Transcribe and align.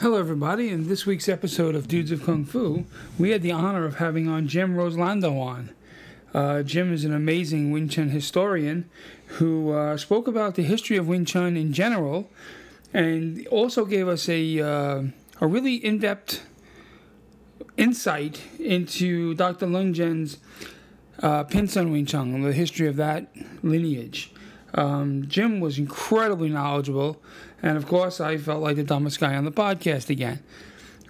Hello, 0.00 0.16
everybody. 0.16 0.70
In 0.70 0.88
this 0.88 1.04
week's 1.04 1.28
episode 1.28 1.74
of 1.74 1.86
Dudes 1.86 2.10
of 2.10 2.24
Kung 2.24 2.46
Fu, 2.46 2.86
we 3.18 3.32
had 3.32 3.42
the 3.42 3.52
honor 3.52 3.84
of 3.84 3.96
having 3.96 4.28
on 4.28 4.48
Jim 4.48 4.74
Roselando 4.74 5.38
on. 5.38 5.74
Uh, 6.32 6.62
Jim 6.62 6.90
is 6.90 7.04
an 7.04 7.12
amazing 7.12 7.70
Wing 7.70 7.86
Chun 7.86 8.08
historian 8.08 8.88
who 9.26 9.72
uh, 9.72 9.98
spoke 9.98 10.26
about 10.26 10.54
the 10.54 10.62
history 10.62 10.96
of 10.96 11.06
Wing 11.06 11.26
Chun 11.26 11.54
in 11.54 11.74
general 11.74 12.30
and 12.94 13.46
also 13.48 13.84
gave 13.84 14.08
us 14.08 14.26
a, 14.30 14.60
uh, 14.60 15.02
a 15.38 15.46
really 15.46 15.74
in 15.74 15.98
depth 15.98 16.46
insight 17.76 18.40
into 18.58 19.34
Dr. 19.34 19.66
Lung 19.66 19.92
Jen's 19.92 20.38
uh, 21.22 21.44
Pinsun 21.44 21.92
Wing 21.92 22.06
Chun 22.06 22.40
the 22.40 22.54
history 22.54 22.88
of 22.88 22.96
that 22.96 23.30
lineage. 23.62 24.32
Um, 24.72 25.26
Jim 25.26 25.60
was 25.60 25.78
incredibly 25.78 26.48
knowledgeable, 26.48 27.20
and 27.62 27.76
of 27.76 27.86
course, 27.86 28.20
I 28.20 28.36
felt 28.38 28.62
like 28.62 28.76
the 28.76 28.84
dumbest 28.84 29.20
guy 29.20 29.34
on 29.34 29.44
the 29.44 29.52
podcast 29.52 30.10
again. 30.10 30.42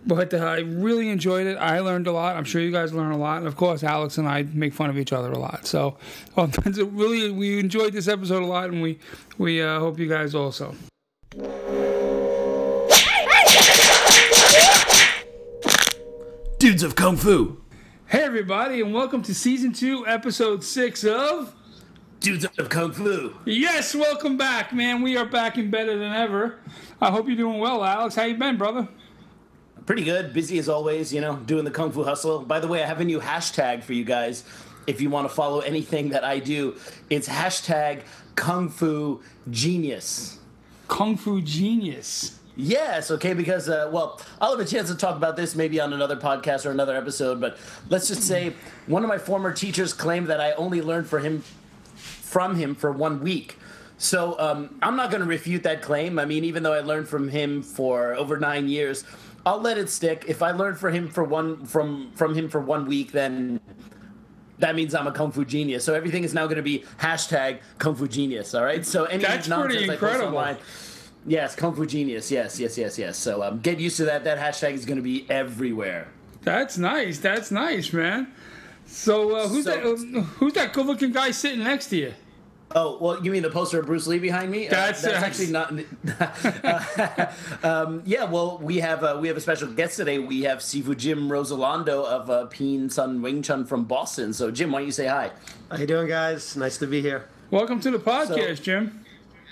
But 0.06 0.32
uh, 0.32 0.38
I 0.38 0.60
really 0.60 1.10
enjoyed 1.10 1.46
it. 1.46 1.56
I 1.56 1.80
learned 1.80 2.06
a 2.06 2.12
lot. 2.12 2.36
I'm 2.36 2.44
sure 2.44 2.62
you 2.62 2.72
guys 2.72 2.92
learned 2.92 3.12
a 3.12 3.18
lot. 3.18 3.38
And 3.38 3.46
of 3.46 3.56
course, 3.56 3.84
Alex 3.84 4.16
and 4.16 4.26
I 4.26 4.44
make 4.44 4.72
fun 4.72 4.88
of 4.88 4.96
each 4.96 5.12
other 5.12 5.30
a 5.30 5.38
lot. 5.38 5.66
So, 5.66 5.98
um, 6.36 6.52
really, 6.64 7.30
we 7.30 7.58
enjoyed 7.58 7.92
this 7.92 8.08
episode 8.08 8.42
a 8.42 8.46
lot, 8.46 8.70
and 8.70 8.80
we 8.80 8.98
we 9.36 9.60
uh, 9.60 9.78
hope 9.78 9.98
you 9.98 10.08
guys 10.08 10.34
also. 10.34 10.74
Dudes 16.58 16.82
of 16.82 16.94
Kung 16.94 17.16
Fu. 17.16 17.62
Hey, 18.06 18.22
everybody, 18.22 18.80
and 18.80 18.92
welcome 18.92 19.22
to 19.22 19.34
season 19.34 19.72
two, 19.72 20.06
episode 20.06 20.64
six 20.64 21.04
of 21.04 21.54
Dudes 22.20 22.44
of 22.58 22.68
Kung 22.68 22.92
Fu. 22.92 23.34
Yes, 23.46 23.94
welcome 23.94 24.36
back, 24.36 24.74
man. 24.74 25.00
We 25.00 25.16
are 25.16 25.24
back 25.24 25.56
and 25.56 25.70
better 25.70 25.98
than 25.98 26.12
ever. 26.12 26.58
I 27.00 27.10
hope 27.10 27.26
you're 27.26 27.36
doing 27.36 27.58
well, 27.60 27.82
Alex. 27.82 28.14
How 28.14 28.24
you 28.24 28.36
been, 28.36 28.58
brother? 28.58 28.86
Pretty 29.86 30.04
good. 30.04 30.34
Busy 30.34 30.58
as 30.58 30.68
always, 30.68 31.14
you 31.14 31.22
know, 31.22 31.36
doing 31.36 31.64
the 31.64 31.70
Kung 31.70 31.90
Fu 31.90 32.04
hustle. 32.04 32.40
By 32.40 32.60
the 32.60 32.68
way, 32.68 32.82
I 32.82 32.86
have 32.86 33.00
a 33.00 33.04
new 33.04 33.20
hashtag 33.20 33.82
for 33.82 33.94
you 33.94 34.04
guys. 34.04 34.44
If 34.86 35.00
you 35.00 35.08
want 35.08 35.30
to 35.30 35.34
follow 35.34 35.60
anything 35.60 36.10
that 36.10 36.22
I 36.22 36.40
do, 36.40 36.76
it's 37.08 37.26
hashtag 37.26 38.02
Kung 38.34 38.68
Fu 38.68 39.22
Genius. 39.48 40.40
Kung 40.88 41.16
Fu 41.16 41.40
Genius. 41.40 42.38
Yes, 42.54 43.10
okay, 43.10 43.32
because, 43.32 43.70
uh, 43.70 43.88
well, 43.90 44.20
I'll 44.42 44.50
have 44.50 44.60
a 44.60 44.70
chance 44.70 44.90
to 44.90 44.94
talk 44.94 45.16
about 45.16 45.36
this 45.36 45.56
maybe 45.56 45.80
on 45.80 45.94
another 45.94 46.16
podcast 46.16 46.66
or 46.66 46.70
another 46.70 46.94
episode, 46.94 47.40
but 47.40 47.56
let's 47.88 48.08
just 48.08 48.24
say 48.24 48.52
one 48.86 49.02
of 49.02 49.08
my 49.08 49.16
former 49.16 49.54
teachers 49.54 49.94
claimed 49.94 50.26
that 50.26 50.42
I 50.42 50.52
only 50.52 50.82
learned 50.82 51.06
for 51.06 51.20
him 51.20 51.42
from 52.30 52.54
him 52.54 52.74
for 52.74 52.92
one 52.92 53.20
week. 53.20 53.56
So 53.98 54.38
um, 54.38 54.78
I'm 54.80 54.96
not 54.96 55.10
going 55.10 55.20
to 55.20 55.28
refute 55.28 55.62
that 55.64 55.82
claim. 55.82 56.18
I 56.18 56.24
mean, 56.24 56.44
even 56.44 56.62
though 56.62 56.72
I 56.72 56.80
learned 56.80 57.08
from 57.08 57.28
him 57.28 57.62
for 57.62 58.14
over 58.14 58.38
nine 58.38 58.68
years, 58.68 59.04
I'll 59.44 59.60
let 59.60 59.76
it 59.76 59.90
stick. 59.90 60.24
If 60.28 60.42
I 60.42 60.52
learned 60.52 60.78
for 60.78 60.90
him 60.90 61.08
for 61.08 61.24
one 61.24 61.66
from 61.66 62.12
from 62.12 62.34
him 62.34 62.48
for 62.48 62.60
one 62.60 62.86
week, 62.86 63.12
then 63.12 63.60
that 64.58 64.74
means 64.74 64.94
I'm 64.94 65.06
a 65.06 65.12
kung 65.12 65.32
fu 65.32 65.44
genius. 65.44 65.84
So 65.84 65.92
everything 65.94 66.24
is 66.24 66.32
now 66.32 66.44
going 66.46 66.56
to 66.56 66.62
be 66.62 66.84
hashtag 66.98 67.60
kung 67.78 67.94
fu 67.94 68.06
genius. 68.06 68.54
All 68.54 68.64
right. 68.64 68.86
So 68.86 69.04
any 69.04 69.22
That's 69.22 69.48
nonsense 69.48 69.74
pretty 69.74 69.90
I 69.90 69.94
incredible. 69.94 70.38
online. 70.38 70.56
Yes, 71.26 71.54
kung 71.54 71.74
fu 71.74 71.84
genius. 71.84 72.30
Yes, 72.30 72.58
yes, 72.60 72.78
yes, 72.78 72.98
yes. 72.98 73.18
So 73.18 73.42
um, 73.42 73.60
get 73.60 73.78
used 73.80 73.96
to 73.98 74.04
that. 74.06 74.24
That 74.24 74.38
hashtag 74.38 74.74
is 74.74 74.86
going 74.86 74.96
to 74.98 75.02
be 75.02 75.26
everywhere. 75.28 76.08
That's 76.42 76.78
nice. 76.78 77.18
That's 77.18 77.50
nice, 77.50 77.92
man. 77.92 78.32
So 78.86 79.36
uh, 79.36 79.48
who's 79.48 79.64
So- 79.64 79.70
that? 79.70 79.84
Uh, 80.18 80.22
who's 80.22 80.52
that 80.54 80.72
good-looking 80.72 81.12
guy 81.12 81.30
sitting 81.30 81.62
next 81.64 81.86
to 81.88 81.96
you? 81.96 82.14
Oh 82.72 82.98
well, 83.00 83.24
you 83.24 83.32
mean 83.32 83.42
the 83.42 83.50
poster 83.50 83.80
of 83.80 83.86
Bruce 83.86 84.06
Lee 84.06 84.20
behind 84.20 84.48
me? 84.50 84.68
Uh, 84.68 84.70
That's- 84.70 85.02
that's 85.02 85.14
that's- 85.14 85.24
actually 85.24 85.50
not. 85.50 85.70
um, 87.64 88.02
yeah, 88.06 88.24
well, 88.24 88.58
we 88.58 88.78
have 88.78 89.02
uh, 89.02 89.18
we 89.20 89.26
have 89.28 89.36
a 89.36 89.40
special 89.40 89.68
guest 89.72 89.96
today. 89.96 90.18
We 90.20 90.42
have 90.42 90.58
Sifu 90.58 90.96
Jim 90.96 91.28
Roselando 91.28 92.04
of 92.04 92.30
uh, 92.30 92.46
Peen 92.46 92.88
Sun 92.88 93.22
Wing 93.22 93.42
Chun 93.42 93.64
from 93.66 93.84
Boston. 93.84 94.32
So, 94.32 94.50
Jim, 94.52 94.70
why 94.70 94.78
don't 94.80 94.86
you 94.86 94.92
say 94.92 95.06
hi? 95.08 95.32
How 95.70 95.78
you 95.78 95.86
doing, 95.86 96.06
guys? 96.06 96.56
Nice 96.56 96.78
to 96.78 96.86
be 96.86 97.00
here. 97.02 97.24
Welcome 97.50 97.80
to 97.80 97.90
the 97.90 97.98
podcast, 97.98 98.58
So- 98.58 98.62
Jim. 98.62 99.04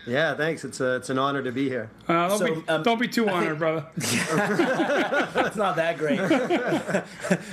Yeah, 0.09 0.35
thanks. 0.35 0.65
It's 0.65 0.81
a, 0.81 0.97
it's 0.97 1.11
an 1.11 1.19
honor 1.19 1.43
to 1.43 1.53
be 1.53 1.69
here. 1.69 1.91
Uh, 2.09 2.29
don't, 2.29 2.39
So, 2.39 2.55
be, 2.55 2.69
um, 2.69 2.83
don't 2.83 2.99
be 3.01 3.09
too 3.09 3.29
honored, 3.29 3.59
brother. 3.59 3.87
It's 3.99 5.57
not 5.57 5.77
that 5.77 5.99
great. 5.99 6.19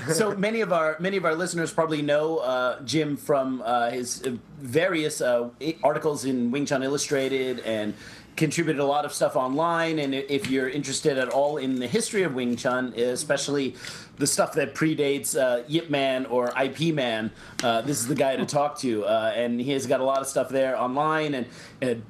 so 0.14 0.36
many 0.36 0.62
of 0.62 0.72
our 0.74 0.98
many 1.00 1.18
of 1.18 1.26
our 1.26 1.36
listeners 1.36 1.72
probably 1.74 2.02
know 2.02 2.38
uh, 2.38 2.82
Jim 2.82 3.18
from 3.18 3.62
uh, 3.66 3.90
his 3.92 4.24
uh, 4.24 4.36
various 4.60 5.22
uh, 5.22 5.50
articles 5.84 6.26
in 6.26 6.52
Wing 6.52 6.66
Chun 6.66 6.84
Illustrated 6.84 7.60
and 7.60 7.94
contributed 8.36 8.82
a 8.82 8.86
lot 8.86 9.06
of 9.06 9.14
stuff 9.14 9.36
online. 9.36 10.00
And 10.00 10.14
if 10.14 10.50
you're 10.50 10.70
interested 10.70 11.18
at 11.18 11.30
all 11.30 11.58
in 11.58 11.80
the 11.80 11.88
history 11.88 12.24
of 12.24 12.34
Wing 12.36 12.56
Chun, 12.58 12.94
especially 12.94 13.76
the 14.18 14.28
stuff 14.28 14.54
that 14.54 14.76
predates 14.76 15.38
uh, 15.40 15.64
Yip 15.68 15.90
Man 15.90 16.26
or 16.26 16.52
IP 16.62 16.94
Man, 16.94 17.32
uh, 17.64 17.82
this 17.82 18.00
is 18.00 18.08
the 18.08 18.16
guy 18.16 18.36
to 18.36 18.46
talk 18.46 18.78
to. 18.80 19.06
Uh, 19.06 19.32
and 19.36 19.60
he 19.62 19.72
has 19.72 19.88
got 19.88 20.02
a 20.02 20.04
lot 20.04 20.20
of 20.20 20.28
stuff 20.28 20.50
there 20.50 20.80
online 20.80 21.34
and. 21.36 21.46
and 21.82 22.04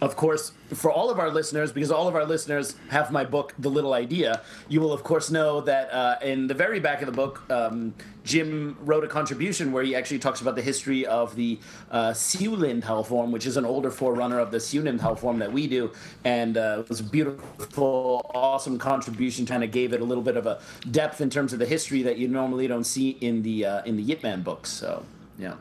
of 0.00 0.14
course, 0.16 0.52
for 0.74 0.92
all 0.92 1.10
of 1.10 1.18
our 1.18 1.30
listeners, 1.30 1.72
because 1.72 1.90
all 1.90 2.06
of 2.06 2.14
our 2.14 2.24
listeners 2.24 2.76
have 2.90 3.10
my 3.10 3.24
book, 3.24 3.54
The 3.58 3.68
Little 3.68 3.94
Idea, 3.94 4.42
you 4.68 4.80
will, 4.80 4.92
of 4.92 5.02
course, 5.02 5.30
know 5.30 5.60
that 5.62 5.92
uh, 5.92 6.16
in 6.22 6.46
the 6.46 6.54
very 6.54 6.78
back 6.78 7.02
of 7.02 7.06
the 7.06 7.12
book, 7.12 7.42
um, 7.50 7.94
Jim 8.22 8.76
wrote 8.80 9.02
a 9.02 9.08
contribution 9.08 9.72
where 9.72 9.82
he 9.82 9.96
actually 9.96 10.18
talks 10.20 10.40
about 10.40 10.54
the 10.54 10.62
history 10.62 11.04
of 11.06 11.34
the 11.34 11.58
uh, 11.90 12.10
Siulin 12.10 12.82
Tao 12.82 13.02
form, 13.02 13.32
which 13.32 13.46
is 13.46 13.56
an 13.56 13.64
older 13.64 13.90
forerunner 13.90 14.38
of 14.38 14.50
the 14.50 14.58
Siunim 14.58 15.00
Tao 15.00 15.14
form 15.14 15.38
that 15.40 15.50
we 15.50 15.66
do. 15.66 15.90
And 16.24 16.56
uh, 16.56 16.76
it 16.80 16.88
was 16.88 17.00
a 17.00 17.04
beautiful, 17.04 18.30
awesome 18.34 18.78
contribution, 18.78 19.46
kind 19.46 19.64
of 19.64 19.72
gave 19.72 19.92
it 19.92 20.00
a 20.00 20.04
little 20.04 20.22
bit 20.22 20.36
of 20.36 20.46
a 20.46 20.60
depth 20.90 21.20
in 21.20 21.30
terms 21.30 21.52
of 21.52 21.58
the 21.58 21.66
history 21.66 22.02
that 22.02 22.18
you 22.18 22.28
normally 22.28 22.68
don't 22.68 22.84
see 22.84 23.10
in 23.10 23.42
the, 23.42 23.64
uh, 23.64 23.82
in 23.84 23.96
the 23.96 24.02
Yip 24.02 24.22
Man 24.22 24.42
books. 24.42 24.70
So, 24.70 25.04
yeah. 25.38 25.54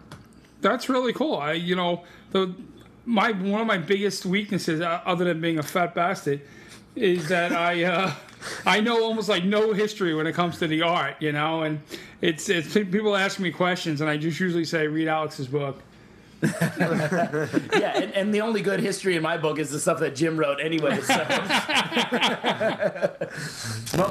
That's 0.59 0.89
really 0.89 1.13
cool. 1.13 1.37
I, 1.37 1.53
you 1.53 1.75
know, 1.75 2.03
the 2.31 2.53
my 3.07 3.31
one 3.31 3.61
of 3.61 3.67
my 3.67 3.77
biggest 3.77 4.25
weaknesses, 4.25 4.81
uh, 4.81 5.01
other 5.05 5.25
than 5.25 5.39
being 5.39 5.57
a 5.57 5.63
fat 5.63 5.95
bastard, 5.95 6.41
is 6.95 7.29
that 7.29 7.53
I 7.53 7.85
uh, 7.85 8.13
I 8.65 8.81
know 8.81 9.03
almost 9.03 9.29
like 9.29 9.45
no 9.45 9.73
history 9.73 10.13
when 10.13 10.27
it 10.27 10.33
comes 10.33 10.59
to 10.59 10.67
the 10.67 10.81
art. 10.83 11.15
You 11.19 11.31
know, 11.31 11.63
and 11.63 11.81
it's 12.21 12.49
it's 12.49 12.73
people 12.73 13.15
ask 13.15 13.39
me 13.39 13.49
questions, 13.49 14.01
and 14.01 14.09
I 14.09 14.17
just 14.17 14.39
usually 14.39 14.65
say 14.65 14.87
read 14.87 15.07
Alex's 15.07 15.47
book. 15.47 15.81
yeah, 16.43 17.97
and, 17.97 18.13
and 18.13 18.33
the 18.33 18.41
only 18.41 18.61
good 18.61 18.79
history 18.79 19.15
in 19.15 19.23
my 19.23 19.37
book 19.37 19.57
is 19.57 19.71
the 19.71 19.79
stuff 19.79 19.99
that 19.99 20.15
Jim 20.15 20.37
wrote 20.37 20.59
anyway. 20.61 20.99
So. 21.01 21.15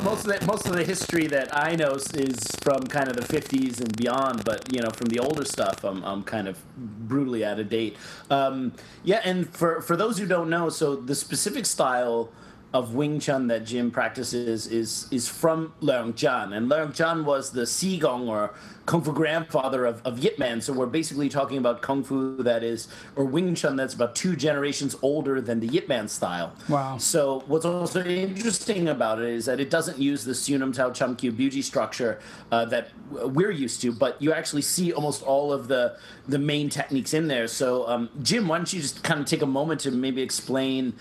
Most 0.02 0.26
of 0.26 0.40
the 0.40 0.44
most 0.46 0.66
of 0.66 0.72
the 0.72 0.84
history 0.84 1.26
that 1.28 1.56
I 1.56 1.76
know 1.76 1.92
is 1.92 2.38
from 2.62 2.82
kind 2.84 3.08
of 3.08 3.16
the 3.16 3.22
50s 3.22 3.80
and 3.80 3.96
beyond, 3.96 4.44
but 4.44 4.72
you 4.72 4.80
know, 4.80 4.90
from 4.90 5.06
the 5.06 5.20
older 5.20 5.44
stuff, 5.44 5.84
I'm, 5.84 6.02
I'm 6.04 6.24
kind 6.24 6.48
of 6.48 6.58
brutally 6.76 7.44
out 7.44 7.60
of 7.60 7.68
date. 7.68 7.96
Um, 8.30 8.72
yeah, 9.04 9.20
and 9.24 9.48
for 9.48 9.80
for 9.80 9.96
those 9.96 10.18
who 10.18 10.26
don't 10.26 10.50
know, 10.50 10.68
so 10.68 10.96
the 10.96 11.14
specific 11.14 11.66
style 11.66 12.30
of 12.76 12.94
Wing 12.94 13.18
Chun 13.18 13.46
that 13.46 13.64
Jim 13.64 13.90
practices 13.90 14.66
is 14.66 15.08
is 15.10 15.26
from 15.26 15.72
Leung 15.80 16.14
Chan, 16.14 16.52
and 16.52 16.70
Leung 16.70 16.94
Chan 16.94 17.24
was 17.24 17.50
the 17.50 17.62
Sigong 17.62 18.28
or 18.28 18.52
Kung 18.84 19.02
Fu 19.02 19.14
grandfather 19.14 19.86
of, 19.86 20.02
of 20.04 20.18
Yip 20.18 20.38
Man. 20.38 20.60
So 20.60 20.74
we're 20.74 20.84
basically 20.84 21.30
talking 21.30 21.56
about 21.56 21.80
Kung 21.80 22.04
Fu 22.04 22.36
that 22.42 22.62
is, 22.62 22.88
or 23.16 23.24
Wing 23.24 23.54
Chun 23.54 23.76
that's 23.76 23.94
about 23.94 24.14
two 24.14 24.36
generations 24.36 24.94
older 25.00 25.40
than 25.40 25.58
the 25.58 25.66
Yip 25.68 25.88
Man 25.88 26.06
style. 26.06 26.52
Wow. 26.68 26.98
So 26.98 27.44
what's 27.46 27.64
also 27.64 28.04
interesting 28.04 28.88
about 28.88 29.22
it 29.22 29.30
is 29.30 29.46
that 29.46 29.58
it 29.58 29.70
doesn't 29.70 29.98
use 29.98 30.22
the 30.22 30.32
Sunam 30.32 30.74
Tao 30.74 30.90
Chum 30.90 31.16
Kyu 31.16 31.32
Buji 31.32 31.64
structure 31.64 32.20
uh, 32.52 32.66
that 32.66 32.90
we're 33.10 33.52
used 33.52 33.80
to, 33.80 33.90
but 33.90 34.20
you 34.20 34.34
actually 34.34 34.62
see 34.62 34.92
almost 34.92 35.22
all 35.22 35.50
of 35.50 35.66
the 35.66 35.96
the 36.28 36.38
main 36.38 36.68
techniques 36.68 37.14
in 37.14 37.26
there. 37.26 37.48
So 37.48 37.88
um, 37.88 38.10
Jim, 38.22 38.46
why 38.48 38.58
don't 38.58 38.70
you 38.70 38.82
just 38.82 39.02
kind 39.02 39.18
of 39.18 39.26
take 39.26 39.40
a 39.40 39.46
moment 39.46 39.80
to 39.80 39.90
maybe 39.90 40.20
explain. 40.20 40.92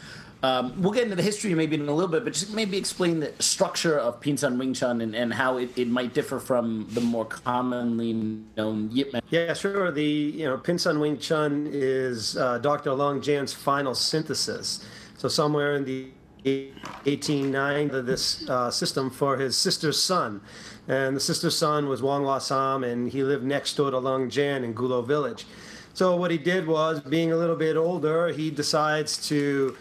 Um, 0.46 0.80
we'll 0.80 0.92
get 0.92 1.04
into 1.04 1.16
the 1.16 1.24
history 1.24 1.56
maybe 1.56 1.76
in 1.76 1.90
a 1.90 1.92
little 1.92 2.08
bit, 2.08 2.24
but 2.24 2.34
just 2.34 2.54
maybe 2.54 2.78
explain 2.78 3.20
the 3.20 3.34
structure 3.40 3.98
of 3.98 4.22
Pinsan 4.22 4.60
Wing 4.60 4.76
Chun 4.76 5.02
and, 5.02 5.16
and 5.16 5.34
how 5.34 5.58
it, 5.58 5.76
it 5.76 5.88
might 5.88 6.14
differ 6.14 6.40
from 6.40 6.88
the 6.92 7.02
more 7.02 7.26
commonly 7.26 8.14
known 8.56 8.92
Yip 8.92 9.12
Man. 9.12 9.24
Yeah, 9.30 9.54
sure. 9.56 9.92
The 9.92 10.04
you 10.04 10.46
know 10.46 10.58
Pinsun 10.58 11.00
Wing 11.00 11.18
Chun 11.18 11.68
is 11.72 12.38
uh, 12.38 12.60
Dr. 12.60 12.94
Long 12.94 13.22
Jan's 13.22 13.54
final 13.54 13.96
synthesis. 13.96 14.86
So 15.18 15.28
somewhere 15.28 15.74
in 15.78 15.84
the 15.84 16.12
1890, 16.44 18.02
this 18.02 18.48
uh, 18.48 18.70
system 18.70 19.10
for 19.10 19.38
his 19.38 19.58
sister's 19.58 20.00
son, 20.00 20.42
and 20.88 21.16
the 21.16 21.20
sister's 21.20 21.58
son 21.58 21.90
was 21.90 22.04
Wong 22.04 22.24
Wa 22.24 22.38
Sam, 22.38 22.84
and 22.84 23.10
he 23.10 23.24
lived 23.24 23.44
next 23.44 23.74
door 23.78 23.90
to 23.90 23.98
Long 23.98 24.30
Jan 24.30 24.64
in 24.64 24.76
Gulo 24.76 25.04
Village. 25.06 25.48
So 25.96 26.16
what 26.16 26.30
he 26.30 26.38
did 26.38 26.68
was, 26.68 27.00
being 27.00 27.32
a 27.32 27.38
little 27.38 27.56
bit 27.56 27.78
older, 27.78 28.28
he 28.28 28.52
decides 28.52 29.28
to 29.30 29.76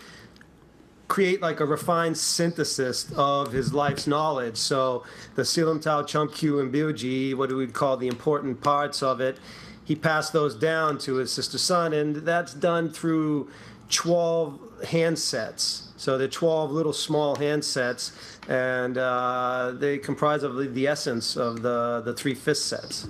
create 1.09 1.43
like 1.43 1.61
a 1.61 1.67
refined 1.67 2.17
synthesis 2.17 3.13
of 3.17 3.53
his 3.53 3.73
life's 3.73 4.07
knowledge. 4.07 4.57
So 4.57 5.05
the 5.35 5.43
Silam 5.43 5.81
Tao, 5.81 6.03
Chum 6.03 6.29
Kyu, 6.29 6.61
and 6.61 6.73
Buji, 6.73 7.35
what 7.35 7.51
we 7.51 7.57
would 7.57 7.75
call 7.75 7.97
the 7.97 8.09
important 8.09 8.61
parts 8.61 9.03
of 9.03 9.21
it, 9.21 9.39
he 9.85 9.95
passed 9.95 10.33
those 10.33 10.55
down 10.55 10.99
to 10.99 11.17
his 11.17 11.31
sister 11.31 11.59
son, 11.59 11.93
and 11.93 12.17
that's 12.17 12.55
done 12.55 12.91
through 12.91 13.51
12 13.91 14.59
handsets. 14.83 15.89
So 15.97 16.19
they're 16.19 16.27
12 16.27 16.71
little 16.71 16.93
small 16.93 17.37
handsets, 17.37 18.13
and 18.49 18.97
uh, 18.97 19.73
they 19.77 19.99
comprise 19.99 20.43
of 20.43 20.55
the, 20.55 20.69
the 20.69 20.87
essence 20.87 21.37
of 21.37 21.63
the, 21.63 22.03
the 22.05 22.15
three 22.15 22.35
fist 22.35 22.67
sets. 22.67 23.07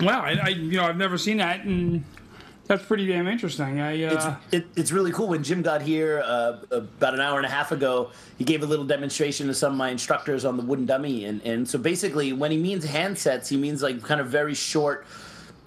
Wow, 0.00 0.22
I, 0.22 0.32
I 0.32 0.48
you 0.48 0.78
know 0.78 0.84
I've 0.84 0.96
never 0.96 1.18
seen 1.18 1.36
that, 1.38 1.64
and 1.64 2.04
that's 2.70 2.84
pretty 2.84 3.04
damn 3.04 3.26
interesting. 3.26 3.80
I 3.80 3.94
It's, 3.94 4.24
uh, 4.24 4.36
it, 4.52 4.64
it's 4.76 4.92
really 4.92 5.10
cool. 5.10 5.26
When 5.26 5.42
Jim 5.42 5.60
got 5.60 5.82
here 5.82 6.22
uh, 6.24 6.58
about 6.70 7.14
an 7.14 7.20
hour 7.20 7.36
and 7.36 7.44
a 7.44 7.50
half 7.50 7.72
ago, 7.72 8.12
he 8.38 8.44
gave 8.44 8.62
a 8.62 8.66
little 8.66 8.84
demonstration 8.84 9.48
to 9.48 9.54
some 9.54 9.72
of 9.72 9.78
my 9.78 9.88
instructors 9.90 10.44
on 10.44 10.56
the 10.56 10.62
wooden 10.62 10.86
dummy. 10.86 11.24
And, 11.24 11.42
and 11.42 11.68
so 11.68 11.80
basically, 11.80 12.32
when 12.32 12.52
he 12.52 12.58
means 12.58 12.86
handsets, 12.86 13.48
he 13.48 13.56
means 13.56 13.82
like 13.82 14.00
kind 14.04 14.20
of 14.20 14.28
very 14.28 14.54
short 14.54 15.04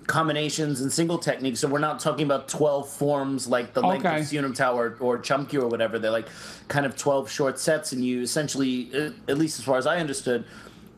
combinations 0.08 0.80
and 0.80 0.94
single 0.94 1.18
techniques. 1.18 1.60
So 1.60 1.68
we're 1.68 1.80
not 1.80 2.00
talking 2.00 2.26
about 2.26 2.48
12 2.48 2.88
forms 2.88 3.50
like 3.50 3.74
the 3.74 3.82
length 3.82 4.06
Okay. 4.06 4.22
of 4.22 4.26
Sunum 4.26 4.56
Tao 4.56 4.78
or 4.78 5.18
Chumkyu 5.18 5.62
or 5.64 5.68
whatever. 5.68 6.00
They're 6.00 6.10
like 6.10 6.30
kind 6.70 6.86
of 6.86 6.96
12 6.96 7.30
short 7.30 7.60
sets. 7.60 7.92
And 7.92 8.06
you 8.06 8.22
essentially, 8.22 9.12
at 9.28 9.38
least 9.38 9.60
as 9.60 9.66
far 9.66 9.78
as 9.78 9.86
I 9.86 9.98
understood, 9.98 10.46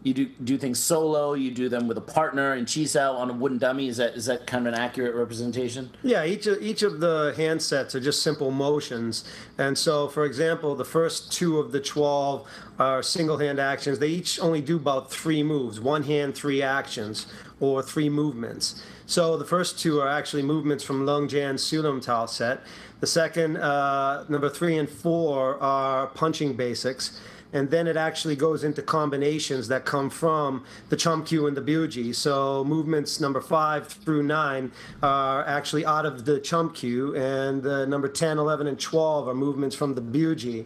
you 0.05 0.13
do 0.13 0.25
do 0.43 0.55
things 0.55 0.77
solo. 0.77 1.33
You 1.33 1.49
do 1.49 1.67
them 1.67 1.87
with 1.87 1.97
a 1.97 2.01
partner 2.01 2.53
and 2.53 2.67
Chisao 2.67 3.15
on 3.15 3.31
a 3.31 3.33
wooden 3.33 3.57
dummy. 3.57 3.87
Is 3.87 3.97
that 3.97 4.13
is 4.13 4.27
that 4.27 4.45
kind 4.45 4.67
of 4.67 4.73
an 4.75 4.79
accurate 4.79 5.15
representation? 5.15 5.89
Yeah, 6.03 6.23
each 6.23 6.45
of, 6.45 6.61
each 6.61 6.83
of 6.83 6.99
the 6.99 7.33
handsets 7.35 7.95
are 7.95 7.99
just 7.99 8.21
simple 8.21 8.51
motions. 8.51 9.23
And 9.57 9.75
so, 9.75 10.07
for 10.07 10.25
example, 10.25 10.75
the 10.75 10.85
first 10.85 11.33
two 11.33 11.57
of 11.57 11.71
the 11.71 11.81
12 11.81 12.47
are 12.77 13.01
single 13.01 13.39
hand 13.39 13.59
actions. 13.59 13.97
They 13.97 14.09
each 14.09 14.39
only 14.39 14.61
do 14.61 14.75
about 14.75 15.11
three 15.11 15.41
moves 15.41 15.79
one 15.79 16.03
hand, 16.03 16.35
three 16.35 16.61
actions, 16.61 17.25
or 17.59 17.81
three 17.81 18.07
movements. 18.07 18.83
So 19.07 19.37
the 19.37 19.45
first 19.45 19.79
two 19.79 20.01
are 20.01 20.07
actually 20.07 20.43
movements 20.43 20.83
from 20.83 21.03
Lung 21.07 21.27
Jan 21.27 21.55
Sulam 21.55 21.99
Tao 21.99 22.27
set. 22.27 22.61
The 22.99 23.07
second, 23.07 23.57
uh, 23.57 24.25
number 24.29 24.49
three 24.49 24.77
and 24.77 24.89
four, 24.89 25.59
are 25.63 26.07
punching 26.07 26.53
basics 26.53 27.19
and 27.55 27.71
then 27.71 27.87
it 27.87 27.95
actually 27.95 28.35
goes 28.35 28.65
into 28.65 28.81
combinations 28.81 29.69
that 29.69 29.85
come 29.85 30.09
from 30.09 30.65
the 30.89 30.97
Chumkyu 30.97 31.47
and 31.47 31.55
the 31.55 31.61
Buji. 31.61 32.13
So 32.13 32.65
movements 32.65 33.21
number 33.21 33.39
five 33.39 33.87
through 33.87 34.23
nine 34.23 34.73
are 35.01 35.41
actually 35.47 35.85
out 35.85 36.05
of 36.05 36.25
the 36.25 36.41
Chumkyu, 36.41 37.15
and 37.15 37.63
the 37.63 37.87
number 37.87 38.09
10, 38.09 38.39
11, 38.39 38.67
and 38.67 38.77
12 38.77 39.29
are 39.29 39.33
movements 39.33 39.73
from 39.73 39.95
the 39.95 40.01
Buji. 40.01 40.65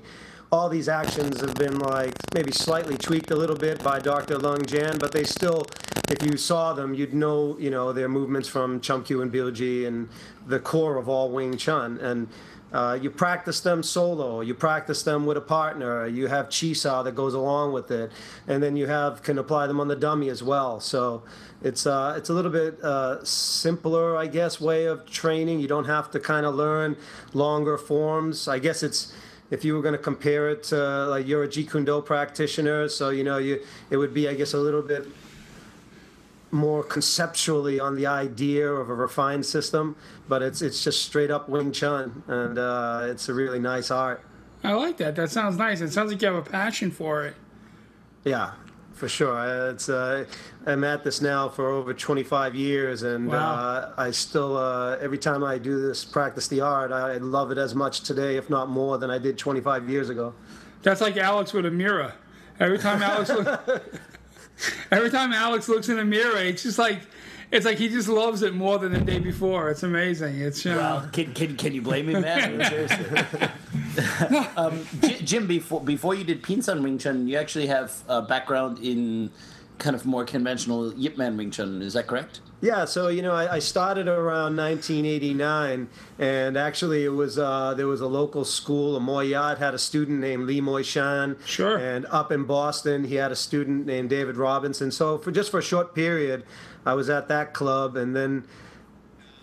All 0.52 0.68
these 0.68 0.90
actions 0.90 1.40
have 1.42 1.54
been 1.54 1.78
like 1.78 2.16
maybe 2.34 2.52
slightly 2.52 2.98
tweaked 2.98 3.30
a 3.30 3.36
little 3.36 3.56
bit 3.56 3.84
by 3.84 4.00
Dr. 4.00 4.40
Lung 4.40 4.66
Jan, 4.66 4.98
but 4.98 5.12
they 5.12 5.24
still, 5.24 5.68
if 6.10 6.26
you 6.26 6.38
saw 6.38 6.74
them, 6.74 6.96
you'd 6.96 7.14
know, 7.14 7.56
you 7.60 7.70
know, 7.70 7.94
they're 7.94 8.10
movements 8.10 8.50
from 8.50 8.82
Chumkyu 8.82 9.22
and 9.22 9.32
Buji 9.32 9.86
and 9.86 10.10
the 10.48 10.60
core 10.60 10.98
of 10.98 11.08
all 11.08 11.30
Wing 11.30 11.56
Chun. 11.56 12.00
And 12.00 12.28
uh, 12.72 12.98
you 13.02 13.10
practice 13.10 13.60
them 13.62 13.82
solo. 13.82 14.42
You 14.42 14.54
practice 14.54 15.04
them 15.04 15.26
with 15.26 15.38
a 15.38 15.42
partner. 15.42 16.06
You 16.08 16.28
have 16.28 16.50
chisa 16.50 17.04
that 17.04 17.16
goes 17.16 17.34
along 17.34 17.74
with 17.74 17.90
it, 17.92 18.12
and 18.48 18.62
then 18.62 18.76
you 18.76 18.88
have 18.88 19.24
can 19.24 19.38
apply 19.40 19.68
them 19.68 19.80
on 19.80 19.88
the 19.88 19.96
dummy 19.96 20.30
as 20.30 20.44
well. 20.44 20.80
So 20.80 21.24
it's 21.64 21.88
uh, 21.88 22.14
it's 22.16 22.30
a 22.30 22.34
little 22.34 22.52
bit 22.52 22.80
uh, 22.84 23.24
simpler, 23.24 24.16
I 24.16 24.28
guess, 24.28 24.62
way 24.62 24.86
of 24.86 25.10
training. 25.10 25.60
You 25.60 25.68
don't 25.68 25.86
have 25.86 26.12
to 26.12 26.20
kind 26.20 26.46
of 26.46 26.56
learn 26.56 26.96
longer 27.34 27.78
forms. 27.78 28.48
I 28.48 28.60
guess 28.60 28.84
it's 28.84 29.14
if 29.52 29.66
you 29.66 29.74
were 29.74 29.82
going 29.82 29.94
to 29.94 29.98
compare 30.04 30.50
it 30.50 30.64
to 30.66 31.08
like 31.08 31.28
you're 31.28 31.44
a 31.44 31.48
Jeet 31.48 31.72
Kune 31.72 31.86
Do 31.86 32.02
practitioner, 32.02 32.88
so 32.88 33.10
you 33.10 33.24
know 33.24 33.38
you 33.38 33.62
it 33.90 33.98
would 33.98 34.14
be 34.14 34.30
I 34.30 34.36
guess 34.36 34.54
a 34.54 34.60
little 34.60 34.84
bit 34.84 35.08
more 36.52 36.84
conceptually 36.84 37.80
on 37.80 37.96
the 37.96 38.08
idea 38.08 38.70
of 38.72 38.90
a 38.90 38.94
refined 38.94 39.46
system, 39.46 39.96
but 40.28 40.42
it's 40.42 40.62
it's 40.62 40.84
just 40.84 41.04
straight 41.04 41.32
up 41.32 41.48
Wing 41.50 41.72
Chun, 41.72 42.24
and 42.28 42.58
uh, 42.58 43.02
it's 43.04 43.30
a 43.30 43.34
really 43.34 43.60
nice 43.60 43.92
art. 43.92 44.22
I 44.64 44.74
like 44.74 44.98
that. 44.98 45.16
That 45.16 45.32
sounds 45.32 45.58
nice. 45.58 45.82
It 45.82 45.92
sounds 45.92 46.12
like 46.12 46.22
you 46.22 46.28
have 46.28 46.36
a 46.48 46.50
passion 46.50 46.92
for 46.92 47.26
it. 47.26 47.36
Yeah, 48.26 48.52
for 48.94 49.08
sure. 49.08 49.70
It's 49.70 49.88
uh, 49.90 50.26
I'm 50.66 50.84
at 50.84 51.04
this 51.04 51.22
now 51.22 51.48
for 51.50 51.70
over 51.70 51.94
25 51.94 52.56
years, 52.56 53.04
and 53.04 53.28
Wow. 53.30 53.54
uh, 53.54 53.94
I 53.98 54.12
still 54.12 54.58
uh, 54.58 54.98
every 55.00 55.18
time 55.18 55.44
I 55.44 55.58
do 55.58 55.80
this 55.80 56.04
practice 56.04 56.48
the 56.48 56.62
art, 56.62 56.92
I 56.92 57.18
love 57.18 57.52
it 57.52 57.58
as 57.58 57.74
much 57.76 58.02
today, 58.02 58.36
if 58.38 58.50
not 58.50 58.70
more, 58.70 58.98
than 58.98 59.10
I 59.10 59.18
did 59.18 59.38
25 59.38 59.90
years 59.90 60.10
ago. 60.10 60.34
That's 60.82 61.02
like 61.02 61.16
Alex 61.18 61.54
with 61.54 61.66
a 61.66 61.72
mirror. 61.72 62.14
Every 62.60 62.78
time 62.78 63.02
Alex, 63.02 63.30
look, 63.30 63.84
every 64.92 65.10
time 65.10 65.34
Alex 65.34 65.70
looks 65.70 65.90
in 65.90 66.00
a 66.00 66.06
mirror, 66.06 66.38
it's 66.38 66.64
just 66.64 66.78
like, 66.80 67.00
it's 67.52 67.66
like 67.66 67.78
he 67.78 67.90
just 67.90 68.08
loves 68.08 68.42
it 68.44 68.54
more 68.54 68.78
than 68.78 68.94
the 68.94 69.00
day 69.00 69.20
before. 69.20 69.70
It's 69.70 69.84
amazing. 69.84 70.40
It's 70.40 70.64
you 70.64 70.72
know, 70.72 70.78
Well, 70.78 71.10
can, 71.12 71.34
can, 71.34 71.56
can 71.58 71.74
you 71.74 71.82
blame 71.82 72.10
him, 72.10 72.22
man? 72.22 72.44
I 72.44 72.58
mean, 72.58 72.88
seriously. 72.88 74.48
um, 74.56 74.86
J- 75.02 75.22
Jim, 75.24 75.48
before 75.48 75.82
before 75.82 76.14
you 76.14 76.24
did 76.24 76.44
Pinsan 76.44 76.84
Wing 76.84 76.98
Chun, 77.00 77.28
you 77.28 77.38
actually 77.38 77.68
have 77.68 77.92
a 78.08 78.22
background 78.22 78.80
in 78.80 79.32
kind 79.80 79.96
of 79.96 80.06
more 80.06 80.26
conventional 80.26 80.94
Yip 80.94 81.18
Man 81.18 81.38
Wing 81.38 81.50
Chun. 81.52 81.82
Is 81.82 81.94
that 81.94 82.06
correct? 82.08 82.42
Yeah, 82.62 82.84
so 82.84 83.08
you 83.08 83.22
know, 83.22 83.34
I, 83.34 83.56
I 83.56 83.60
started 83.60 84.10
around 84.10 84.58
1989, 84.58 85.88
and 86.20 86.58
actually, 86.58 87.06
it 87.06 87.10
was 87.10 87.40
uh, 87.40 87.74
there 87.76 87.88
was 87.88 88.02
a 88.02 88.08
local 88.08 88.44
school, 88.44 88.98
a 88.98 89.00
Moyat 89.00 89.60
had 89.60 89.74
a 89.74 89.78
student 89.80 90.20
named 90.20 90.46
Lee 90.46 90.60
Moy 90.60 90.82
Shan. 90.82 91.38
Sure. 91.46 91.78
And 91.78 92.06
up 92.08 92.34
in 92.34 92.44
Boston, 92.44 93.06
he 93.06 93.16
had 93.16 93.32
a 93.32 93.36
student 93.36 93.86
named 93.86 94.10
David 94.10 94.36
Robinson. 94.36 94.92
So 94.92 95.18
for 95.18 95.32
just 95.32 95.52
for 95.52 95.60
a 95.60 95.64
short 95.64 95.96
period, 95.96 96.44
I 96.86 96.96
was 96.96 97.10
at 97.10 97.30
that 97.30 97.54
club, 97.54 97.96
and 97.96 98.14
then 98.14 98.44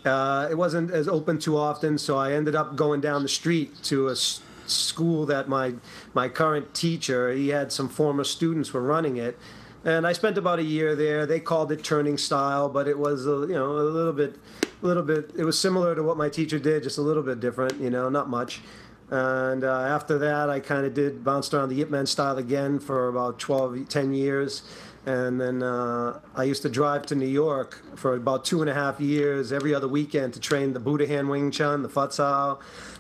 uh, 0.04 0.48
it 0.50 0.54
wasn't 0.56 0.90
as 0.90 1.08
open 1.08 1.38
too 1.38 1.56
often, 1.56 1.96
so 1.96 2.19
I 2.19 2.32
ended 2.32 2.54
up 2.54 2.76
going 2.76 3.00
down 3.00 3.22
the 3.22 3.28
street 3.30 3.82
to 3.84 4.08
a 4.08 4.12
s- 4.12 4.40
school 4.66 5.24
that 5.26 5.48
my 5.48 5.72
my 6.12 6.28
current 6.28 6.74
teacher, 6.74 7.32
he 7.32 7.48
had 7.48 7.72
some 7.72 7.88
former 7.88 8.24
students 8.24 8.74
were 8.74 8.82
running 8.82 9.16
it, 9.16 9.38
and 9.86 10.06
I 10.06 10.12
spent 10.12 10.36
about 10.36 10.58
a 10.58 10.62
year 10.62 10.94
there. 10.96 11.24
They 11.26 11.40
called 11.40 11.70
it 11.72 11.82
turning 11.82 12.18
style, 12.18 12.68
but 12.68 12.86
it 12.88 12.98
was 12.98 13.26
a, 13.26 13.46
you 13.48 13.54
know 13.54 13.70
a 13.78 13.86
little 13.98 14.12
bit, 14.12 14.36
a 14.82 14.86
little 14.86 15.02
bit. 15.02 15.30
It 15.36 15.44
was 15.44 15.58
similar 15.58 15.94
to 15.94 16.02
what 16.02 16.16
my 16.18 16.28
teacher 16.28 16.58
did, 16.58 16.82
just 16.82 16.98
a 16.98 17.02
little 17.02 17.22
bit 17.22 17.40
different. 17.40 17.80
You 17.80 17.90
know, 17.90 18.08
not 18.10 18.28
much. 18.28 18.60
And 19.08 19.62
uh, 19.62 19.70
after 19.96 20.18
that, 20.18 20.50
I 20.50 20.58
kind 20.58 20.84
of 20.84 20.92
did 20.92 21.22
bounced 21.24 21.54
around 21.54 21.68
the 21.68 21.76
Yip 21.76 21.90
Man 21.90 22.06
style 22.06 22.38
again 22.38 22.80
for 22.80 23.08
about 23.08 23.38
12, 23.38 23.88
10 23.88 24.12
years. 24.12 24.62
And 25.06 25.40
then 25.40 25.62
uh, 25.62 26.18
I 26.34 26.42
used 26.42 26.62
to 26.62 26.68
drive 26.68 27.06
to 27.06 27.14
New 27.14 27.28
York 27.28 27.80
for 27.94 28.16
about 28.16 28.44
two 28.44 28.60
and 28.62 28.68
a 28.68 28.74
half 28.74 28.98
years 29.00 29.52
every 29.52 29.72
other 29.72 29.86
weekend 29.86 30.34
to 30.34 30.40
train 30.40 30.72
the 30.72 30.80
Buddha 30.80 31.06
Hand 31.06 31.28
Wing 31.28 31.52
Chun, 31.52 31.84
the 31.84 31.88
Fut 31.88 32.12
Sao. 32.12 32.58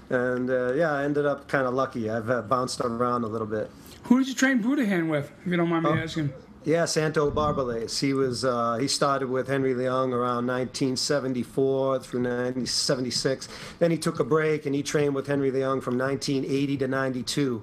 And 0.08 0.48
uh, 0.48 0.74
yeah, 0.74 0.92
I 0.92 1.02
ended 1.02 1.26
up 1.26 1.48
kind 1.48 1.66
of 1.66 1.74
lucky. 1.74 2.08
I've 2.08 2.30
uh, 2.30 2.42
bounced 2.42 2.80
around 2.80 3.24
a 3.24 3.26
little 3.26 3.48
bit. 3.48 3.68
who 4.04 4.20
did 4.20 4.28
you 4.28 4.34
train 4.36 4.62
Buddha 4.62 4.86
hand 4.86 5.10
with? 5.10 5.32
If 5.44 5.50
you 5.50 5.56
don't 5.56 5.68
mind 5.68 5.82
me 5.82 5.90
Oh. 5.90 5.94
asking. 5.94 6.32
Yeah, 6.66 6.84
Santo 6.84 7.30
Barbales. 7.30 8.00
He 8.00 8.12
was 8.12 8.44
uh, 8.44 8.76
he 8.78 8.88
started 8.88 9.30
with 9.30 9.46
Henry 9.46 9.72
Leung 9.72 10.12
around 10.12 10.48
1974 10.48 12.00
through 12.00 12.20
1976. 12.20 13.48
Then 13.78 13.92
he 13.92 13.96
took 13.96 14.18
a 14.18 14.24
break 14.24 14.66
and 14.66 14.74
he 14.74 14.82
trained 14.82 15.14
with 15.14 15.28
Henry 15.28 15.52
Leung 15.52 15.80
from 15.80 15.96
1980 15.96 16.76
to 16.78 16.88
92. 16.88 17.62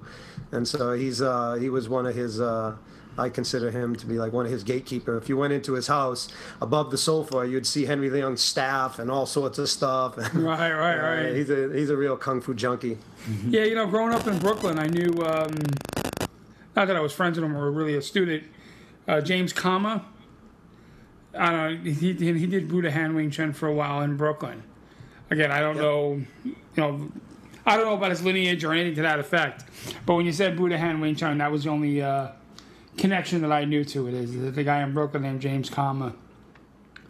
And 0.53 0.65
so 0.65 0.93
he's 0.93 1.21
uh, 1.21 1.55
he 1.55 1.69
was 1.69 1.89
one 1.89 2.05
of 2.05 2.15
his. 2.15 2.39
Uh, 2.39 2.75
I 3.17 3.27
consider 3.29 3.69
him 3.69 3.95
to 3.97 4.05
be 4.07 4.17
like 4.17 4.31
one 4.33 4.45
of 4.45 4.51
his 4.53 4.63
gatekeeper. 4.63 5.17
If 5.17 5.27
you 5.29 5.35
went 5.37 5.51
into 5.53 5.73
his 5.73 5.85
house, 5.85 6.29
above 6.61 6.89
the 6.89 6.97
sofa, 6.97 7.45
you'd 7.47 7.67
see 7.67 7.85
Henry 7.85 8.09
Leung's 8.09 8.41
staff 8.41 8.97
and 8.99 9.11
all 9.11 9.25
sorts 9.27 9.59
of 9.59 9.69
stuff. 9.69 10.15
Right, 10.33 10.71
right, 10.73 10.97
Uh, 10.97 11.23
right. 11.25 11.35
he's 11.35 11.49
a 11.49 11.69
he's 11.73 11.89
a 11.89 11.97
real 11.97 12.15
kung 12.15 12.39
fu 12.41 12.53
junkie. 12.53 12.97
Yeah, 13.47 13.65
you 13.65 13.75
know, 13.75 13.85
growing 13.85 14.13
up 14.13 14.25
in 14.27 14.39
Brooklyn, 14.39 14.79
I 14.79 14.87
knew, 14.87 15.11
um, 15.25 15.51
not 16.75 16.87
that 16.87 16.95
I 16.95 17.01
was 17.01 17.11
friends 17.13 17.37
with 17.37 17.43
him 17.45 17.55
or 17.55 17.69
really 17.69 17.95
a 17.97 18.01
student, 18.01 18.43
uh, 19.07 19.21
James 19.21 19.53
Kama. 19.53 20.05
I 21.37 21.51
don't 21.51 21.83
know, 21.83 21.91
he, 21.91 22.13
he 22.13 22.33
he 22.33 22.45
did 22.45 22.67
Buddha 22.67 22.91
Hand 22.91 23.15
Wing 23.15 23.31
Chun 23.31 23.53
for 23.53 23.67
a 23.67 23.73
while 23.73 24.01
in 24.01 24.17
Brooklyn. 24.17 24.63
Again, 25.31 25.51
I 25.51 25.61
don't 25.61 25.77
know, 25.77 26.21
you 26.43 26.55
know, 26.77 27.11
I 27.65 27.75
don't 27.75 27.85
know 27.85 27.95
about 27.95 28.11
his 28.11 28.23
lineage 28.23 28.63
or 28.63 28.73
anything 28.73 28.95
to 28.95 29.01
that 29.01 29.19
effect. 29.19 29.63
But 30.05 30.15
when 30.15 30.25
you 30.25 30.31
said 30.31 30.55
Buddha 30.55 30.77
Hand 30.77 31.01
Wing 31.01 31.15
Chun, 31.15 31.39
that 31.39 31.51
was 31.51 31.63
the 31.63 31.71
only 31.71 32.01
uh, 32.01 32.29
connection 32.97 33.41
that 33.41 33.51
I 33.51 33.65
knew 33.65 33.83
to 33.85 34.07
it. 34.07 34.13
Is 34.13 34.53
the 34.53 34.63
guy 34.63 34.83
in 34.83 34.93
Brooklyn 34.93 35.23
named 35.23 35.41
James 35.41 35.69
Kama. 35.69 36.13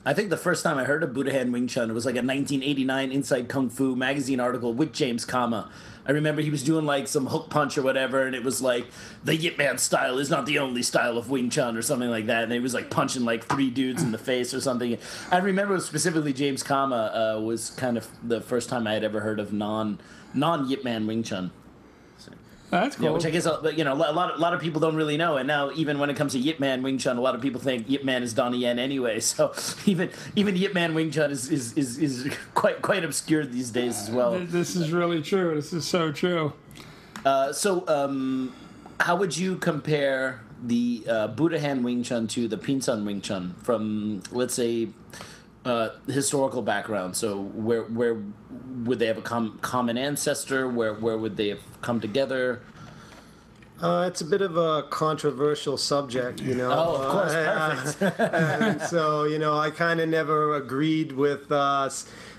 I 0.06 0.14
think 0.14 0.30
the 0.30 0.38
first 0.38 0.64
time 0.64 0.78
I 0.78 0.84
heard 0.84 1.02
of 1.02 1.14
Buddha 1.14 1.32
Hand 1.32 1.54
Wing 1.54 1.68
Chun 1.68 1.90
it 1.90 1.94
was 1.94 2.06
like 2.06 2.16
a 2.16 2.24
1989 2.24 3.12
Inside 3.12 3.48
Kung 3.48 3.70
Fu 3.70 3.96
magazine 3.96 4.40
article 4.40 4.74
with 4.74 4.94
James 4.94 5.26
Kama. 5.26 5.72
I 6.06 6.12
remember 6.12 6.42
he 6.42 6.50
was 6.50 6.64
doing 6.64 6.86
like 6.86 7.08
some 7.08 7.28
hook 7.28 7.50
punch 7.50 7.78
or 7.78 7.82
whatever, 7.82 8.26
and 8.26 8.36
it 8.36 8.44
was 8.44 8.62
like 8.62 8.88
the 9.24 9.36
Yip 9.36 9.58
Man 9.58 9.78
style 9.78 10.20
is 10.20 10.30
not 10.30 10.46
the 10.46 10.60
only 10.60 10.84
style 10.84 11.18
of 11.18 11.30
Wing 11.30 11.50
Chun 11.50 11.78
or 11.78 11.82
something 11.82 12.10
like 12.10 12.28
that. 12.28 12.44
And 12.44 12.52
he 12.52 12.60
was 12.60 12.74
like 12.74 12.90
punching 12.90 13.24
like 13.24 13.46
three 13.46 13.70
dudes 13.70 14.04
in 14.04 14.12
the 14.12 14.18
face 14.18 14.54
or 14.54 14.62
something. 14.62 14.98
I 15.32 15.38
remember 15.38 15.80
specifically 15.80 16.34
James 16.34 16.64
Kama 16.64 16.96
uh, 17.38 17.42
was 17.42 17.70
kind 17.72 17.98
of 17.98 18.08
the 18.22 18.42
first 18.42 18.70
time 18.70 18.86
I 18.86 18.94
had 18.94 19.04
ever 19.04 19.22
heard 19.22 19.40
of 19.40 19.54
non 19.54 20.00
non 20.34 20.70
Yip 20.70 20.84
Man 20.84 21.08
Wing 21.08 21.24
Chun. 21.24 21.52
That's 22.82 22.96
cool. 22.96 23.06
Yeah, 23.06 23.12
which 23.12 23.26
I 23.26 23.30
guess 23.30 23.46
uh, 23.46 23.72
you 23.76 23.84
know 23.84 23.94
a 23.94 23.96
lot, 23.96 24.36
a 24.36 24.38
lot 24.38 24.54
of 24.54 24.62
people 24.62 24.82
don't 24.82 24.96
really 24.96 25.18
know. 25.18 25.38
And 25.38 25.48
now, 25.48 25.72
even 25.72 26.00
when 26.00 26.10
it 26.10 26.16
comes 26.16 26.34
to 26.34 26.40
Yip 26.40 26.60
Man 26.60 26.82
Wing 26.82 26.98
Chun, 26.98 27.18
a 27.18 27.22
lot 27.22 27.36
of 27.36 27.42
people 27.42 27.62
think 27.62 27.90
Yip 27.90 28.04
Man 28.04 28.24
is 28.24 28.34
Donnie 28.34 28.60
Yen 28.60 28.80
anyway. 28.80 29.20
So 29.34 29.54
even 29.86 30.10
even 30.36 30.56
Yip 30.56 30.74
Man 30.74 30.94
Wing 30.94 31.10
Chun 31.10 31.32
is, 31.32 31.50
is, 31.50 31.74
is, 31.78 31.98
is 31.98 32.38
quite 32.54 32.82
quite 32.82 33.04
obscure 33.04 33.46
these 33.46 33.72
days 33.72 34.00
as 34.00 34.12
well. 34.12 34.40
This 34.40 34.76
is 34.76 34.92
really 34.92 35.22
true. 35.22 35.56
This 35.56 35.74
is 35.74 35.86
so 35.86 36.12
true. 36.12 36.54
Uh, 37.26 37.54
so, 37.54 37.88
um, 37.88 38.54
how 39.00 39.16
would 39.16 39.36
you 39.36 39.56
compare 39.56 40.42
the 40.62 41.04
uh, 41.08 41.28
Buddha 41.28 41.60
Hand 41.60 41.84
Wing 41.84 42.04
Chun 42.04 42.28
to 42.30 42.48
the 42.48 42.58
Pinsan 42.58 43.06
Wing 43.06 43.22
Chun 43.22 43.56
from, 43.64 44.24
let's 44.32 44.54
say, 44.54 44.90
uh, 45.66 45.90
historical 46.08 46.62
background? 46.62 47.16
So, 47.16 47.42
where 47.42 47.84
where 47.84 48.22
would 48.84 49.00
they 49.00 49.08
have 49.08 49.18
a 49.18 49.22
com- 49.22 49.60
common 49.62 49.98
ancestor? 49.98 50.68
Where 50.68 50.94
where 50.94 51.18
would 51.18 51.38
they 51.38 51.50
have 51.50 51.82
come 51.82 52.00
together? 52.00 52.62
Uh, 53.82 54.06
it's 54.08 54.22
a 54.22 54.26
bit 54.26 54.42
of 54.42 54.56
a 54.56 54.84
controversial 54.84 55.78
subject, 55.78 56.40
you 56.40 56.56
know. 56.56 56.72
Oh, 56.72 56.96
of 56.96 57.12
course, 57.12 57.34
Uh, 57.34 57.76
perfect. 57.76 58.20
and 58.34 58.82
so, 58.82 59.26
you 59.26 59.40
know, 59.40 59.58
I 59.58 59.72
kind 59.72 60.00
of 60.00 60.08
never 60.08 60.56
agreed 60.56 61.12
with 61.12 61.52
uh, 61.52 61.90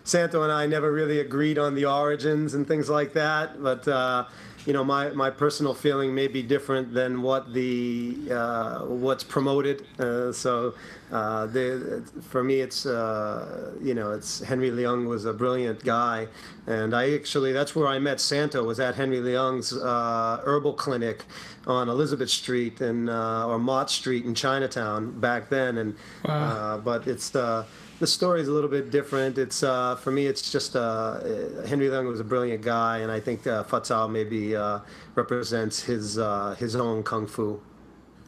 Santo 0.04 0.42
and 0.42 0.50
I 0.50 0.66
never 0.66 0.90
really 0.90 1.20
agreed 1.20 1.58
on 1.58 1.74
the 1.74 1.84
origins 1.84 2.54
and 2.54 2.66
things 2.66 2.88
like 2.88 3.12
that. 3.12 3.62
But 3.62 3.86
uh, 3.86 4.24
you 4.66 4.72
know, 4.72 4.84
my, 4.84 5.10
my 5.10 5.30
personal 5.30 5.74
feeling 5.74 6.14
may 6.14 6.26
be 6.26 6.42
different 6.42 6.94
than 6.94 7.22
what 7.22 7.52
the 7.52 8.16
uh, 8.30 8.80
what's 8.80 9.22
promoted. 9.22 9.84
Uh, 9.98 10.32
so, 10.32 10.74
uh, 11.12 11.46
the, 11.46 12.02
for 12.22 12.42
me, 12.42 12.60
it's 12.60 12.86
uh, 12.86 13.72
you 13.82 13.94
know, 13.94 14.12
it's 14.12 14.40
Henry 14.40 14.70
Leung 14.70 15.06
was 15.06 15.26
a 15.26 15.32
brilliant 15.32 15.84
guy, 15.84 16.28
and 16.66 16.94
I 16.94 17.12
actually 17.14 17.52
that's 17.52 17.76
where 17.76 17.86
I 17.86 17.98
met 17.98 18.20
Santo 18.20 18.64
was 18.64 18.80
at 18.80 18.94
Henry 18.94 19.18
Leung's 19.18 19.72
uh, 19.72 20.40
herbal 20.44 20.74
clinic 20.74 21.24
on 21.66 21.88
Elizabeth 21.88 22.30
Street 22.30 22.80
and 22.80 23.10
uh, 23.10 23.46
or 23.46 23.58
Mott 23.58 23.90
Street 23.90 24.24
in 24.24 24.34
Chinatown 24.34 25.20
back 25.20 25.50
then, 25.50 25.78
and 25.78 25.96
uh, 26.24 26.78
but 26.78 27.06
it's. 27.06 27.34
Uh, 27.34 27.64
the 28.00 28.06
story 28.06 28.40
is 28.40 28.48
a 28.48 28.52
little 28.52 28.70
bit 28.70 28.90
different. 28.90 29.38
It's 29.38 29.62
uh, 29.62 29.96
for 29.96 30.10
me. 30.10 30.26
It's 30.26 30.50
just 30.50 30.76
uh, 30.76 31.20
Henry 31.66 31.88
Leung 31.88 32.08
was 32.08 32.20
a 32.20 32.24
brilliant 32.24 32.62
guy, 32.62 32.98
and 32.98 33.10
I 33.10 33.20
think 33.20 33.46
uh, 33.46 33.62
maybe 34.08 34.56
uh, 34.56 34.80
represents 35.14 35.82
his 35.82 36.18
uh, 36.18 36.56
his 36.58 36.74
own 36.76 37.02
kung 37.02 37.26
fu. 37.26 37.60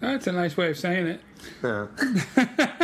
That's 0.01 0.27
a 0.27 0.33
nice 0.33 0.57
way 0.57 0.71
of 0.71 0.79
saying 0.79 1.07
it. 1.07 1.21
Yeah. 1.63 1.87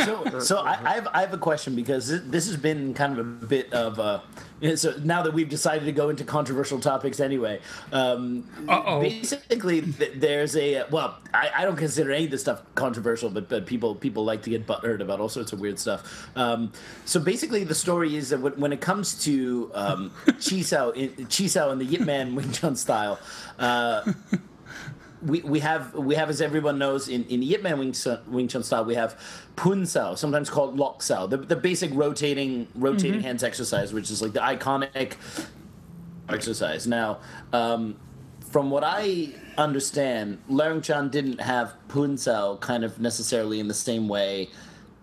So, 0.05 0.39
so 0.39 0.57
I, 0.59 0.79
I 0.83 0.93
have 0.95 1.07
I 1.07 1.21
have 1.21 1.33
a 1.33 1.37
question 1.37 1.75
because 1.75 2.07
this, 2.07 2.21
this 2.25 2.47
has 2.47 2.57
been 2.57 2.93
kind 2.93 3.17
of 3.17 3.19
a 3.19 3.45
bit 3.45 3.71
of 3.73 3.99
a. 3.99 4.23
So 4.77 4.95
now 5.03 5.21
that 5.23 5.33
we've 5.33 5.49
decided 5.49 5.85
to 5.85 5.91
go 5.91 6.09
into 6.09 6.23
controversial 6.23 6.79
topics 6.79 7.19
anyway, 7.19 7.59
um, 7.91 8.47
Uh-oh. 8.67 9.01
basically 9.01 9.81
th- 9.81 10.13
there's 10.15 10.55
a 10.55 10.85
well, 10.89 11.19
I, 11.33 11.51
I 11.57 11.65
don't 11.65 11.75
consider 11.75 12.11
any 12.11 12.25
of 12.25 12.31
this 12.31 12.41
stuff 12.41 12.63
controversial, 12.75 13.29
but 13.29 13.49
but 13.49 13.65
people 13.65 13.95
people 13.95 14.23
like 14.23 14.41
to 14.43 14.49
get 14.49 14.65
butthurt 14.65 15.01
about 15.01 15.19
all 15.19 15.29
sorts 15.29 15.51
of 15.51 15.59
weird 15.59 15.77
stuff. 15.77 16.29
Um, 16.35 16.71
so 17.05 17.19
basically, 17.19 17.63
the 17.63 17.75
story 17.75 18.15
is 18.15 18.29
that 18.29 18.39
when, 18.39 18.53
when 18.53 18.73
it 18.73 18.81
comes 18.81 19.21
to 19.25 19.71
um, 19.73 20.11
Chisao 20.27 20.95
in 20.95 21.09
Chisao 21.27 21.71
in 21.71 21.79
the 21.79 21.85
Yip 21.85 22.01
Man 22.01 22.33
Wing 22.35 22.51
Chun 22.51 22.75
style. 22.75 23.19
Uh, 23.59 24.13
we, 25.25 25.41
we 25.41 25.59
have 25.59 25.93
we 25.93 26.15
have 26.15 26.29
as 26.29 26.41
everyone 26.41 26.77
knows 26.77 27.07
in 27.07 27.25
in 27.25 27.41
Yip 27.41 27.63
Man 27.63 27.79
Wing 27.79 27.93
Chun, 27.93 28.19
Wing 28.27 28.47
Chun 28.47 28.63
style 28.63 28.85
we 28.85 28.95
have 28.95 29.19
Pun 29.55 29.85
Sao, 29.85 30.15
sometimes 30.15 30.49
called 30.49 30.77
Lok 30.77 31.01
Sao, 31.01 31.27
the, 31.27 31.37
the 31.37 31.55
basic 31.55 31.91
rotating 31.93 32.67
rotating 32.75 33.21
hands 33.21 33.43
exercise, 33.43 33.93
which 33.93 34.11
is 34.11 34.21
like 34.21 34.33
the 34.33 34.39
iconic 34.39 35.13
exercise. 36.29 36.87
Now, 36.87 37.19
um, 37.51 37.97
from 38.41 38.69
what 38.69 38.83
I 38.85 39.29
understand, 39.57 40.39
Leung 40.49 40.83
Chan 40.83 41.09
didn't 41.09 41.41
have 41.41 41.75
Pun 41.87 42.17
Sao 42.17 42.57
kind 42.57 42.83
of 42.83 42.99
necessarily 42.99 43.59
in 43.59 43.67
the 43.67 43.73
same 43.73 44.07
way 44.07 44.49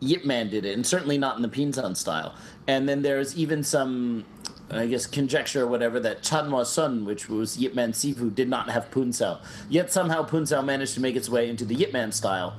Yip 0.01 0.25
Man 0.25 0.49
did 0.49 0.65
it, 0.65 0.75
and 0.75 0.87
certainly 0.87 1.19
not 1.19 1.37
in 1.37 1.43
the 1.43 1.49
Pinsan 1.49 1.97
style. 1.97 2.35
And 2.67 2.89
then 2.89 3.03
there's 3.03 3.37
even 3.37 3.63
some, 3.63 4.25
I 4.71 4.87
guess, 4.87 5.07
conjecture 5.07 5.63
or 5.63 5.67
whatever 5.67 5.99
that 6.01 6.23
Chanhua 6.23 6.65
Sun, 6.65 7.05
which 7.05 7.29
was 7.29 7.59
Yip 7.59 7.75
Man 7.75 7.93
Sifu, 7.93 8.35
did 8.35 8.49
not 8.49 8.71
have 8.71 8.91
Pun 8.91 9.13
Sao. 9.13 9.41
Yet 9.69 9.93
somehow 9.93 10.23
Pun 10.23 10.47
Sao 10.47 10.63
managed 10.63 10.95
to 10.95 11.01
make 11.01 11.17
its 11.17 11.29
way 11.29 11.49
into 11.49 11.65
the 11.65 11.75
Yip 11.75 11.93
Man 11.93 12.13
style. 12.13 12.57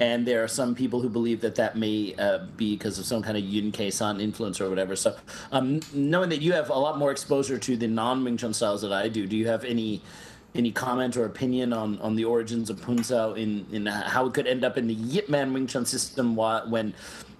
And 0.00 0.26
there 0.26 0.42
are 0.42 0.48
some 0.48 0.74
people 0.74 1.00
who 1.00 1.08
believe 1.08 1.40
that 1.42 1.54
that 1.56 1.76
may 1.76 2.14
uh, 2.18 2.46
be 2.56 2.74
because 2.74 2.98
of 2.98 3.04
some 3.04 3.22
kind 3.22 3.36
of 3.36 3.44
Yun 3.44 3.70
Kei 3.70 3.90
San 3.90 4.20
influence 4.20 4.60
or 4.60 4.68
whatever. 4.68 4.96
So, 4.96 5.14
um, 5.52 5.80
knowing 5.92 6.30
that 6.30 6.42
you 6.42 6.52
have 6.54 6.70
a 6.70 6.78
lot 6.78 6.98
more 6.98 7.12
exposure 7.12 7.58
to 7.58 7.76
the 7.76 7.86
non 7.86 8.24
Wing 8.24 8.36
Chun 8.36 8.52
styles 8.52 8.82
that 8.82 8.92
I 8.92 9.08
do, 9.08 9.26
do 9.26 9.36
you 9.36 9.46
have 9.46 9.64
any 9.64 10.02
any 10.54 10.70
comment 10.70 11.16
or 11.16 11.24
opinion 11.24 11.72
on, 11.72 11.98
on 12.00 12.14
the 12.14 12.24
origins 12.24 12.68
of 12.68 12.80
Pun 12.82 13.02
Sao 13.02 13.32
in, 13.32 13.66
in 13.72 13.86
how 13.86 14.26
it 14.26 14.34
could 14.34 14.46
end 14.46 14.64
up 14.64 14.76
in 14.76 14.86
the 14.86 14.94
Yip 14.94 15.28
Man 15.28 15.52
Wing 15.52 15.66
Chun 15.66 15.86
system 15.86 16.34
wh- 16.34 16.68
when 16.68 16.92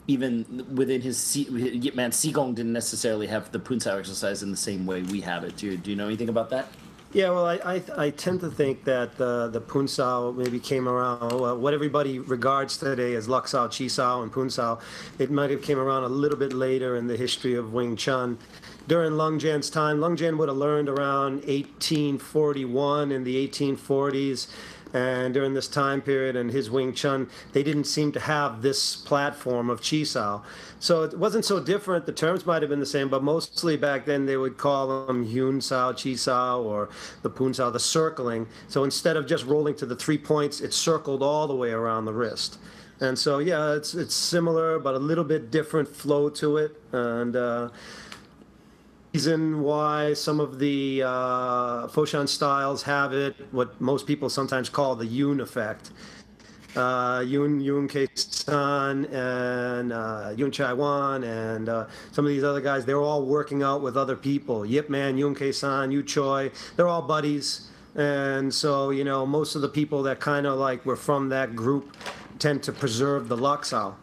even 0.07 0.67
within 0.75 1.01
his 1.01 1.17
Man 1.95 2.11
Sigong 2.11 2.55
didn't 2.55 2.73
necessarily 2.73 3.27
have 3.29 3.53
the 3.53 3.59
Pun 3.59 3.81
Sao 3.81 3.99
exercise 3.99 4.43
in 4.43 4.51
the 4.51 4.57
same 4.57 4.87
way 4.87 5.03
we 5.03 5.21
have 5.21 5.45
it. 5.45 5.57
Do 5.57 5.67
you, 5.67 5.77
do 5.77 5.91
you 5.91 5.97
know 5.97 6.07
anything 6.07 6.29
about 6.29 6.51
that? 6.51 6.69
Yeah, 7.13 7.29
well, 7.29 7.45
I, 7.45 7.57
I, 7.57 7.83
I 8.07 8.11
tend 8.11 8.41
to 8.41 8.51
think 8.51 8.85
that 8.85 9.21
uh, 9.21 9.49
the 9.49 9.61
Punsao 9.61 10.35
maybe 10.35 10.59
came 10.59 10.89
around, 10.89 11.31
uh, 11.31 11.55
what 11.55 11.75
everybody 11.75 12.19
regards 12.19 12.79
today 12.79 13.15
as 13.17 13.29
Luk 13.29 13.47
Sao, 13.47 13.69
Chi 13.69 13.87
Sao, 13.87 14.23
and 14.23 14.33
Punsao, 14.33 14.81
it 15.19 15.31
might 15.31 15.51
have 15.51 15.61
came 15.61 15.79
around 15.79 16.05
a 16.05 16.09
little 16.09 16.39
bit 16.39 16.55
later 16.55 16.97
in 16.97 17.07
the 17.07 17.17
history 17.17 17.55
of 17.55 17.75
Wing 17.75 17.97
Chun. 17.97 18.39
During 18.89 19.13
Lung 19.19 19.39
Jan's 19.39 19.69
time, 19.69 20.01
Lung 20.01 20.17
Jan 20.17 20.39
would 20.39 20.49
have 20.49 20.57
learned 20.57 20.89
around 20.89 21.45
1841 21.45 23.13
in 23.13 23.25
the 23.25 23.47
1840s. 23.47 24.49
And 24.93 25.33
during 25.33 25.55
this 25.55 25.69
time 25.69 26.03
period 26.03 26.37
and 26.37 26.51
his 26.51 26.71
Wing 26.71 26.93
Chun, 26.93 27.31
they 27.53 27.63
didn't 27.63 27.85
seem 27.85 28.13
to 28.13 28.21
have 28.21 28.61
this 28.61 28.95
platform 28.95 29.71
of 29.71 29.83
Chi 29.83 30.03
Sao. 30.03 30.43
So 30.81 31.03
it 31.03 31.19
wasn't 31.19 31.45
so 31.45 31.61
different. 31.61 32.05
The 32.05 32.13
terms 32.13 32.45
might 32.45 32.61
have 32.63 32.69
been 32.69 32.81
the 32.81 32.87
same, 32.87 33.09
but 33.09 33.23
mostly 33.23 33.77
back 33.77 34.05
then 34.05 34.27
they 34.27 34.37
would 34.37 34.59
call 34.59 35.07
them 35.07 35.25
Yun 35.25 35.61
Sao, 35.61 35.93
Chi 35.93 36.15
Sao, 36.15 36.61
or 36.61 36.91
the 37.23 37.31
Pun 37.31 37.55
Sao, 37.55 37.71
the 37.71 37.81
circling. 37.81 38.47
So 38.69 38.85
instead 38.85 39.17
of 39.17 39.27
just 39.27 39.47
rolling 39.47 39.75
to 39.77 39.87
the 39.87 39.97
three 39.97 40.19
points, 40.19 40.61
it 40.61 40.75
circled 40.75 41.23
all 41.23 41.47
the 41.47 41.57
way 41.57 41.71
around 41.71 42.05
the 42.05 42.13
wrist. 42.13 42.59
And 43.01 43.19
so, 43.19 43.41
yeah, 43.41 43.75
it's 43.75 43.95
it's 43.95 44.15
similar, 44.15 44.79
but 44.79 44.95
a 44.95 44.99
little 44.99 45.25
bit 45.25 45.51
different 45.51 45.89
flow 45.89 46.29
to 46.31 46.59
it. 46.59 46.81
And 46.93 47.35
uh, 47.35 47.71
reason 49.13 49.61
why 49.63 50.15
some 50.15 50.41
of 50.41 50.59
the 50.59 51.03
uh, 51.05 51.87
Foshan 51.89 52.27
styles 52.27 52.83
have 52.85 53.13
it, 53.13 53.37
what 53.51 53.79
most 53.81 54.07
people 54.07 54.31
sometimes 54.31 54.71
call 54.71 54.97
the 54.97 55.07
Yun 55.07 55.41
effect. 55.41 55.91
Uh, 56.75 57.23
Yun 57.27 57.61
Yun 57.61 57.87
Kei 57.87 58.09
San 58.15 59.05
and 59.07 59.93
uh, 59.93 60.33
Yun 60.35 60.51
Chai 60.51 60.73
Wan 60.73 61.23
and 61.25 61.69
uh, 61.69 61.87
some 62.13 62.25
of 62.25 62.31
these 62.31 62.43
other 62.43 62.63
guys, 62.63 62.87
they're 62.87 63.03
all 63.03 63.27
working 63.27 63.63
out 63.63 63.83
with 63.83 63.95
other 63.99 64.17
people. 64.17 64.65
Yip 64.65 64.89
Man, 64.89 65.19
Yun 65.19 65.35
Kei 65.35 65.53
San, 65.53 65.93
Yu 65.93 66.03
Choi, 66.03 66.51
they're 66.77 66.89
all 66.89 67.03
buddies. 67.03 67.69
And 67.95 68.53
so, 68.55 68.89
you 68.89 69.05
know, 69.05 69.27
most 69.27 69.55
of 69.55 69.61
the 69.61 69.69
people 69.69 70.03
that 70.05 70.19
kind 70.21 70.47
of 70.47 70.59
like 70.59 70.87
were 70.87 70.97
from 70.97 71.29
that 71.29 71.55
group 71.55 71.95
tend 72.39 72.63
to 72.63 72.73
preserve 72.73 73.29
the 73.29 73.37
Luk 73.37 73.67
Sao. 73.67 73.97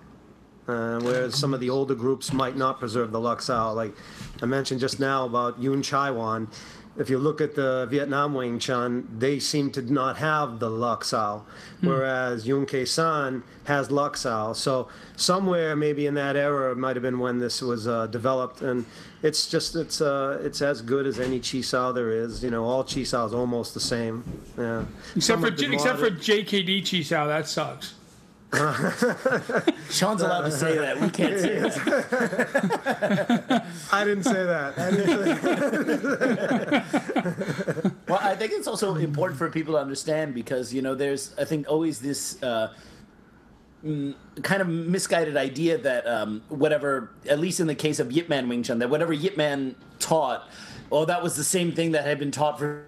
Uh, 0.70 1.00
whereas 1.00 1.34
some 1.36 1.54
of 1.54 1.60
the 1.60 1.70
older 1.70 1.96
groups 1.96 2.32
might 2.32 2.56
not 2.56 2.80
preserve 2.80 3.12
the 3.12 3.20
Luk 3.20 3.42
Sao. 3.42 3.72
Like 3.72 3.94
I 4.42 4.46
mentioned 4.46 4.80
just 4.80 5.00
now 5.00 5.26
about 5.26 5.60
Yun 5.60 5.82
Chai 5.82 6.12
Wan. 6.12 6.48
If 6.98 7.10
you 7.10 7.18
look 7.18 7.40
at 7.40 7.56
the 7.56 7.88
Vietnam 7.90 8.34
Wing 8.34 8.60
Chun, 8.60 9.08
they 9.18 9.40
seem 9.40 9.72
to 9.72 9.82
not 9.82 10.18
have 10.18 10.60
the 10.60 10.70
Luk 10.70 11.06
Sao, 11.06 11.46
whereas 11.82 12.46
Yun 12.46 12.66
Kei 12.66 12.84
San 12.84 13.42
has 13.64 13.90
Luk 13.90 14.18
Sao. 14.18 14.52
So 14.54 14.90
somewhere 15.16 15.76
maybe 15.78 16.08
in 16.08 16.14
that 16.16 16.36
era 16.36 16.76
might 16.76 16.98
have 16.98 17.04
been 17.04 17.18
when 17.18 17.40
this 17.40 17.62
was 17.62 17.88
uh, 17.88 18.08
developed, 18.08 18.62
and 18.62 18.86
it's 19.24 19.50
just 19.50 19.76
it's 19.76 20.02
uh, 20.02 20.40
it's 20.44 20.62
as 20.62 20.82
good 20.82 21.08
as 21.08 21.20
any 21.20 21.40
Chi 21.40 21.62
Sao 21.62 21.92
there 21.94 22.12
is. 22.12 22.44
You 22.44 22.52
know, 22.52 22.66
all 22.66 22.84
Chi 22.84 23.04
Sao 23.04 23.26
is 23.26 23.34
almost 23.34 23.74
the 23.74 23.80
same. 23.80 24.24
Yeah. 24.58 24.84
Except 25.16 25.42
Some 25.42 25.42
for 25.42 25.74
except 25.74 26.00
for. 26.00 26.12
JKD 26.12 26.82
Chisao, 26.82 27.28
that 27.28 27.48
sucks. 27.48 27.96
Sean's 29.92 30.24
allowed 30.24 30.42
to 30.42 30.52
say 30.52 30.76
that. 30.76 31.00
We 31.00 31.10
can't 31.12 31.40
say 31.40 31.60
that. 31.60 31.78
I 33.92 34.04
didn't 34.04 34.24
say 34.24 34.44
that. 34.44 34.80
I 34.80 34.90
didn't 34.90 35.44
say 37.84 37.92
Well, 38.08 38.20
I 38.24 38.36
think 38.36 38.54
it's 38.54 38.68
also 38.68 38.96
important 38.96 39.38
for 39.38 39.52
people 39.52 39.76
to 39.76 39.80
understand 39.80 40.34
because 40.34 40.74
you 40.74 40.82
know 40.82 40.96
there's 40.96 41.36
I 41.38 41.46
think 41.46 41.70
always 41.70 42.00
this 42.00 42.42
uh, 42.42 42.74
mm, 43.86 44.16
kind 44.42 44.64
of 44.64 44.68
misguided 44.68 45.38
idea 45.38 45.78
that 45.78 46.08
um, 46.08 46.42
whatever, 46.50 47.12
at 47.30 47.40
least 47.40 47.60
in 47.60 47.68
the 47.68 47.76
case 47.76 48.00
of 48.00 48.12
Yip 48.12 48.30
Man 48.30 48.50
Wing 48.50 48.64
Chun, 48.64 48.80
that 48.80 48.90
whatever 48.90 49.14
Yip 49.14 49.38
Man 49.38 49.76
taught, 50.00 50.50
oh, 50.92 51.06
that 51.06 51.22
was 51.22 51.36
the 51.36 51.44
same 51.44 51.72
thing 51.72 51.92
that 51.92 52.04
had 52.04 52.18
been 52.18 52.32
taught 52.32 52.58
for 52.58 52.88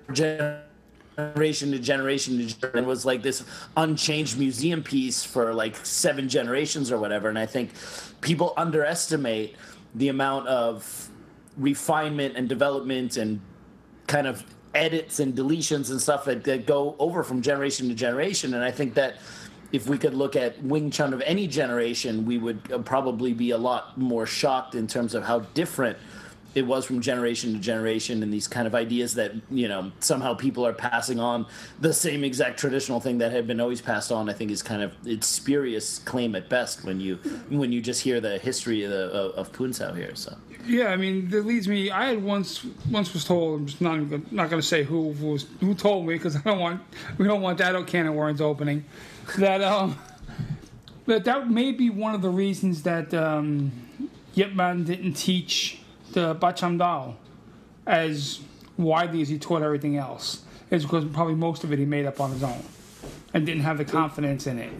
generation 1.33 1.71
to 1.71 1.79
generation 1.79 2.37
to 2.37 2.59
generation 2.59 2.85
was 2.87 3.05
like 3.05 3.21
this 3.21 3.43
unchanged 3.77 4.37
museum 4.37 4.83
piece 4.83 5.23
for 5.23 5.53
like 5.53 5.75
seven 5.85 6.27
generations 6.27 6.91
or 6.91 6.97
whatever. 6.97 7.29
And 7.29 7.37
I 7.37 7.45
think 7.45 7.71
people 8.21 8.53
underestimate 8.57 9.55
the 9.95 10.09
amount 10.09 10.47
of 10.47 11.09
refinement 11.57 12.35
and 12.37 12.47
development 12.47 13.17
and 13.17 13.39
kind 14.07 14.27
of 14.27 14.43
edits 14.73 15.19
and 15.19 15.35
deletions 15.35 15.91
and 15.91 16.01
stuff 16.01 16.25
that, 16.25 16.43
that 16.45 16.65
go 16.65 16.95
over 16.97 17.23
from 17.23 17.41
generation 17.41 17.89
to 17.89 17.93
generation. 17.93 18.53
And 18.53 18.63
I 18.63 18.71
think 18.71 18.93
that 18.95 19.17
if 19.71 19.87
we 19.87 19.97
could 19.97 20.13
look 20.13 20.35
at 20.35 20.61
Wing 20.63 20.91
Chun 20.91 21.13
of 21.13 21.21
any 21.21 21.47
generation, 21.47 22.25
we 22.25 22.37
would 22.37 22.71
uh, 22.71 22.79
probably 22.79 23.33
be 23.33 23.51
a 23.51 23.57
lot 23.57 23.97
more 23.97 24.25
shocked 24.25 24.75
in 24.75 24.87
terms 24.87 25.13
of 25.13 25.23
how 25.23 25.39
different 25.53 25.97
it 26.53 26.65
was 26.65 26.85
from 26.85 27.01
generation 27.01 27.53
to 27.53 27.59
generation 27.59 28.23
and 28.23 28.33
these 28.33 28.47
kind 28.47 28.67
of 28.67 28.75
ideas 28.75 29.13
that 29.15 29.33
you 29.49 29.67
know 29.67 29.91
somehow 29.99 30.33
people 30.33 30.65
are 30.65 30.73
passing 30.73 31.19
on 31.19 31.45
the 31.79 31.93
same 31.93 32.23
exact 32.23 32.59
traditional 32.59 32.99
thing 32.99 33.17
that 33.17 33.31
had 33.31 33.47
been 33.47 33.59
always 33.59 33.81
passed 33.81 34.11
on 34.11 34.29
i 34.29 34.33
think 34.33 34.51
is 34.51 34.61
kind 34.61 34.81
of 34.81 34.93
it's 35.05 35.27
spurious 35.27 35.99
claim 35.99 36.35
at 36.35 36.49
best 36.49 36.83
when 36.83 36.99
you 36.99 37.15
when 37.49 37.71
you 37.71 37.81
just 37.81 38.01
hear 38.01 38.19
the 38.19 38.37
history 38.39 38.83
of, 38.83 38.91
the, 38.91 39.09
of, 39.35 39.95
here 39.95 40.15
so 40.15 40.35
Yeah, 40.67 40.87
I 40.87 40.95
mean, 40.95 41.29
that 41.29 41.45
leads 41.45 41.67
me. 41.67 41.89
I 41.89 42.05
had 42.05 42.23
once 42.23 42.65
once 42.89 43.13
was 43.13 43.25
told. 43.25 43.59
I'm 43.59 43.65
just 43.65 43.81
not 43.81 43.99
even, 43.99 44.25
not 44.31 44.49
going 44.49 44.61
to 44.61 44.67
say 44.67 44.83
who 44.83 45.09
was 45.19 45.47
who 45.59 45.73
told 45.73 46.05
me 46.05 46.13
because 46.15 46.35
I 46.35 46.41
don't 46.41 46.59
want 46.59 46.81
we 47.17 47.27
don't 47.27 47.41
want 47.41 47.57
that 47.57 47.87
can 47.87 48.05
of 48.07 48.13
worms 48.13 48.41
opening. 48.41 48.85
That 49.37 49.61
um 49.61 49.97
that 51.05 51.25
that 51.25 51.49
may 51.49 51.71
be 51.71 51.89
one 51.89 52.15
of 52.15 52.21
the 52.21 52.29
reasons 52.29 52.83
that 52.83 53.13
um, 53.13 53.71
Yip 54.33 54.53
Man 54.53 54.83
didn't 54.83 55.13
teach 55.13 55.80
the 56.13 56.35
Bacham 56.35 56.77
Dao 56.77 57.15
as 57.87 58.39
widely 58.77 59.21
as 59.21 59.29
he 59.29 59.37
taught 59.37 59.61
everything 59.61 59.97
else. 59.97 60.43
Is 60.69 60.83
because 60.83 61.03
probably 61.05 61.35
most 61.35 61.63
of 61.65 61.73
it 61.73 61.79
he 61.79 61.85
made 61.85 62.05
up 62.05 62.21
on 62.21 62.31
his 62.31 62.43
own 62.43 62.63
and 63.33 63.45
didn't 63.45 63.63
have 63.63 63.77
the 63.77 63.85
confidence 63.85 64.47
in 64.47 64.57
it. 64.57 64.71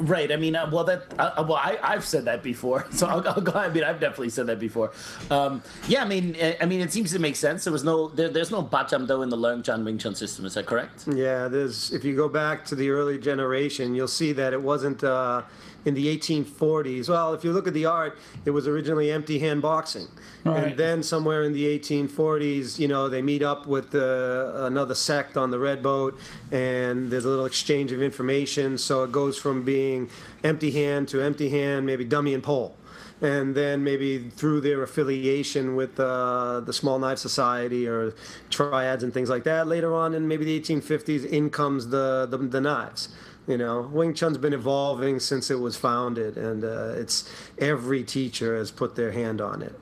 Right. 0.00 0.32
I 0.32 0.36
mean, 0.36 0.56
uh, 0.56 0.68
well, 0.72 0.84
that 0.84 1.02
uh, 1.18 1.44
well, 1.46 1.56
I, 1.56 1.78
I've 1.82 2.06
said 2.06 2.24
that 2.24 2.42
before, 2.42 2.86
so 2.92 3.06
I'll, 3.06 3.26
I'll 3.28 3.40
go. 3.40 3.52
I 3.52 3.68
mean, 3.68 3.84
I've 3.84 4.00
definitely 4.00 4.30
said 4.30 4.46
that 4.46 4.58
before. 4.58 4.92
Um, 5.30 5.62
yeah. 5.88 6.02
I 6.02 6.06
mean, 6.06 6.36
I, 6.40 6.56
I 6.62 6.66
mean, 6.66 6.80
it 6.80 6.92
seems 6.92 7.12
to 7.12 7.18
make 7.18 7.36
sense. 7.36 7.64
There 7.64 7.72
was 7.72 7.84
no, 7.84 8.08
there, 8.08 8.30
there's 8.30 8.50
no 8.50 8.62
Bacham 8.62 9.06
Do 9.06 9.22
in 9.22 9.28
the 9.28 9.36
Leung 9.36 9.62
Chan 9.62 9.84
Wing 9.84 9.98
Chun 9.98 10.14
system. 10.14 10.46
Is 10.46 10.54
that 10.54 10.66
correct? 10.66 11.04
Yeah, 11.06 11.48
there's. 11.48 11.92
If 11.92 12.04
you 12.04 12.16
go 12.16 12.28
back 12.28 12.64
to 12.66 12.74
the 12.74 12.90
early 12.90 13.18
generation, 13.18 13.94
you'll 13.94 14.08
see 14.08 14.32
that 14.32 14.52
it 14.54 14.62
wasn't 14.62 15.04
uh, 15.04 15.42
in 15.84 15.94
the 15.94 16.06
1840s. 16.18 17.08
Well, 17.08 17.34
if 17.34 17.44
you 17.44 17.52
look 17.52 17.66
at 17.66 17.74
the 17.74 17.86
art, 17.86 18.18
it 18.44 18.50
was 18.50 18.66
originally 18.66 19.10
empty 19.10 19.38
hand 19.38 19.62
boxing, 19.62 20.08
Right. 20.44 20.64
and 20.64 20.78
then 20.78 21.02
somewhere 21.02 21.42
in 21.44 21.52
the 21.52 21.66
1840s, 21.78 22.78
you 22.78 22.88
know, 22.88 23.08
they 23.08 23.22
meet 23.22 23.42
up 23.42 23.66
with 23.66 23.94
uh, 23.94 24.52
another 24.66 24.94
sect 24.94 25.36
on 25.36 25.50
the 25.50 25.58
Red 25.58 25.82
Boat, 25.82 26.18
and 26.50 27.10
there's 27.10 27.24
a 27.24 27.28
little 27.28 27.46
exchange 27.46 27.92
of 27.92 28.02
information. 28.02 28.78
So 28.78 29.04
it 29.04 29.12
goes 29.12 29.38
from 29.38 29.62
being 29.64 30.10
empty 30.44 30.70
hand 30.70 31.08
to 31.08 31.20
empty 31.20 31.48
hand, 31.50 31.86
maybe 31.86 32.04
dummy 32.04 32.34
and 32.34 32.42
pole 32.42 32.76
and 33.22 33.54
then 33.54 33.84
maybe 33.84 34.30
through 34.30 34.60
their 34.62 34.82
affiliation 34.82 35.76
with 35.76 35.98
uh, 36.00 36.60
the 36.60 36.72
Small 36.72 36.98
Knife 36.98 37.18
Society 37.18 37.86
or 37.86 38.14
triads 38.48 39.02
and 39.02 39.12
things 39.12 39.28
like 39.28 39.44
that. 39.44 39.66
Later 39.66 39.94
on 39.94 40.14
in 40.14 40.26
maybe 40.26 40.44
the 40.44 40.58
1850s, 40.58 41.26
in 41.26 41.50
comes 41.50 41.88
the, 41.88 42.26
the, 42.30 42.38
the 42.38 42.60
knives. 42.60 43.10
You 43.50 43.58
know, 43.58 43.80
Wing 43.80 44.14
Chun's 44.14 44.38
been 44.38 44.52
evolving 44.52 45.18
since 45.18 45.50
it 45.50 45.58
was 45.58 45.76
founded, 45.76 46.38
and 46.38 46.62
uh, 46.62 46.94
it's 46.94 47.28
every 47.58 48.04
teacher 48.04 48.56
has 48.56 48.70
put 48.70 48.94
their 48.94 49.10
hand 49.10 49.40
on 49.40 49.60
it. 49.60 49.74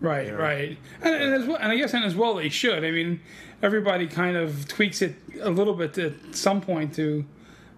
Right, 0.00 0.32
right, 0.32 0.78
and, 1.02 1.14
and, 1.14 1.34
as 1.34 1.44
well, 1.48 1.56
and 1.56 1.72
I 1.72 1.76
guess 1.76 1.92
and 1.92 2.04
as 2.04 2.14
well 2.14 2.36
they 2.36 2.50
should. 2.50 2.84
I 2.84 2.92
mean, 2.92 3.20
everybody 3.62 4.06
kind 4.06 4.36
of 4.36 4.68
tweaks 4.68 5.02
it 5.02 5.16
a 5.40 5.50
little 5.50 5.74
bit 5.74 5.98
at 5.98 6.12
some 6.36 6.60
point 6.60 6.94
to 6.94 7.24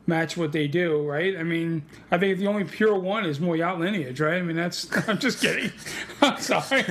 match 0.07 0.37
what 0.37 0.53
they 0.53 0.69
do, 0.69 1.03
right? 1.03 1.37
I 1.37 1.45
mean, 1.45 1.83
I 2.11 2.19
think 2.19 2.39
the 2.39 2.47
only 2.47 2.65
pure 2.65 2.99
one 2.99 3.25
is 3.25 3.39
Moyat 3.39 3.79
lineage, 3.79 4.21
right? 4.21 4.39
I 4.39 4.43
mean, 4.43 4.57
that's. 4.57 4.87
I'm 5.09 5.19
just 5.19 5.41
kidding. 5.41 5.73
I'm 6.21 6.41
sorry. 6.41 6.85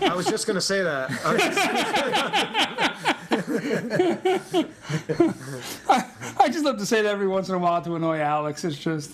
I 0.00 0.14
was 0.16 0.26
just 0.26 0.46
going 0.46 0.56
to 0.56 0.60
say 0.60 0.82
that. 0.82 1.10
I 3.48 4.38
just- 5.88 6.40
I 6.40 6.48
just 6.48 6.64
love 6.64 6.78
to 6.78 6.86
say 6.86 7.02
that 7.02 7.10
every 7.10 7.26
once 7.28 7.48
in 7.48 7.54
a 7.54 7.58
while 7.58 7.82
to 7.82 7.94
annoy 7.96 8.18
Alex. 8.20 8.64
It's 8.64 8.78
just. 8.78 9.12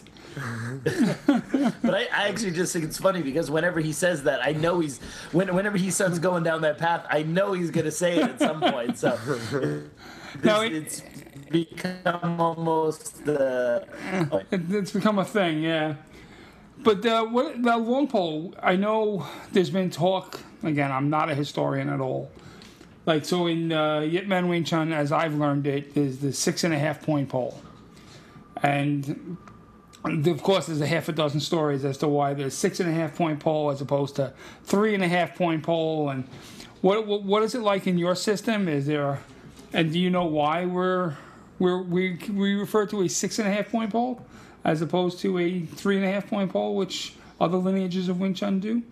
But 1.27 1.95
I, 1.95 2.07
I 2.13 2.29
actually 2.29 2.51
just 2.51 2.73
think 2.73 2.85
it's 2.85 2.99
funny 2.99 3.23
because 3.23 3.51
whenever 3.51 3.81
he 3.81 3.93
says 3.93 4.23
that, 4.25 4.45
I 4.47 4.53
know 4.53 4.81
he's 4.81 4.99
when, 5.33 5.55
whenever 5.55 5.79
he 5.79 5.91
starts 5.91 6.19
going 6.19 6.43
down 6.43 6.61
that 6.63 6.79
path, 6.79 7.07
I 7.11 7.23
know 7.23 7.53
he's 7.53 7.71
going 7.71 7.87
to 7.87 7.91
say 7.91 8.17
it 8.19 8.23
at 8.23 8.39
some 8.39 8.61
point. 8.61 8.99
So 8.99 9.19
No, 10.45 10.61
it's, 10.61 10.99
it- 10.99 11.03
it's 11.03 11.03
become 11.51 12.41
almost 12.41 13.25
the. 13.25 13.87
It, 14.51 14.61
it's 14.71 14.91
become 14.93 15.19
a 15.19 15.25
thing, 15.25 15.63
yeah. 15.63 15.95
But 16.79 17.05
uh, 17.07 17.25
what 17.25 17.63
the 17.63 17.77
long 17.77 18.07
pole? 18.07 18.55
I 18.63 18.77
know 18.77 19.27
there's 19.53 19.71
been 19.71 19.89
talk. 19.91 20.39
Again, 20.63 20.93
I'm 20.93 21.09
not 21.09 21.31
a 21.31 21.35
historian 21.35 21.89
at 21.89 22.01
all. 22.01 22.31
Like 23.07 23.25
so, 23.25 23.47
in 23.47 23.73
uh, 23.73 24.01
Yip 24.01 24.27
Man 24.27 24.49
Wing 24.49 24.65
Chun, 24.65 24.93
as 24.93 25.13
I've 25.13 25.35
learned 25.35 25.67
it, 25.67 25.97
is 25.97 26.19
the 26.19 26.33
six 26.33 26.65
and 26.65 26.75
a 26.75 26.79
half 26.79 27.03
point 27.03 27.29
pole, 27.29 27.61
and 28.63 29.37
of 30.05 30.43
course, 30.43 30.67
there's 30.67 30.81
a 30.81 30.87
half 30.87 31.09
a 31.09 31.13
dozen 31.13 31.41
stories 31.41 31.85
as 31.85 31.99
to 31.99 32.09
why 32.09 32.35
there's 32.35 32.55
six 32.55 32.81
and 32.81 32.91
a 32.91 32.93
half 32.93 33.17
point 33.17 33.39
pole 33.41 33.71
as 33.71 33.81
opposed 33.81 34.17
to 34.17 34.33
three 34.65 34.93
and 34.95 35.05
a 35.05 35.09
half 35.09 35.37
point 35.37 35.63
pole. 35.63 36.11
And 36.11 36.25
what 36.81 37.07
what, 37.07 37.23
what 37.23 37.43
is 37.45 37.55
it 37.55 37.61
like 37.61 37.87
in 37.87 37.97
your 37.97 38.17
system? 38.17 38.69
Is 38.69 38.87
there, 38.87 39.21
and 39.73 39.93
do 39.93 40.01
you 40.01 40.11
know 40.11 40.27
why 40.27 40.65
we're 40.65 41.17
we're 41.61 41.83
we 41.83 42.19
we 42.33 42.55
refer 42.55 42.87
to 42.87 43.03
a 43.03 43.09
six 43.09 43.39
and 43.39 43.47
a 43.47 43.53
half 43.53 43.71
point 43.71 43.93
pole 43.93 44.21
as 44.65 44.83
opposed 44.83 45.21
to 45.21 45.39
a 45.39 45.61
three 45.61 45.97
and 45.97 46.05
a 46.05 46.11
half 46.11 46.29
point 46.29 46.51
pole, 46.51 46.75
which 46.75 47.15
other 47.41 47.57
lineages 47.57 48.09
of 48.09 48.19
Wing 48.19 48.35
Chun 48.35 48.59
do? 48.59 48.83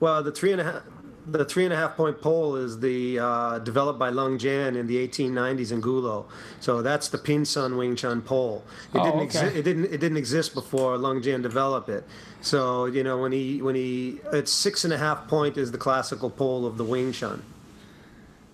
well, 0.00 0.22
the 0.22 0.32
three 0.32 0.52
and 0.52 0.60
a 0.60 0.64
half. 0.64 0.82
The 1.30 1.44
three 1.44 1.64
and 1.64 1.72
a 1.72 1.76
half 1.76 1.96
point 1.96 2.20
pole 2.20 2.56
is 2.56 2.80
the 2.80 3.18
uh, 3.20 3.58
developed 3.60 3.98
by 3.98 4.08
Lung 4.08 4.36
Jan 4.38 4.74
in 4.74 4.86
the 4.86 5.06
1890s 5.06 5.70
in 5.70 5.80
Gulo. 5.80 6.24
So 6.60 6.82
that's 6.82 7.08
the 7.08 7.18
Pinsun 7.18 7.76
Wing 7.78 7.94
Chun 7.94 8.20
pole. 8.20 8.64
It 8.94 8.98
Oh, 8.98 9.04
didn't 9.04 9.20
okay. 9.20 9.38
exi- 9.50 9.54
it 9.56 9.62
didn't 9.62 9.84
it 9.86 9.98
didn't 10.00 10.16
exist 10.16 10.54
before 10.54 10.98
Lung 10.98 11.22
Jan 11.22 11.40
developed 11.42 11.88
it. 11.88 12.04
So 12.40 12.86
you 12.86 13.04
know 13.04 13.18
when 13.18 13.32
he 13.32 13.62
when 13.62 13.74
he 13.76 14.18
it's 14.32 14.50
six 14.50 14.84
and 14.84 14.92
a 14.92 14.98
half 14.98 15.28
point 15.28 15.56
is 15.56 15.70
the 15.70 15.78
classical 15.78 16.30
pole 16.30 16.66
of 16.66 16.76
the 16.78 16.84
Wing 16.84 17.12
Chun. 17.12 17.42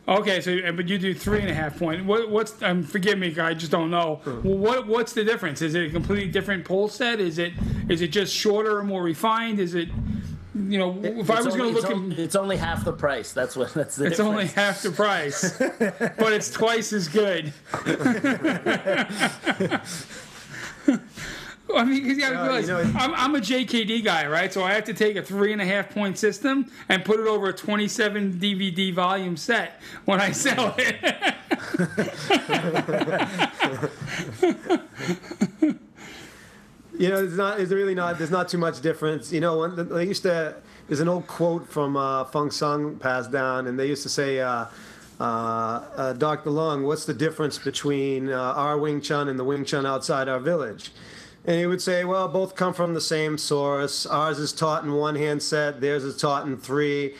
Okay, 0.09 0.41
so 0.41 0.57
uh, 0.65 0.71
but 0.73 0.87
you 0.89 0.99
do 0.99 1.15
three 1.15 1.41
and 1.41 1.49
a 1.51 1.55
half 1.55 1.79
point. 1.79 2.05
What, 2.05 2.31
what's 2.31 2.63
um, 2.63 2.83
forgive 2.85 3.19
me, 3.19 3.37
I 3.41 3.55
just 3.55 3.73
don't 3.73 3.91
know. 3.91 4.21
Well, 4.45 4.57
what 4.59 4.87
what's 4.87 5.13
the 5.15 5.25
difference? 5.25 5.63
Is 5.63 5.75
it 5.75 5.87
a 5.87 5.91
completely 5.91 6.29
different 6.31 6.65
pole 6.65 6.89
set? 6.89 7.21
Is 7.21 7.39
it 7.39 7.53
is 7.89 8.03
it 8.03 8.09
just 8.09 8.35
shorter 8.35 8.79
and 8.81 8.89
more 8.89 9.03
refined? 9.03 9.59
Is 9.61 9.75
it 9.75 9.89
you 10.57 10.79
know 10.79 10.99
if 11.03 11.31
I 11.31 11.43
was 11.43 11.55
going 11.57 11.73
to 11.73 11.79
it's, 11.79 11.83
look 11.89 11.93
only, 11.97 12.13
at 12.17 12.19
it's 12.21 12.37
only 12.37 12.57
half 12.57 12.85
the 12.85 12.93
price. 12.93 13.33
That's 13.33 13.57
what. 13.57 13.75
That's 13.75 13.97
the 13.97 14.07
it's 14.07 14.17
difference. 14.17 14.31
only 14.31 14.47
half 14.47 14.83
the 14.83 14.91
price, 14.91 15.57
but 15.59 16.33
it's 16.33 16.51
twice 16.51 16.93
as 16.93 17.09
good. 17.09 17.53
I 21.75 21.85
mean, 21.85 22.01
'cause 22.03 22.11
you 22.17 22.21
gotta 22.21 22.39
Uh, 22.41 22.45
realize, 22.45 22.69
you 22.69 22.75
know, 22.75 22.81
I'm, 22.97 23.13
I'm 23.15 23.35
a 23.35 23.41
JKD 23.41 24.05
guy, 24.05 24.27
right? 24.29 24.53
So 24.53 24.63
I 24.63 24.73
have 24.73 24.85
to 24.85 24.95
take 24.95 25.17
a 25.17 25.23
three 25.23 25.53
and 25.53 25.61
a 25.61 25.65
half 25.65 25.91
point 25.91 26.17
system 26.17 26.71
and 26.89 27.05
put 27.05 27.19
it 27.19 27.27
over 27.27 27.49
a 27.49 27.53
27 27.53 28.35
DVD 28.35 28.95
volume 28.95 29.37
set 29.37 29.81
when 30.05 30.21
I 30.21 30.31
sell 30.31 30.75
it. 30.79 31.35
You 36.99 37.11
know, 37.11 37.23
it's 37.23 37.35
not. 37.35 37.61
It's 37.61 37.73
really 37.73 37.95
not. 37.95 38.19
There's 38.19 38.31
not 38.31 38.49
too 38.49 38.59
much 38.59 38.81
difference. 38.81 39.33
You 39.33 39.41
know, 39.41 39.59
when 39.59 39.89
they 39.89 40.07
used 40.07 40.23
to. 40.23 40.57
There's 40.89 41.01
an 41.01 41.09
old 41.09 41.27
quote 41.27 41.69
from 41.69 41.97
uh, 41.97 42.25
Feng 42.27 42.51
Sung 42.53 42.97
passed 42.97 43.33
down, 43.33 43.67
and 43.67 43.77
they 43.77 43.89
used 43.89 44.05
to 44.05 44.09
say, 44.09 44.39
uh, 44.41 44.67
uh, 45.19 45.23
uh, 45.23 46.13
"Dr. 46.13 46.51
Lung, 46.51 46.85
what's 46.85 47.05
the 47.05 47.13
difference 47.13 47.59
between 47.59 48.31
uh, 48.31 48.39
our 48.39 48.79
Wing 48.79 49.01
Chun 49.01 49.29
and 49.29 49.37
the 49.37 49.43
Wing 49.43 49.65
Chun 49.65 49.85
outside 49.85 50.29
our 50.29 50.39
village?" 50.39 50.93
And 51.45 51.59
he 51.59 51.67
would 51.67 51.83
say, 51.83 52.05
"Well, 52.05 52.29
both 52.29 52.55
come 52.55 52.73
from 52.73 52.95
the 52.95 53.01
same 53.01 53.37
source. 53.37 54.07
Ours 54.07 54.39
is 54.39 54.53
taught 54.53 54.85
in 54.85 54.93
one 54.93 55.17
hand 55.17 55.43
set. 55.43 55.81
Theirs 55.81 56.05
is 56.05 56.17
taught 56.17 56.47
in 56.47 56.57
three. 56.57 57.15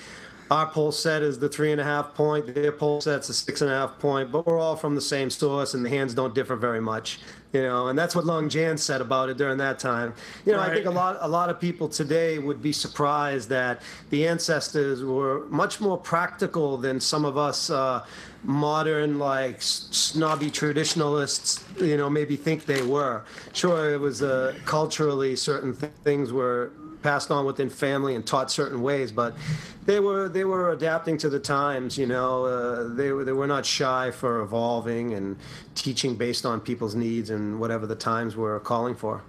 Our 0.51 0.67
pole 0.67 0.93
set 0.93 1.23
is 1.23 1.39
the 1.39 1.49
three 1.49 1.73
and 1.73 1.81
a 1.81 1.85
half 1.85 2.15
point. 2.15 2.55
Their 2.55 2.71
pole 2.71 3.01
set's 3.01 3.29
a 3.29 3.35
six 3.35 3.63
and 3.63 3.71
a 3.71 3.75
half 3.75 3.99
point. 3.99 4.31
But 4.31 4.47
we're 4.47 4.59
all 4.59 4.77
from 4.77 4.95
the 4.95 5.01
same 5.01 5.29
source, 5.29 5.75
and 5.75 5.85
the 5.85 5.91
hands 5.91 6.15
don't 6.15 6.35
differ 6.35 6.55
very 6.55 6.81
much. 6.81 7.19
You 7.53 7.63
know, 7.63 7.89
and 7.89 7.99
that's 7.99 8.15
what 8.15 8.27
Long 8.27 8.49
Jan 8.49 8.77
said 8.77 9.01
about 9.01 9.29
it 9.29 9.39
during 9.39 9.57
that 9.59 9.79
time. 9.79 10.15
You 10.45 10.53
know, 10.53 10.61
I 10.61 10.73
think 10.73 10.87
a 10.87 10.91
lot 10.91 11.17
a 11.21 11.29
lot 11.29 11.49
of 11.49 11.59
people 11.59 11.89
today 11.89 12.39
would 12.39 12.61
be 12.61 12.73
surprised 12.73 13.49
that 13.49 13.83
the 14.11 14.27
ancestors 14.27 15.03
were 15.03 15.47
much 15.47 15.81
more 15.81 15.97
practical 15.97 16.77
than 16.77 17.01
some 17.01 17.25
of 17.25 17.39
us 17.39 17.71
uh, 17.71 18.05
modern 18.43 19.19
like 19.19 19.63
snobby 19.63 20.51
traditionalists. 20.51 21.65
You 21.81 21.97
know, 21.97 22.11
maybe 22.11 22.37
think 22.37 22.67
they 22.67 22.83
were. 22.83 23.25
Sure, 23.53 23.95
it 23.95 24.01
was 24.01 24.23
uh, 24.23 24.55
culturally 24.65 25.35
certain 25.35 25.75
th- 25.75 25.93
things 26.05 26.33
were 26.33 26.73
passed 27.07 27.31
on 27.31 27.47
within 27.47 27.71
family 27.71 28.17
and 28.17 28.27
taught 28.27 28.51
certain 28.51 28.83
ways, 28.83 29.13
but 29.13 29.37
they 29.85 30.01
were 30.01 30.29
they 30.29 30.45
were 30.45 30.73
adapting 30.73 31.17
to 31.19 31.29
the 31.29 31.39
times. 31.39 31.97
You 31.97 32.07
know, 32.07 32.47
uh, 32.47 32.95
they 32.95 33.13
were 33.13 33.25
they 33.25 33.33
were 33.33 33.47
not 33.47 33.65
shy 33.65 34.11
for 34.11 34.41
evolving 34.41 35.15
and 35.15 35.37
teaching 35.77 36.17
based 36.17 36.45
on 36.45 36.61
people's 36.61 36.97
needs 36.97 37.31
and 37.31 37.61
whatever 37.61 37.87
the 37.87 37.95
times 37.95 38.35
were 38.35 38.59
calling 38.59 38.97
for. 38.97 39.23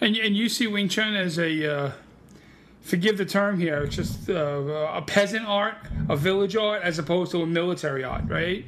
And 0.00 0.16
and 0.16 0.36
you 0.36 0.48
see 0.48 0.68
Wing 0.68 0.88
Chun 0.88 1.16
as 1.16 1.36
a 1.40 1.50
uh, 1.76 1.92
forgive 2.82 3.18
the 3.18 3.24
term 3.24 3.58
here, 3.58 3.82
it's 3.82 3.96
just 3.96 4.30
uh, 4.30 4.92
a 4.94 5.02
peasant 5.02 5.44
art, 5.44 5.74
a 6.08 6.16
village 6.16 6.54
art, 6.54 6.82
as 6.82 7.00
opposed 7.00 7.32
to 7.32 7.42
a 7.42 7.46
military 7.46 8.04
art, 8.04 8.24
right? 8.28 8.64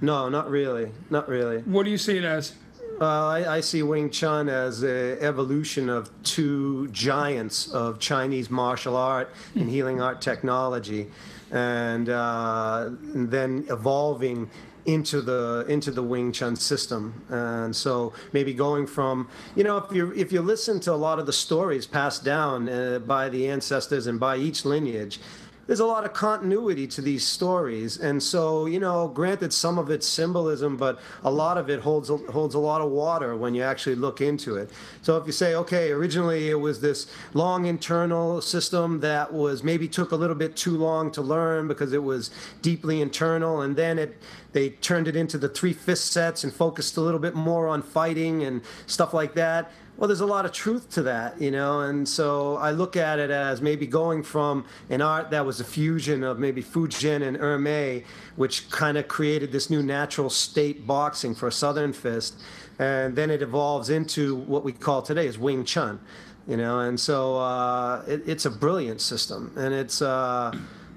No, 0.00 0.30
not 0.30 0.48
really. 0.50 0.90
Not 1.10 1.28
really. 1.28 1.58
What 1.58 1.84
do 1.84 1.90
you 1.90 1.98
see 1.98 2.16
it 2.16 2.24
as? 2.24 2.54
Uh, 2.98 3.26
I, 3.26 3.56
I, 3.56 3.60
see 3.60 3.82
Wing 3.82 4.08
Chun 4.08 4.48
as 4.48 4.82
an 4.82 5.18
evolution 5.20 5.90
of 5.90 6.10
two 6.22 6.88
giants 6.88 7.68
of 7.68 7.98
Chinese 7.98 8.48
martial 8.48 8.96
art 8.96 9.34
and 9.54 9.68
healing 9.68 10.00
art 10.00 10.22
technology, 10.22 11.08
and, 11.50 12.08
uh, 12.08 12.88
and 13.12 13.30
then 13.30 13.66
evolving 13.68 14.48
into 14.86 15.20
the 15.20 15.66
into 15.68 15.90
the 15.90 16.02
Wing 16.02 16.32
Chun 16.32 16.56
system. 16.56 17.22
And 17.28 17.74
so 17.74 18.14
maybe 18.32 18.54
going 18.54 18.86
from 18.86 19.28
you 19.56 19.64
know 19.64 19.76
if 19.76 19.92
you 19.92 20.12
if 20.14 20.32
you 20.32 20.40
listen 20.40 20.80
to 20.80 20.92
a 20.92 20.96
lot 20.96 21.18
of 21.18 21.26
the 21.26 21.32
stories 21.32 21.86
passed 21.86 22.24
down 22.24 22.68
uh, 22.68 23.00
by 23.00 23.28
the 23.28 23.48
ancestors 23.48 24.06
and 24.06 24.18
by 24.18 24.36
each 24.36 24.64
lineage 24.64 25.20
there's 25.66 25.80
a 25.80 25.86
lot 25.86 26.04
of 26.04 26.12
continuity 26.12 26.86
to 26.86 27.00
these 27.00 27.26
stories. 27.26 27.98
And 27.98 28.22
so 28.22 28.66
you 28.66 28.78
know 28.78 29.08
granted 29.08 29.52
some 29.52 29.78
of 29.78 29.90
it's 29.90 30.06
symbolism 30.06 30.76
but 30.76 30.98
a 31.24 31.30
lot 31.30 31.58
of 31.58 31.70
it 31.70 31.80
holds 31.80 32.08
holds 32.08 32.54
a 32.54 32.58
lot 32.58 32.80
of 32.80 32.90
water 32.90 33.36
when 33.36 33.54
you 33.54 33.62
actually 33.62 33.96
look 33.96 34.20
into 34.20 34.56
it. 34.56 34.70
So 35.02 35.16
if 35.16 35.26
you 35.26 35.32
say 35.32 35.54
okay 35.54 35.90
originally 35.90 36.50
it 36.50 36.60
was 36.60 36.80
this 36.80 37.06
long 37.34 37.66
internal 37.66 38.40
system 38.40 39.00
that 39.00 39.32
was 39.32 39.62
maybe 39.62 39.88
took 39.88 40.12
a 40.12 40.16
little 40.16 40.36
bit 40.36 40.56
too 40.56 40.76
long 40.76 41.10
to 41.12 41.22
learn 41.22 41.68
because 41.68 41.92
it 41.92 42.02
was 42.02 42.30
deeply 42.62 43.00
internal 43.00 43.62
and 43.62 43.76
then 43.76 43.98
it 43.98 44.16
they 44.52 44.70
turned 44.70 45.06
it 45.06 45.16
into 45.16 45.36
the 45.36 45.48
three 45.48 45.72
fist 45.72 46.12
sets 46.12 46.44
and 46.44 46.52
focused 46.52 46.96
a 46.96 47.00
little 47.00 47.20
bit 47.20 47.34
more 47.34 47.68
on 47.68 47.82
fighting 47.82 48.44
and 48.44 48.62
stuff 48.86 49.12
like 49.12 49.34
that 49.34 49.70
well, 49.96 50.08
there's 50.08 50.20
a 50.20 50.26
lot 50.26 50.44
of 50.44 50.52
truth 50.52 50.90
to 50.90 51.02
that, 51.02 51.40
you 51.40 51.50
know, 51.50 51.80
and 51.80 52.06
so 52.06 52.56
I 52.56 52.70
look 52.70 52.96
at 52.96 53.18
it 53.18 53.30
as 53.30 53.62
maybe 53.62 53.86
going 53.86 54.22
from 54.22 54.66
an 54.90 55.00
art 55.00 55.30
that 55.30 55.46
was 55.46 55.60
a 55.60 55.64
fusion 55.64 56.22
of 56.22 56.38
maybe 56.38 56.62
Fujian 56.62 57.26
and 57.26 57.38
Emei, 57.38 58.04
which 58.36 58.68
kind 58.70 58.98
of 58.98 59.08
created 59.08 59.52
this 59.52 59.70
new 59.70 59.82
natural 59.82 60.28
state 60.28 60.86
boxing 60.86 61.34
for 61.34 61.48
a 61.48 61.52
Southern 61.52 61.94
Fist, 61.94 62.38
and 62.78 63.16
then 63.16 63.30
it 63.30 63.40
evolves 63.40 63.88
into 63.88 64.36
what 64.36 64.64
we 64.64 64.72
call 64.72 65.00
today 65.00 65.26
as 65.26 65.38
Wing 65.38 65.64
Chun, 65.64 65.98
you 66.46 66.58
know, 66.58 66.80
and 66.80 67.00
so 67.00 67.38
uh, 67.38 68.04
it, 68.06 68.22
it's 68.28 68.44
a 68.44 68.50
brilliant 68.50 69.00
system, 69.00 69.52
and 69.56 69.72
it's. 69.72 70.02
Uh, 70.02 70.52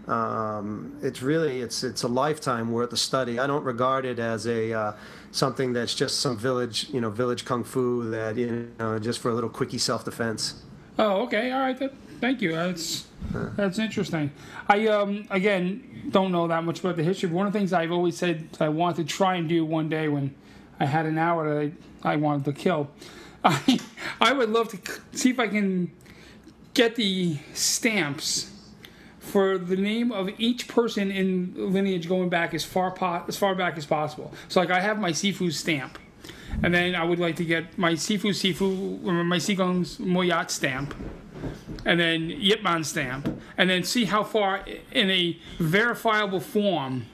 um, 0.07 0.97
it's 1.03 1.21
really 1.21 1.61
it's 1.61 1.83
it's 1.83 2.01
a 2.01 2.07
lifetime 2.07 2.71
worth 2.71 2.91
of 2.91 2.99
study. 2.99 3.37
I 3.37 3.45
don't 3.45 3.63
regard 3.63 4.05
it 4.05 4.17
as 4.17 4.47
a 4.47 4.73
uh, 4.73 4.93
something 5.31 5.73
that's 5.73 5.93
just 5.93 6.19
some 6.19 6.37
village, 6.37 6.89
you 6.89 7.01
know, 7.01 7.09
village 7.09 7.45
kung 7.45 7.63
fu 7.63 8.09
that 8.09 8.37
you 8.37 8.71
know 8.79 8.99
just 8.99 9.19
for 9.19 9.29
a 9.29 9.33
little 9.33 9.49
quickie 9.49 9.77
self 9.77 10.05
defense. 10.05 10.63
Oh, 10.97 11.23
okay, 11.23 11.51
all 11.51 11.59
right. 11.59 11.77
That, 11.77 11.93
thank 12.19 12.41
you. 12.41 12.53
That's 12.53 13.07
that's 13.31 13.79
interesting. 13.79 14.31
I 14.67 14.87
um 14.87 15.27
again 15.29 16.09
don't 16.09 16.31
know 16.31 16.47
that 16.47 16.63
much 16.63 16.79
about 16.79 16.95
the 16.95 17.03
history. 17.03 17.29
But 17.29 17.35
one 17.35 17.47
of 17.47 17.53
the 17.53 17.59
things 17.59 17.73
I've 17.73 17.91
always 17.91 18.17
said 18.17 18.49
I 18.59 18.69
want 18.69 18.95
to 18.97 19.03
try 19.03 19.35
and 19.35 19.47
do 19.47 19.65
one 19.65 19.89
day 19.89 20.07
when 20.07 20.35
I 20.79 20.85
had 20.85 21.05
an 21.05 21.17
hour 21.17 21.47
that 21.53 21.71
I, 22.03 22.13
I 22.13 22.15
wanted 22.15 22.45
to 22.45 22.53
kill. 22.53 22.89
I 23.43 23.79
I 24.19 24.33
would 24.33 24.49
love 24.49 24.69
to 24.69 25.01
see 25.17 25.29
if 25.29 25.39
I 25.39 25.47
can 25.47 25.91
get 26.73 26.95
the 26.95 27.37
stamps 27.53 28.51
for 29.29 29.57
the 29.57 29.75
name 29.75 30.11
of 30.11 30.29
each 30.39 30.67
person 30.67 31.11
in 31.11 31.53
lineage 31.55 32.09
going 32.09 32.29
back 32.29 32.53
as 32.53 32.65
far 32.65 32.91
po- 32.91 33.23
as 33.27 33.37
far 33.37 33.55
back 33.55 33.77
as 33.77 33.85
possible. 33.85 34.33
So 34.47 34.59
like 34.59 34.71
I 34.71 34.79
have 34.79 34.99
my 34.99 35.11
Sifu 35.11 35.53
stamp, 35.53 35.99
and 36.63 36.73
then 36.73 36.95
I 36.95 37.03
would 37.03 37.19
like 37.19 37.35
to 37.37 37.45
get 37.45 37.77
my 37.77 37.93
Sifu 37.93 38.31
Sifu 38.31 39.01
my 39.01 39.37
Sigong's 39.37 39.97
Moyat 39.97 40.49
stamp, 40.49 40.95
and 41.85 41.99
then 41.99 42.29
Yip 42.29 42.63
Man 42.63 42.83
stamp, 42.83 43.41
and 43.57 43.69
then 43.69 43.83
see 43.83 44.05
how 44.05 44.23
far 44.23 44.65
in 44.91 45.11
a 45.11 45.37
verifiable 45.59 46.39
form 46.39 47.05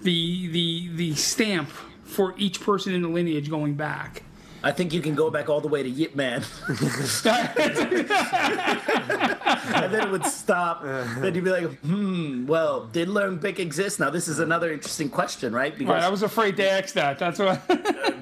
the 0.00 0.48
the 0.48 0.88
the 0.94 1.14
stamp 1.14 1.68
for 2.04 2.34
each 2.38 2.60
person 2.60 2.94
in 2.94 3.02
the 3.02 3.08
lineage 3.08 3.50
going 3.50 3.74
back. 3.74 4.22
I 4.62 4.72
think 4.72 4.92
you 4.92 5.00
can 5.00 5.14
go 5.14 5.30
back 5.30 5.48
all 5.48 5.60
the 5.60 5.68
way 5.68 5.82
to 5.82 5.88
Yip 5.88 6.14
Man. 6.14 6.42
and 9.74 9.92
then 9.92 10.08
it 10.08 10.10
would 10.10 10.24
stop. 10.24 10.82
Then 10.82 11.34
you'd 11.34 11.44
be 11.44 11.50
like, 11.50 11.78
hmm, 11.80 12.46
well, 12.46 12.86
did 12.86 13.08
Leung 13.08 13.40
Bik 13.40 13.58
exist? 13.58 14.00
Now, 14.00 14.10
this 14.10 14.28
is 14.28 14.38
another 14.38 14.72
interesting 14.72 15.08
question, 15.08 15.52
right? 15.52 15.76
Because 15.76 15.94
right, 15.94 16.02
I 16.02 16.08
was 16.08 16.22
afraid 16.22 16.56
to 16.56 16.70
ask 16.70 16.94
that. 16.94 17.18
That's 17.18 17.38
what. 17.38 17.62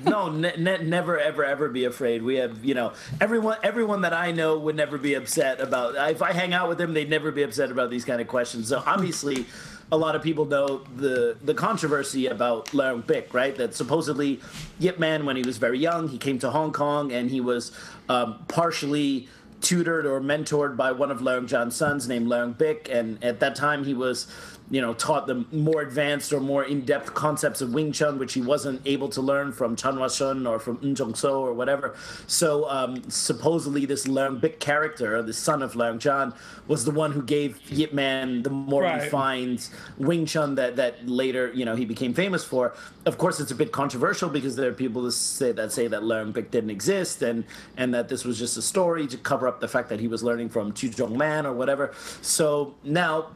no, 0.04 0.30
ne- 0.30 0.56
ne- 0.56 0.84
never, 0.84 1.18
ever, 1.18 1.44
ever 1.44 1.68
be 1.68 1.84
afraid. 1.84 2.22
We 2.22 2.36
have, 2.36 2.64
you 2.64 2.74
know, 2.74 2.92
everyone, 3.20 3.58
everyone 3.62 4.02
that 4.02 4.12
I 4.12 4.32
know 4.32 4.58
would 4.58 4.76
never 4.76 4.98
be 4.98 5.14
upset 5.14 5.60
about. 5.60 5.94
If 6.10 6.22
I 6.22 6.32
hang 6.32 6.54
out 6.54 6.68
with 6.68 6.78
them, 6.78 6.94
they'd 6.94 7.10
never 7.10 7.30
be 7.30 7.42
upset 7.42 7.70
about 7.70 7.90
these 7.90 8.04
kind 8.04 8.20
of 8.20 8.28
questions. 8.28 8.68
So 8.68 8.82
obviously 8.86 9.46
a 9.90 9.96
lot 9.96 10.14
of 10.14 10.22
people 10.22 10.44
know 10.44 10.84
the 10.96 11.36
the 11.42 11.54
controversy 11.54 12.26
about 12.26 12.66
Leung 12.68 13.02
Bik, 13.02 13.32
right? 13.32 13.56
That 13.56 13.74
supposedly 13.74 14.40
Yip 14.78 14.98
Man, 14.98 15.24
when 15.24 15.36
he 15.36 15.42
was 15.42 15.56
very 15.56 15.78
young, 15.78 16.08
he 16.08 16.18
came 16.18 16.38
to 16.40 16.50
Hong 16.50 16.72
Kong 16.72 17.12
and 17.12 17.30
he 17.30 17.40
was 17.40 17.72
um, 18.08 18.44
partially 18.48 19.28
tutored 19.60 20.06
or 20.06 20.20
mentored 20.20 20.76
by 20.76 20.92
one 20.92 21.10
of 21.10 21.18
Leung 21.18 21.46
Jan's 21.46 21.76
sons 21.76 22.08
named 22.08 22.26
Leung 22.28 22.54
Bik, 22.56 22.88
and 22.90 23.22
at 23.22 23.40
that 23.40 23.54
time 23.54 23.84
he 23.84 23.94
was 23.94 24.26
you 24.70 24.80
know, 24.80 24.94
taught 24.94 25.26
them 25.26 25.46
more 25.50 25.80
advanced 25.80 26.32
or 26.32 26.40
more 26.40 26.64
in-depth 26.64 27.14
concepts 27.14 27.60
of 27.60 27.72
Wing 27.72 27.92
Chun, 27.92 28.18
which 28.18 28.34
he 28.34 28.40
wasn't 28.40 28.80
able 28.84 29.08
to 29.08 29.22
learn 29.22 29.52
from 29.52 29.76
Chan 29.76 29.96
Hua 29.96 30.08
Shun 30.08 30.46
or 30.46 30.58
from 30.58 30.78
Ng 30.82 30.94
Zhong 30.94 31.16
So 31.16 31.40
or 31.40 31.54
whatever. 31.54 31.96
So 32.26 32.68
um, 32.68 33.08
supposedly 33.08 33.86
this 33.86 34.06
Leung 34.06 34.40
Bik 34.40 34.58
character, 34.58 35.22
the 35.22 35.32
son 35.32 35.62
of 35.62 35.72
Leung 35.72 36.00
Chan, 36.00 36.34
was 36.66 36.84
the 36.84 36.90
one 36.90 37.12
who 37.12 37.22
gave 37.22 37.60
Yip 37.70 37.92
Man 37.92 38.42
the 38.42 38.50
more 38.50 38.82
right. 38.82 39.02
refined 39.02 39.68
Wing 39.96 40.26
Chun 40.26 40.54
that, 40.56 40.76
that 40.76 41.08
later, 41.08 41.50
you 41.54 41.64
know, 41.64 41.74
he 41.74 41.84
became 41.84 42.12
famous 42.12 42.44
for. 42.44 42.74
Of 43.06 43.16
course, 43.16 43.40
it's 43.40 43.50
a 43.50 43.54
bit 43.54 43.72
controversial 43.72 44.28
because 44.28 44.54
there 44.56 44.68
are 44.68 44.74
people 44.74 45.02
that 45.02 45.12
say 45.12 45.52
that 45.52 45.72
say 45.72 45.88
that 45.88 46.02
Leung 46.02 46.32
Bik 46.32 46.50
didn't 46.50 46.70
exist 46.70 47.22
and 47.22 47.44
and 47.76 47.94
that 47.94 48.08
this 48.08 48.24
was 48.24 48.38
just 48.38 48.56
a 48.56 48.62
story 48.62 49.06
to 49.06 49.16
cover 49.16 49.48
up 49.48 49.60
the 49.60 49.68
fact 49.68 49.88
that 49.88 50.00
he 50.00 50.08
was 50.08 50.22
learning 50.22 50.50
from 50.50 50.72
Chu 50.72 50.90
Zhong 50.90 51.16
Man 51.16 51.46
or 51.46 51.54
whatever. 51.54 51.94
So 52.20 52.74
now 52.84 53.30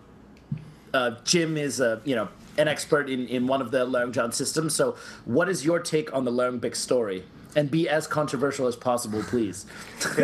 uh, 0.94 1.16
Jim 1.24 1.56
is 1.56 1.80
a 1.80 2.00
you 2.04 2.14
know 2.14 2.28
an 2.58 2.68
expert 2.68 3.08
in, 3.08 3.26
in 3.28 3.46
one 3.46 3.62
of 3.62 3.70
the 3.70 3.86
Leung 3.86 4.12
Jan 4.12 4.32
systems. 4.32 4.74
So, 4.74 4.96
what 5.24 5.48
is 5.48 5.64
your 5.64 5.80
take 5.80 6.12
on 6.14 6.24
the 6.24 6.30
Leung 6.30 6.60
Bik 6.60 6.76
story? 6.76 7.24
And 7.54 7.70
be 7.70 7.86
as 7.86 8.06
controversial 8.06 8.66
as 8.66 8.76
possible, 8.76 9.22
please. 9.24 9.66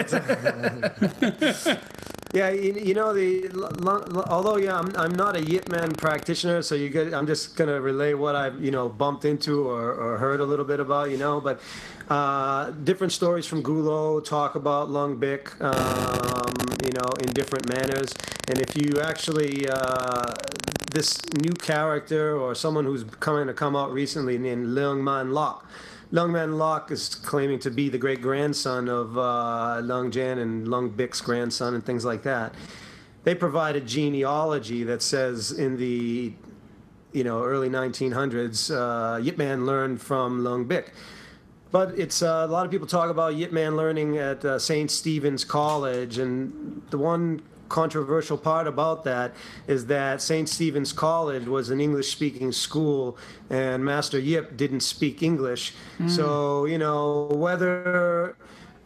yeah, 2.33 2.49
you, 2.49 2.73
you, 2.73 2.95
know 2.95 3.13
the 3.13 4.25
although 4.29 4.57
yeah, 4.57 4.79
I'm, 4.79 4.97
I'm 4.97 5.15
not 5.15 5.37
a 5.37 5.43
Yip 5.43 5.69
Man 5.69 5.93
practitioner, 5.93 6.63
so 6.63 6.75
you 6.75 6.89
get 6.89 7.13
I'm 7.13 7.27
just 7.27 7.55
gonna 7.55 7.83
relay 7.83 8.15
what 8.15 8.35
I've 8.35 8.65
you 8.65 8.71
know 8.71 8.89
bumped 8.89 9.27
into 9.27 9.69
or, 9.69 9.93
or 9.93 10.17
heard 10.17 10.41
a 10.41 10.45
little 10.45 10.65
bit 10.65 10.81
about, 10.81 11.11
you 11.11 11.19
know, 11.19 11.39
but 11.39 11.61
uh, 12.09 12.71
different 12.71 13.13
stories 13.13 13.47
from 13.47 13.63
Gulo 13.63 14.25
talk 14.25 14.55
about 14.55 14.91
Lung 14.91 15.19
Bik, 15.19 15.61
um, 15.61 16.55
you 16.85 16.93
know, 16.93 17.11
in 17.21 17.33
different 17.33 17.69
manners. 17.69 18.15
And 18.49 18.59
if 18.59 18.77
you 18.77 19.01
actually, 19.01 19.69
uh, 19.69 20.35
this 20.91 21.21
new 21.35 21.53
character 21.53 22.37
or 22.37 22.55
someone 22.55 22.85
who's 22.85 23.05
coming 23.21 23.47
to 23.47 23.53
come 23.53 23.77
out 23.77 23.93
recently 23.93 24.39
named 24.39 24.69
Leung 24.69 25.03
Man 25.03 25.33
Lok, 25.33 25.67
Leung 26.11 26.31
Man 26.31 26.57
Lok 26.57 26.91
is 26.91 27.15
claiming 27.15 27.59
to 27.59 27.71
be 27.71 27.91
the 27.91 27.99
great 27.99 28.23
grandson 28.23 28.89
of 28.89 29.19
uh, 29.19 29.83
Leung 29.83 30.11
Jan 30.11 30.39
and 30.39 30.67
Lung 30.67 30.91
Bik's 30.91 31.21
grandson 31.21 31.75
and 31.75 31.85
things 31.85 32.07
like 32.07 32.23
that. 32.23 32.55
They 33.25 33.35
provide 33.35 33.77
a 33.77 33.81
genealogy 33.81 34.85
that 34.85 35.03
says 35.03 35.53
in 35.53 35.77
the 35.77 36.33
you 37.13 37.25
know 37.25 37.45
early 37.45 37.69
1900s, 37.69 38.71
uh, 38.75 39.19
Yip 39.19 39.37
Man 39.37 39.67
learned 39.67 40.01
from 40.01 40.43
Lung 40.43 40.67
Bik. 40.67 40.93
But 41.71 41.99
it's 41.99 42.23
uh, 42.23 42.47
a 42.49 42.51
lot 42.51 42.65
of 42.65 42.71
people 42.71 42.87
talk 42.87 43.11
about 43.11 43.35
Yip 43.35 43.53
Man 43.53 43.77
learning 43.77 44.17
at 44.19 44.45
uh, 44.45 44.59
St. 44.59 44.91
Stephen's 44.91 45.45
College, 45.45 46.19
and 46.19 46.83
the 46.91 46.99
one 46.99 47.43
controversial 47.69 48.39
part 48.39 48.67
about 48.67 49.05
that 49.05 49.35
is 49.67 49.87
that 49.87 50.23
St. 50.23 50.49
Stephen's 50.49 50.93
College 50.93 51.47
was 51.47 51.71
an 51.71 51.81
English 51.81 52.11
speaking 52.11 52.53
school 52.53 53.19
and 53.51 53.85
Master 53.85 54.19
Yip 54.19 54.57
didn't 54.57 54.81
speak 54.81 55.23
English. 55.23 55.75
Mm. 55.99 56.11
So, 56.11 56.65
you 56.65 56.79
know, 56.79 57.27
whether 57.27 58.37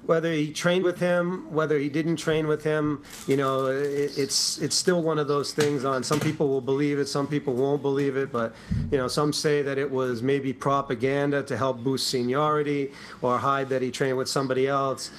whether 0.07 0.33
he 0.33 0.53
trained 0.53 0.85
with 0.85 0.99
him, 0.99 1.53
whether 1.53 1.79
he 1.79 1.89
didn't 1.89 2.17
train 2.17 2.47
with 2.47 2.65
him, 2.65 3.03
you 3.27 3.37
know, 3.37 3.67
it, 3.67 4.17
it's 4.19 4.59
it's 4.59 4.75
still 4.77 5.03
one 5.03 5.19
of 5.19 5.29
those 5.29 5.53
things. 5.53 5.85
On 5.85 6.03
some 6.03 6.21
people 6.21 6.49
will 6.49 6.61
believe 6.61 6.99
it, 6.99 7.07
some 7.07 7.27
people 7.27 7.55
won't 7.55 7.83
believe 7.83 8.17
it, 8.17 8.33
but 8.33 8.55
you 8.91 8.99
know, 8.99 9.09
some 9.09 9.33
say 9.33 9.63
that 9.63 9.79
it 9.79 9.91
was 9.91 10.23
maybe 10.23 10.53
propaganda 10.53 11.43
to 11.45 11.57
help 11.57 11.83
boost 11.85 12.09
seniority 12.09 12.93
or 13.21 13.39
hide 13.39 13.69
that 13.69 13.83
he 13.83 13.91
trained 13.91 14.17
with 14.17 14.29
somebody 14.29 14.67
else. 14.67 15.11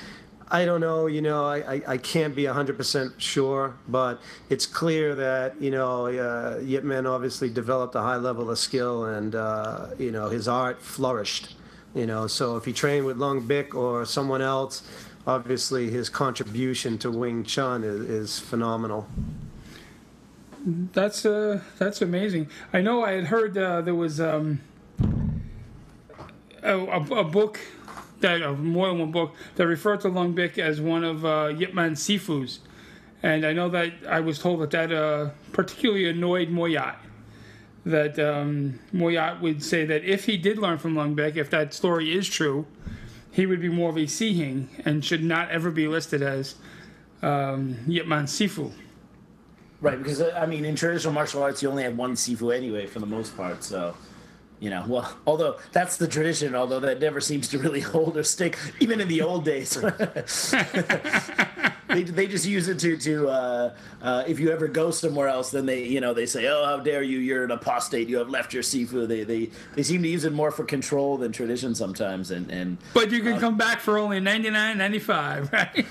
I 0.52 0.66
don't 0.66 0.82
know, 0.82 1.08
you 1.08 1.22
know, 1.22 1.46
I, 1.46 1.58
I, 1.76 1.82
I 1.88 1.98
can't 1.98 2.36
be 2.36 2.44
100% 2.44 3.14
sure, 3.18 3.76
but 3.88 4.22
it's 4.50 4.68
clear 4.68 5.16
that, 5.16 5.60
you 5.60 5.72
know, 5.72 6.06
uh, 6.06 6.60
Yip 6.62 6.84
Man 6.84 7.08
obviously 7.08 7.50
developed 7.50 7.96
a 7.96 8.02
high 8.02 8.18
level 8.18 8.52
of 8.52 8.60
skill 8.60 9.06
and, 9.06 9.34
uh, 9.34 9.88
you 9.98 10.12
know, 10.12 10.30
his 10.30 10.48
art 10.48 10.80
flourished. 10.80 11.56
You 11.96 12.08
know, 12.08 12.26
so 12.26 12.58
if 12.58 12.66
he 12.66 12.74
trained 12.74 13.06
with 13.06 13.18
Lung 13.18 13.48
Bik 13.48 13.76
or 13.76 14.04
someone 14.06 14.42
else, 14.42 14.82
obviously 15.28 15.92
his 15.92 16.10
contribution 16.10 16.98
to 17.00 17.12
Wing 17.12 17.44
Chun 17.44 17.84
is, 17.84 18.10
is 18.10 18.40
phenomenal. 18.40 19.08
That's 20.66 21.26
uh, 21.26 21.62
that's 21.78 22.02
amazing. 22.02 22.50
I 22.72 22.82
know 22.82 23.04
I 23.04 23.12
had 23.12 23.26
heard 23.26 23.58
uh, 23.58 23.82
there 23.82 23.96
was 23.96 24.22
um, 24.22 24.62
a, 26.64 26.78
a, 26.78 27.02
a 27.02 27.24
book 27.24 27.60
that 28.22 28.42
uh, 28.42 28.54
more 28.54 28.88
than 28.88 29.00
one 29.00 29.12
book 29.12 29.36
that 29.56 29.68
referred 29.68 30.02
to 30.02 30.08
Lung 30.08 30.34
Bik 30.34 30.58
as 30.58 30.80
one 30.80 31.04
of 31.04 31.26
uh, 31.26 31.54
Yip 31.56 31.74
Man 31.74 31.94
Sifu's, 31.96 32.62
and 33.22 33.46
I 33.46 33.52
know 33.52 33.70
that 33.70 33.92
I 34.08 34.22
was 34.22 34.40
told 34.40 34.62
that 34.62 34.72
that 34.72 34.92
uh, 34.92 35.30
particularly 35.52 36.10
annoyed 36.10 36.50
Moyat. 36.50 36.96
That 37.86 38.18
um, 38.18 38.80
Moyat 38.94 39.42
would 39.42 39.62
say 39.62 39.86
that 39.86 40.06
if 40.06 40.26
he 40.26 40.38
did 40.38 40.58
learn 40.58 40.78
from 40.78 40.96
Lung 40.96 41.16
Bik, 41.16 41.36
if 41.36 41.50
that 41.50 41.74
story 41.74 42.16
is 42.16 42.30
true, 42.30 42.66
he 43.30 43.46
would 43.46 43.60
be 43.60 43.68
more 43.68 43.90
of 43.90 43.98
a 43.98 44.06
Sihing 44.06 44.70
and 44.86 45.04
should 45.04 45.24
not 45.24 45.50
ever 45.50 45.70
be 45.70 45.88
listed 45.88 46.22
as 46.22 46.56
um, 47.22 47.80
Yip 47.88 48.08
Man 48.08 48.26
Sifu. 48.26 48.72
Right, 49.84 49.98
because 49.98 50.22
uh, 50.22 50.40
I 50.42 50.46
mean, 50.46 50.64
in 50.64 50.76
traditional 50.76 51.14
martial 51.14 51.44
arts, 51.44 51.62
you 51.62 51.70
only 51.70 51.84
have 51.84 51.98
one 51.98 52.14
sifu 52.14 52.56
anyway, 52.56 52.88
for 52.88 53.00
the 53.00 53.06
most 53.06 53.36
part. 53.36 53.66
So, 53.66 53.98
you 54.62 54.70
know, 54.70 54.86
well, 54.88 55.18
although 55.28 55.58
that's 55.74 55.98
the 55.98 56.08
tradition, 56.08 56.56
although 56.56 56.80
that 56.80 57.02
never 57.02 57.20
seems 57.20 57.50
to 57.50 57.58
really 57.58 57.80
hold 57.82 58.16
or 58.16 58.24
stick, 58.24 58.58
even 58.80 59.02
in 59.02 59.10
the 59.10 59.22
old 59.22 59.44
days. 59.44 59.78
they, 61.94 62.04
they 62.04 62.28
just 62.28 62.46
use 62.46 62.68
it 62.68 62.80
to 62.80 62.98
to 62.98 63.30
uh, 63.30 63.74
uh, 64.02 64.24
if 64.28 64.40
you 64.40 64.52
ever 64.52 64.68
go 64.68 64.92
somewhere 64.92 65.28
else, 65.28 65.52
then 65.52 65.66
they 65.66 65.84
you 65.84 66.02
know 66.02 66.14
they 66.14 66.26
say, 66.26 66.48
oh, 66.48 66.66
how 66.66 66.78
dare 66.78 67.04
you? 67.04 67.20
You're 67.20 67.44
an 67.44 67.52
apostate. 67.52 68.10
You 68.10 68.18
have 68.18 68.30
left 68.30 68.54
your 68.54 68.64
sifu. 68.64 69.08
They 69.08 69.24
they 69.24 69.50
they 69.76 69.84
seem 69.84 70.02
to 70.04 70.10
use 70.10 70.26
it 70.26 70.34
more 70.34 70.52
for 70.52 70.64
control 70.64 71.18
than 71.18 71.32
tradition 71.32 71.76
sometimes, 71.76 72.32
and 72.32 72.50
and 72.52 72.78
But 72.94 73.12
you 73.12 73.22
can 73.22 73.40
come 73.40 73.58
back 73.58 73.80
for 73.80 73.98
only 73.98 74.20
ninety 74.20 74.50
nine 74.50 74.78
ninety 74.78 75.00
five, 75.00 75.52
right? 75.54 75.86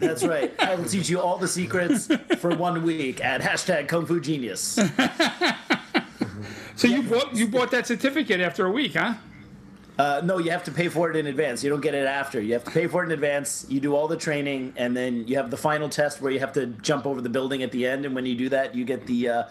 that's 0.00 0.24
right. 0.24 0.52
I 0.60 0.74
will 0.74 0.84
teach 0.84 1.08
you 1.08 1.20
all 1.20 1.38
the 1.38 1.48
secrets 1.48 2.08
for 2.38 2.54
one 2.54 2.82
week 2.82 3.24
at 3.24 3.40
hashtag 3.40 3.88
Kung 3.88 4.06
Fu 4.06 4.20
Genius. 4.20 4.60
so 6.76 6.88
you 6.88 7.02
bought 7.02 7.34
you 7.34 7.48
bought 7.48 7.70
that 7.70 7.86
certificate 7.86 8.40
after 8.40 8.66
a 8.66 8.70
week, 8.70 8.94
huh? 8.94 9.14
Uh, 9.98 10.22
no, 10.24 10.38
you 10.38 10.50
have 10.50 10.64
to 10.64 10.70
pay 10.70 10.88
for 10.88 11.10
it 11.10 11.16
in 11.16 11.26
advance. 11.26 11.62
You 11.62 11.68
don't 11.70 11.82
get 11.82 11.94
it 11.94 12.06
after. 12.06 12.40
You 12.40 12.54
have 12.54 12.64
to 12.64 12.70
pay 12.70 12.86
for 12.86 13.02
it 13.02 13.06
in 13.06 13.12
advance. 13.12 13.66
You 13.68 13.78
do 13.78 13.94
all 13.94 14.08
the 14.08 14.16
training, 14.16 14.72
and 14.76 14.96
then 14.96 15.26
you 15.28 15.36
have 15.36 15.50
the 15.50 15.56
final 15.56 15.88
test 15.88 16.20
where 16.22 16.32
you 16.32 16.40
have 16.40 16.52
to 16.54 16.66
jump 16.66 17.06
over 17.06 17.20
the 17.20 17.28
building 17.28 17.62
at 17.62 17.72
the 17.72 17.86
end. 17.86 18.06
And 18.06 18.14
when 18.14 18.24
you 18.24 18.34
do 18.34 18.48
that, 18.48 18.74
you 18.74 18.84
get 18.86 19.06
the 19.06 19.28
uh, 19.28 19.42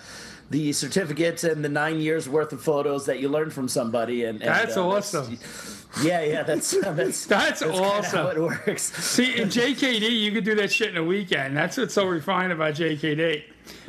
the 0.49 0.73
certificates 0.73 1.43
and 1.43 1.63
the 1.63 1.69
nine 1.69 1.99
years 1.99 2.27
worth 2.27 2.51
of 2.54 2.62
photos 2.62 3.06
that 3.06 3.19
you 3.19 3.30
learned 3.30 3.54
from 3.54 3.67
somebody. 3.69 4.25
And, 4.25 4.41
and 4.41 4.49
That's 4.49 4.75
uh, 4.75 4.86
awesome. 4.86 5.38
yeah, 6.01 6.21
yeah, 6.23 6.43
that's 6.49 6.71
that's 6.71 7.25
That's 7.27 7.62
kinda 7.62 7.77
awesome. 7.77 8.19
how 8.19 8.27
it 8.30 8.38
works. 8.39 8.82
See, 8.82 9.39
in 9.39 9.47
JKD, 9.47 10.10
you 10.10 10.32
could 10.32 10.43
do 10.43 10.56
that 10.56 10.71
shit 10.71 10.89
in 10.89 10.97
a 10.97 11.04
weekend. 11.04 11.56
That's 11.56 11.77
what's 11.77 11.93
so 11.93 12.06
refined 12.08 12.51
about 12.51 12.73
JKD. 12.73 13.43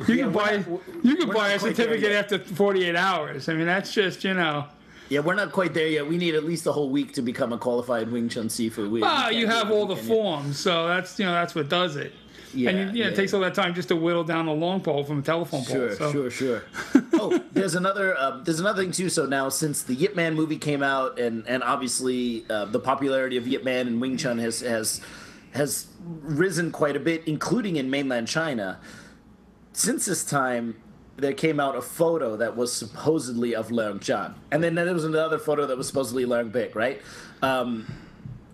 You 0.07 0.15
Yeah, 0.15 0.23
can 0.25 0.31
buy 0.31 0.57
not- 0.57 0.81
you 1.03 1.15
can 1.15 1.29
buy 1.31 1.49
a 1.53 1.59
certificate 1.59 2.11
after 2.11 2.37
48 2.39 2.95
hours. 2.95 3.49
I 3.49 3.55
mean, 3.55 3.65
that's 3.65 3.91
just 3.91 4.23
you 4.23 4.35
know. 4.35 4.65
Yeah, 5.13 5.19
we're 5.19 5.35
not 5.35 5.51
quite 5.51 5.75
there 5.75 5.87
yet. 5.87 6.07
We 6.07 6.17
need 6.17 6.33
at 6.33 6.43
least 6.43 6.65
a 6.65 6.71
whole 6.71 6.89
week 6.89 7.13
to 7.13 7.21
become 7.21 7.53
a 7.53 7.57
qualified 7.59 8.11
Wing 8.11 8.29
Chun 8.29 8.47
Sifu. 8.47 8.89
We, 8.89 9.03
Ah, 9.03 9.27
we 9.29 9.37
you 9.37 9.47
have 9.47 9.69
all 9.69 9.85
the 9.85 9.95
forms, 9.95 10.57
so 10.57 10.87
that's 10.87 11.19
you 11.19 11.25
know 11.25 11.33
that's 11.33 11.53
what 11.53 11.69
does 11.69 11.97
it. 11.97 12.13
Yeah, 12.51 12.71
and 12.71 12.79
you, 12.79 12.85
yeah, 12.85 13.05
yeah, 13.05 13.11
it 13.11 13.15
takes 13.15 13.31
all 13.31 13.41
that 13.41 13.53
time 13.53 13.75
just 13.75 13.89
to 13.89 13.95
whittle 13.95 14.23
down 14.23 14.47
the 14.47 14.53
long 14.53 14.81
pole 14.81 15.03
from 15.03 15.19
a 15.19 15.21
telephone 15.21 15.65
pole. 15.65 15.75
Sure, 15.75 15.95
so. 15.95 16.11
sure, 16.11 16.31
sure. 16.31 16.63
oh, 17.13 17.43
there's 17.51 17.75
another. 17.75 18.17
Uh, 18.17 18.41
there's 18.43 18.59
another 18.59 18.81
thing 18.81 18.91
too. 18.91 19.07
So 19.07 19.27
now, 19.27 19.49
since 19.49 19.83
the 19.83 19.93
Yip 19.93 20.15
Man 20.15 20.33
movie 20.33 20.57
came 20.57 20.81
out, 20.81 21.19
and 21.19 21.47
and 21.47 21.61
obviously 21.61 22.45
uh, 22.49 22.65
the 22.65 22.79
popularity 22.79 23.37
of 23.37 23.47
Yip 23.47 23.63
Man 23.63 23.85
and 23.85 24.01
Wing 24.01 24.17
Chun 24.17 24.39
has 24.39 24.61
has 24.61 24.99
has 25.51 25.85
risen 26.01 26.71
quite 26.71 26.95
a 26.95 26.99
bit, 26.99 27.21
including 27.27 27.75
in 27.75 27.91
mainland 27.91 28.27
China. 28.27 28.79
Since 29.73 30.05
this 30.05 30.23
time, 30.23 30.75
there 31.17 31.33
came 31.33 31.59
out 31.59 31.75
a 31.75 31.81
photo 31.81 32.37
that 32.37 32.55
was 32.55 32.73
supposedly 32.73 33.55
of 33.55 33.69
Leung 33.69 34.01
Chan, 34.01 34.35
and 34.51 34.63
then 34.63 34.75
there 34.75 34.93
was 34.93 35.05
another 35.05 35.37
photo 35.37 35.65
that 35.67 35.77
was 35.77 35.87
supposedly 35.87 36.25
Leung 36.25 36.51
Bik, 36.51 36.75
right? 36.75 37.01
Um, 37.41 37.91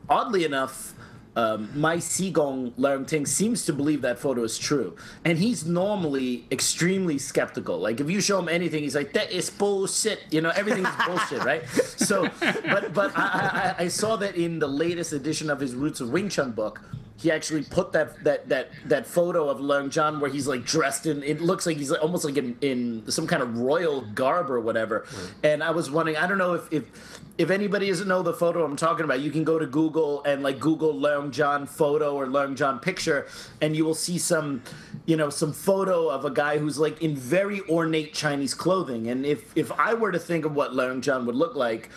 oddly 0.09 0.43
enough, 0.43 0.93
um, 1.35 1.69
my 1.73 1.97
Sigong 1.97 2.73
Leung 2.73 3.07
Ting 3.07 3.25
seems 3.25 3.65
to 3.65 3.73
believe 3.73 4.01
that 4.01 4.19
photo 4.19 4.43
is 4.43 4.57
true, 4.57 4.97
and 5.23 5.37
he's 5.37 5.65
normally 5.65 6.45
extremely 6.51 7.17
skeptical. 7.17 7.79
Like 7.79 8.01
if 8.01 8.09
you 8.09 8.19
show 8.19 8.39
him 8.39 8.49
anything, 8.49 8.83
he's 8.83 8.95
like, 8.95 9.13
"That 9.13 9.31
is 9.31 9.49
bullshit." 9.49 10.19
You 10.31 10.41
know, 10.41 10.49
everything 10.49 10.85
is 10.85 10.95
bullshit, 11.05 11.43
right? 11.45 11.65
So, 11.69 12.29
but 12.41 12.93
but 12.93 13.11
I, 13.15 13.75
I, 13.79 13.83
I 13.83 13.87
saw 13.87 14.15
that 14.17 14.35
in 14.35 14.59
the 14.59 14.67
latest 14.67 15.13
edition 15.13 15.49
of 15.49 15.59
his 15.59 15.75
Roots 15.75 16.01
of 16.01 16.09
Wing 16.09 16.29
Chun 16.29 16.51
book. 16.51 16.81
He 17.19 17.29
actually 17.29 17.63
put 17.63 17.91
that 17.91 18.23
that 18.23 18.47
that 18.47 18.69
that 18.85 19.05
photo 19.05 19.49
of 19.49 19.59
Leung 19.59 19.89
Jan 19.89 20.19
where 20.19 20.29
he's 20.31 20.47
like 20.47 20.65
dressed 20.65 21.05
in. 21.05 21.21
It 21.23 21.41
looks 21.41 21.65
like 21.65 21.75
he's 21.77 21.91
almost 21.91 22.23
like 22.23 22.37
in, 22.37 22.57
in 22.61 23.03
some 23.11 23.27
kind 23.27 23.43
of 23.43 23.57
royal 23.57 24.01
garb 24.01 24.49
or 24.49 24.61
whatever. 24.61 25.05
And 25.43 25.61
I 25.61 25.71
was 25.71 25.91
wondering, 25.91 26.17
I 26.17 26.27
don't 26.27 26.37
know 26.37 26.53
if 26.53 26.71
if 26.71 26.85
if 27.39 27.49
anybody 27.49 27.87
doesn't 27.87 28.07
know 28.07 28.21
the 28.21 28.33
photo 28.33 28.65
I'm 28.65 28.75
talking 28.75 29.05
about, 29.05 29.21
you 29.21 29.31
can 29.31 29.45
go 29.45 29.57
to 29.57 29.65
Google 29.65 30.21
and 30.25 30.43
like 30.43 30.59
Google 30.59 30.93
Leung 30.93 31.31
Jan 31.31 31.65
photo 31.65 32.13
or 32.13 32.27
Leung 32.27 32.55
Jan 32.55 32.79
picture, 32.79 33.27
and 33.61 33.75
you 33.77 33.85
will 33.85 33.95
see 33.95 34.17
some, 34.17 34.61
you 35.05 35.15
know, 35.15 35.29
some 35.29 35.53
photo 35.53 36.09
of 36.09 36.25
a 36.25 36.31
guy 36.31 36.57
who's 36.57 36.77
like 36.77 37.01
in 37.01 37.15
very 37.15 37.61
ornate 37.69 38.13
Chinese 38.13 38.53
clothing. 38.53 39.07
And 39.07 39.25
if 39.25 39.57
if 39.57 39.71
I 39.71 39.93
were 39.93 40.11
to 40.11 40.19
think 40.19 40.43
of 40.43 40.53
what 40.53 40.71
Leung 40.71 40.99
Jan 40.99 41.25
would 41.25 41.35
look 41.35 41.55
like, 41.55 41.89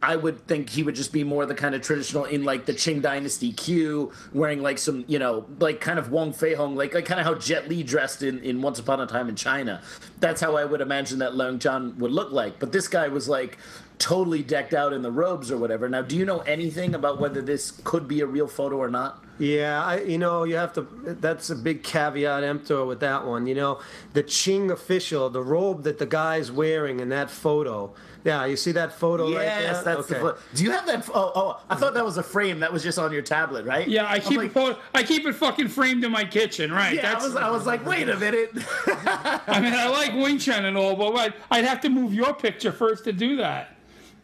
I 0.00 0.14
would 0.14 0.46
think 0.46 0.70
he 0.70 0.84
would 0.84 0.94
just 0.94 1.12
be 1.12 1.24
more 1.24 1.44
the 1.44 1.56
kind 1.56 1.74
of 1.74 1.82
traditional 1.82 2.24
in 2.24 2.44
like 2.44 2.66
the 2.66 2.72
Qing 2.72 3.02
Dynasty 3.02 3.52
Q, 3.52 4.12
wearing 4.32 4.62
like 4.62 4.78
some, 4.78 5.04
you 5.08 5.18
know, 5.18 5.46
like 5.58 5.80
kind 5.80 5.98
of 5.98 6.12
Wong 6.12 6.32
Fei 6.32 6.54
Hong, 6.54 6.76
like, 6.76 6.94
like 6.94 7.04
kind 7.04 7.18
of 7.18 7.26
how 7.26 7.34
Jet 7.34 7.68
Li 7.68 7.82
dressed 7.82 8.22
in, 8.22 8.38
in 8.44 8.62
Once 8.62 8.78
Upon 8.78 9.00
a 9.00 9.06
Time 9.06 9.28
in 9.28 9.34
China. 9.34 9.82
That's 10.20 10.40
how 10.40 10.56
I 10.56 10.64
would 10.64 10.80
imagine 10.80 11.18
that 11.18 11.32
Leung 11.32 11.58
Jan 11.58 11.98
would 11.98 12.12
look 12.12 12.30
like. 12.30 12.60
But 12.60 12.70
this 12.70 12.86
guy 12.86 13.08
was 13.08 13.28
like 13.28 13.58
totally 13.98 14.42
decked 14.44 14.72
out 14.72 14.92
in 14.92 15.02
the 15.02 15.10
robes 15.10 15.50
or 15.50 15.56
whatever. 15.56 15.88
Now, 15.88 16.02
do 16.02 16.16
you 16.16 16.24
know 16.24 16.40
anything 16.40 16.94
about 16.94 17.20
whether 17.20 17.42
this 17.42 17.72
could 17.82 18.06
be 18.06 18.20
a 18.20 18.26
real 18.26 18.46
photo 18.46 18.76
or 18.76 18.90
not? 18.90 19.24
Yeah, 19.38 19.84
I, 19.84 20.00
you 20.00 20.18
know, 20.18 20.44
you 20.44 20.56
have 20.56 20.72
to. 20.74 20.86
That's 21.04 21.50
a 21.50 21.56
big 21.56 21.82
caveat 21.82 22.42
emptor 22.42 22.84
with 22.84 23.00
that 23.00 23.26
one. 23.26 23.46
You 23.46 23.54
know, 23.54 23.80
the 24.12 24.22
Qing 24.22 24.70
official, 24.70 25.30
the 25.30 25.42
robe 25.42 25.84
that 25.84 25.98
the 25.98 26.06
guy's 26.06 26.50
wearing 26.50 27.00
in 27.00 27.08
that 27.10 27.30
photo. 27.30 27.94
Yeah, 28.24 28.44
you 28.46 28.56
see 28.56 28.72
that 28.72 28.92
photo 28.92 29.26
right 29.26 29.44
there? 29.44 29.62
Yes, 29.62 29.84
that's 29.84 30.08
the 30.08 30.16
photo. 30.16 30.38
Do 30.54 30.64
you 30.64 30.72
have 30.72 30.86
that? 30.86 31.08
Oh, 31.14 31.32
oh, 31.34 31.60
I 31.70 31.76
thought 31.76 31.94
that 31.94 32.04
was 32.04 32.18
a 32.18 32.22
frame 32.22 32.60
that 32.60 32.72
was 32.72 32.82
just 32.82 32.98
on 32.98 33.12
your 33.12 33.22
tablet, 33.22 33.64
right? 33.64 33.86
Yeah, 33.86 34.10
I 34.10 34.18
keep 34.18 34.38
like, 34.38 34.54
it. 34.54 34.76
I 34.92 35.02
keep 35.02 35.24
it 35.24 35.34
fucking 35.34 35.68
framed 35.68 36.04
in 36.04 36.10
my 36.10 36.24
kitchen, 36.24 36.72
right? 36.72 36.96
Yeah, 36.96 37.12
I 37.12 37.22
was, 37.22 37.36
I 37.36 37.50
was 37.50 37.64
like, 37.64 37.86
wait 37.86 38.08
a 38.08 38.16
minute. 38.16 38.50
I 38.86 39.60
mean, 39.62 39.72
I 39.72 39.88
like 39.88 40.14
Wing 40.14 40.38
Chun 40.38 40.64
and 40.64 40.76
all, 40.76 40.96
but 40.96 41.14
I'd, 41.16 41.34
I'd 41.50 41.64
have 41.64 41.80
to 41.82 41.88
move 41.88 42.12
your 42.12 42.34
picture 42.34 42.72
first 42.72 43.04
to 43.04 43.12
do 43.12 43.36
that. 43.36 43.77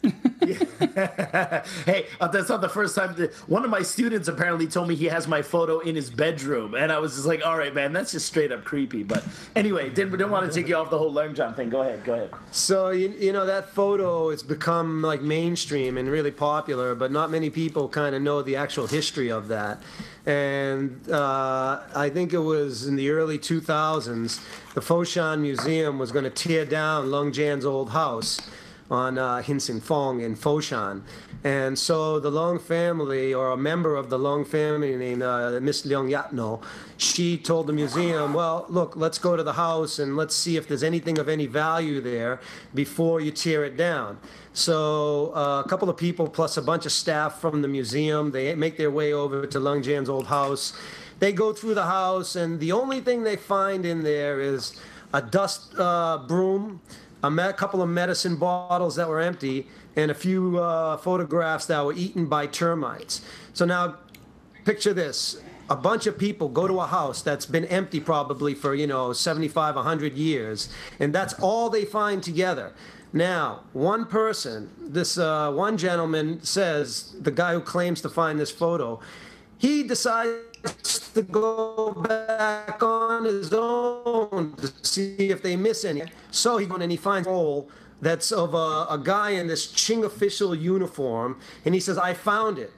hey, 1.86 2.06
uh, 2.20 2.28
that's 2.28 2.48
not 2.48 2.60
the 2.60 2.68
first 2.68 2.94
time. 2.94 3.14
That, 3.16 3.34
one 3.48 3.64
of 3.64 3.70
my 3.70 3.82
students 3.82 4.28
apparently 4.28 4.66
told 4.66 4.88
me 4.88 4.94
he 4.94 5.06
has 5.06 5.26
my 5.26 5.42
photo 5.42 5.78
in 5.80 5.94
his 5.94 6.10
bedroom, 6.10 6.74
and 6.74 6.92
I 6.92 6.98
was 6.98 7.14
just 7.14 7.26
like, 7.26 7.44
all 7.44 7.56
right, 7.56 7.74
man, 7.74 7.92
that's 7.92 8.12
just 8.12 8.26
straight 8.26 8.52
up 8.52 8.64
creepy. 8.64 9.02
But 9.02 9.24
anyway, 9.56 9.88
didn't, 9.88 10.12
didn't 10.12 10.30
want 10.30 10.50
to 10.50 10.54
take 10.54 10.68
you 10.68 10.76
off 10.76 10.90
the 10.90 10.98
whole 10.98 11.12
Leung 11.12 11.34
Jan 11.34 11.54
thing. 11.54 11.70
Go 11.70 11.82
ahead, 11.82 12.04
go 12.04 12.14
ahead. 12.14 12.30
So 12.50 12.90
you, 12.90 13.14
you 13.18 13.32
know 13.32 13.46
that 13.46 13.70
photo 13.70 14.30
it's 14.30 14.42
become 14.42 15.02
like 15.02 15.22
mainstream 15.22 15.96
and 15.96 16.08
really 16.08 16.30
popular, 16.30 16.94
but 16.94 17.10
not 17.10 17.30
many 17.30 17.50
people 17.50 17.88
kind 17.88 18.14
of 18.14 18.22
know 18.22 18.42
the 18.42 18.56
actual 18.56 18.86
history 18.86 19.30
of 19.30 19.48
that. 19.48 19.82
And 20.26 21.10
uh, 21.10 21.82
I 21.94 22.08
think 22.08 22.32
it 22.32 22.38
was 22.38 22.86
in 22.86 22.96
the 22.96 23.10
early 23.10 23.38
2000s, 23.38 24.40
the 24.72 24.80
Foshan 24.80 25.40
Museum 25.40 25.98
was 25.98 26.12
going 26.12 26.24
to 26.24 26.30
tear 26.30 26.64
down 26.64 27.10
Lung 27.10 27.30
Jan's 27.30 27.64
old 27.64 27.90
house 27.90 28.40
on 28.90 29.18
uh, 29.18 29.42
Hinsing 29.42 29.80
Fong 29.80 30.20
in 30.20 30.36
Foshan. 30.36 31.02
And 31.42 31.78
so 31.78 32.20
the 32.20 32.30
Long 32.30 32.58
family, 32.58 33.34
or 33.34 33.50
a 33.50 33.56
member 33.56 33.96
of 33.96 34.08
the 34.10 34.18
Long 34.18 34.44
family 34.44 34.96
named 34.96 35.22
uh, 35.22 35.58
Miss 35.60 35.82
Leong 35.82 36.10
Yatno, 36.10 36.62
she 36.96 37.36
told 37.36 37.66
the 37.66 37.72
museum, 37.72 38.32
well, 38.32 38.66
look, 38.68 38.96
let's 38.96 39.18
go 39.18 39.36
to 39.36 39.42
the 39.42 39.52
house 39.52 39.98
and 39.98 40.16
let's 40.16 40.34
see 40.34 40.56
if 40.56 40.66
there's 40.68 40.82
anything 40.82 41.18
of 41.18 41.28
any 41.28 41.46
value 41.46 42.00
there 42.00 42.40
before 42.74 43.20
you 43.20 43.30
tear 43.30 43.64
it 43.64 43.76
down. 43.76 44.18
So 44.52 45.32
uh, 45.34 45.62
a 45.64 45.68
couple 45.68 45.90
of 45.90 45.96
people 45.96 46.28
plus 46.28 46.56
a 46.56 46.62
bunch 46.62 46.86
of 46.86 46.92
staff 46.92 47.40
from 47.40 47.60
the 47.60 47.68
museum, 47.68 48.30
they 48.30 48.54
make 48.54 48.76
their 48.76 48.90
way 48.90 49.12
over 49.12 49.46
to 49.46 49.60
Lung 49.60 49.82
Jan's 49.82 50.08
old 50.08 50.26
house. 50.26 50.72
They 51.18 51.32
go 51.32 51.52
through 51.52 51.74
the 51.74 51.86
house, 51.86 52.36
and 52.36 52.58
the 52.58 52.72
only 52.72 53.00
thing 53.00 53.22
they 53.22 53.36
find 53.36 53.84
in 53.86 54.02
there 54.02 54.40
is 54.40 54.80
a 55.12 55.22
dust 55.22 55.74
uh, 55.78 56.18
broom, 56.26 56.80
a 57.26 57.52
couple 57.52 57.82
of 57.82 57.88
medicine 57.88 58.36
bottles 58.36 58.96
that 58.96 59.08
were 59.08 59.20
empty, 59.20 59.66
and 59.96 60.10
a 60.10 60.14
few 60.14 60.58
uh, 60.58 60.96
photographs 60.96 61.66
that 61.66 61.84
were 61.84 61.92
eaten 61.94 62.26
by 62.26 62.46
termites. 62.46 63.22
So 63.52 63.64
now, 63.64 63.96
picture 64.64 64.92
this. 64.92 65.40
A 65.70 65.76
bunch 65.76 66.06
of 66.06 66.18
people 66.18 66.48
go 66.48 66.68
to 66.68 66.80
a 66.80 66.86
house 66.86 67.22
that's 67.22 67.46
been 67.46 67.64
empty 67.66 67.98
probably 67.98 68.54
for, 68.54 68.74
you 68.74 68.86
know, 68.86 69.12
75, 69.12 69.76
100 69.76 70.12
years, 70.14 70.68
and 71.00 71.14
that's 71.14 71.34
all 71.34 71.70
they 71.70 71.84
find 71.84 72.22
together. 72.22 72.72
Now, 73.14 73.62
one 73.72 74.06
person, 74.06 74.70
this 74.78 75.16
uh, 75.16 75.52
one 75.52 75.78
gentleman 75.78 76.42
says, 76.42 77.14
the 77.20 77.30
guy 77.30 77.54
who 77.54 77.60
claims 77.60 78.00
to 78.00 78.08
find 78.08 78.40
this 78.40 78.50
photo, 78.50 79.00
he 79.56 79.84
decides 79.84 81.12
to 81.14 81.22
go 81.22 81.92
back 81.92 82.82
on 82.82 83.24
his 83.24 83.52
own 83.54 84.23
to 84.56 84.72
see 84.82 85.16
if 85.30 85.42
they 85.42 85.56
miss 85.56 85.84
any. 85.84 86.02
So 86.30 86.56
he 86.58 86.66
goes 86.66 86.80
and 86.80 86.90
he 86.90 86.96
finds 86.96 87.26
a 87.26 87.30
roll 87.30 87.68
that's 88.00 88.32
of 88.32 88.54
a, 88.54 88.86
a 88.90 89.00
guy 89.02 89.30
in 89.30 89.46
this 89.46 89.66
Qing 89.72 90.04
official 90.04 90.54
uniform, 90.54 91.38
and 91.64 91.74
he 91.74 91.80
says, 91.80 91.98
"I 91.98 92.14
found 92.14 92.58
it." 92.58 92.72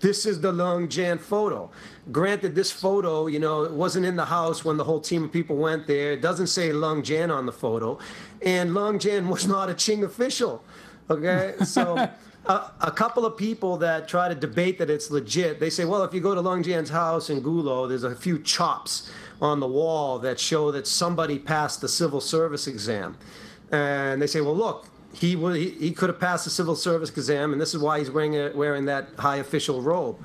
this 0.00 0.26
is 0.26 0.40
the 0.40 0.52
Lung 0.52 0.88
Jan 0.88 1.18
photo. 1.18 1.70
Granted, 2.12 2.54
this 2.54 2.70
photo, 2.70 3.26
you 3.26 3.38
know, 3.38 3.64
it 3.64 3.72
wasn't 3.72 4.06
in 4.06 4.16
the 4.16 4.24
house 4.24 4.64
when 4.64 4.76
the 4.76 4.84
whole 4.84 5.00
team 5.00 5.24
of 5.24 5.32
people 5.32 5.56
went 5.56 5.86
there. 5.86 6.12
It 6.12 6.22
doesn't 6.22 6.46
say 6.48 6.72
Lung 6.72 7.02
Jan 7.02 7.30
on 7.30 7.46
the 7.46 7.52
photo. 7.52 7.98
And 8.42 8.74
Lung 8.74 8.98
Jan 8.98 9.28
was 9.28 9.46
not 9.46 9.68
a 9.68 9.74
Qing 9.74 10.04
official. 10.04 10.62
Okay? 11.10 11.54
So 11.64 12.08
a, 12.48 12.90
couple 12.90 13.26
of 13.26 13.36
people 13.36 13.76
that 13.78 14.08
try 14.08 14.28
to 14.28 14.34
debate 14.34 14.78
that 14.78 14.88
it's 14.88 15.10
legit, 15.10 15.60
they 15.60 15.70
say, 15.70 15.84
well, 15.84 16.02
if 16.02 16.14
you 16.14 16.20
go 16.20 16.34
to 16.34 16.40
Lung 16.40 16.62
Jan's 16.62 16.88
house 16.88 17.28
in 17.28 17.42
Gulo, 17.42 17.88
there's 17.88 18.04
a 18.04 18.16
few 18.16 18.38
chops 18.38 19.10
on 19.40 19.60
the 19.60 19.66
wall 19.66 20.18
that 20.20 20.40
show 20.40 20.70
that 20.72 20.86
somebody 20.86 21.38
passed 21.38 21.80
the 21.80 21.88
civil 21.88 22.20
service 22.20 22.66
exam. 22.66 23.16
And 23.70 24.20
they 24.20 24.26
say, 24.26 24.40
well, 24.40 24.56
look, 24.56 24.86
he 25.12 25.36
he, 25.36 25.70
he 25.70 25.92
could 25.92 26.08
have 26.08 26.20
passed 26.20 26.44
the 26.44 26.50
civil 26.50 26.74
service 26.74 27.10
exam, 27.10 27.52
and 27.52 27.60
this 27.60 27.74
is 27.74 27.82
why 27.82 27.98
he's 27.98 28.10
wearing 28.10 28.36
a, 28.36 28.50
wearing 28.54 28.86
that 28.86 29.08
high 29.18 29.36
official 29.36 29.82
robe. 29.82 30.18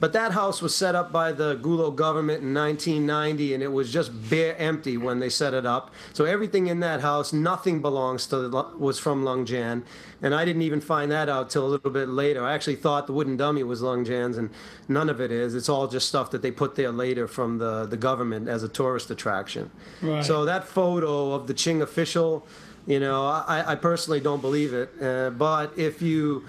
But 0.00 0.12
that 0.12 0.32
house 0.32 0.62
was 0.62 0.74
set 0.74 0.94
up 0.94 1.10
by 1.10 1.32
the 1.32 1.56
Gulo 1.56 1.94
government 1.94 2.42
in 2.42 2.54
1990, 2.54 3.54
and 3.54 3.62
it 3.62 3.72
was 3.72 3.92
just 3.92 4.12
bare 4.30 4.56
empty 4.56 4.96
when 4.96 5.18
they 5.18 5.28
set 5.28 5.54
it 5.54 5.66
up. 5.66 5.92
So 6.12 6.24
everything 6.24 6.68
in 6.68 6.80
that 6.80 7.00
house, 7.00 7.32
nothing 7.32 7.82
belongs 7.82 8.26
to 8.26 8.48
was 8.78 8.98
from 8.98 9.24
Leung 9.24 9.44
Jan, 9.44 9.84
and 10.22 10.34
I 10.34 10.44
didn't 10.44 10.62
even 10.62 10.80
find 10.80 11.10
that 11.10 11.28
out 11.28 11.50
till 11.50 11.66
a 11.66 11.68
little 11.68 11.90
bit 11.90 12.08
later. 12.08 12.44
I 12.44 12.54
actually 12.54 12.76
thought 12.76 13.06
the 13.06 13.12
wooden 13.12 13.36
dummy 13.36 13.62
was 13.64 13.82
Leung 13.82 14.06
Jan's, 14.06 14.38
and 14.38 14.50
none 14.88 15.08
of 15.08 15.20
it 15.20 15.32
is. 15.32 15.54
It's 15.54 15.68
all 15.68 15.88
just 15.88 16.08
stuff 16.08 16.30
that 16.30 16.42
they 16.42 16.50
put 16.50 16.76
there 16.76 16.92
later 16.92 17.26
from 17.26 17.58
the 17.58 17.86
the 17.86 17.96
government 17.96 18.48
as 18.48 18.62
a 18.62 18.68
tourist 18.68 19.10
attraction. 19.10 19.70
Right. 20.00 20.24
So 20.24 20.44
that 20.44 20.64
photo 20.64 21.32
of 21.32 21.46
the 21.46 21.54
Qing 21.54 21.82
official 21.82 22.46
you 22.88 22.98
know, 23.00 23.26
I, 23.26 23.72
I 23.72 23.74
personally 23.74 24.18
don't 24.18 24.40
believe 24.40 24.72
it. 24.72 24.90
Uh, 25.00 25.28
but 25.28 25.78
if 25.78 26.00
you, 26.00 26.46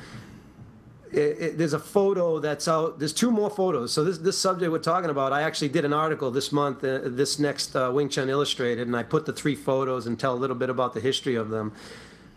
it, 1.12 1.18
it, 1.18 1.58
there's 1.58 1.74
a 1.74 1.80
photo 1.80 2.40
that's 2.40 2.68
out. 2.68 3.00
There's 3.00 3.14
two 3.14 3.32
more 3.32 3.50
photos. 3.50 3.92
So 3.92 4.04
this 4.04 4.18
this 4.20 4.38
subject 4.38 4.72
we're 4.72 4.80
talking 4.80 5.10
about, 5.10 5.34
I 5.34 5.42
actually 5.42 5.70
did 5.70 5.86
an 5.86 5.94
article 5.94 6.30
this 6.32 6.52
month, 6.52 6.84
uh, 6.84 7.00
this 7.04 7.40
next 7.40 7.76
uh, 7.76 7.92
Wing 7.94 8.10
Chun 8.10 8.30
Illustrated, 8.30 8.88
and 8.88 8.96
I 8.96 9.04
put 9.04 9.26
the 9.26 9.34
three 9.34 9.56
photos 9.56 10.08
and 10.08 10.20
tell 10.20 10.34
a 10.34 10.40
little 10.40 10.56
bit 10.56 10.70
about 10.70 10.94
the 10.94 11.00
history 11.00 11.36
of 11.36 11.50
them. 11.50 11.74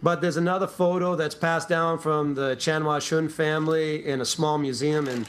But 0.03 0.21
there's 0.21 0.37
another 0.37 0.67
photo 0.67 1.15
that's 1.15 1.35
passed 1.35 1.69
down 1.69 1.99
from 1.99 2.35
the 2.35 2.57
Chan 2.57 2.85
Wah 2.85 2.99
Shun 2.99 3.29
family 3.29 4.05
in 4.05 4.21
a 4.21 4.25
small 4.25 4.59
museum 4.59 5.07
in 5.07 5.27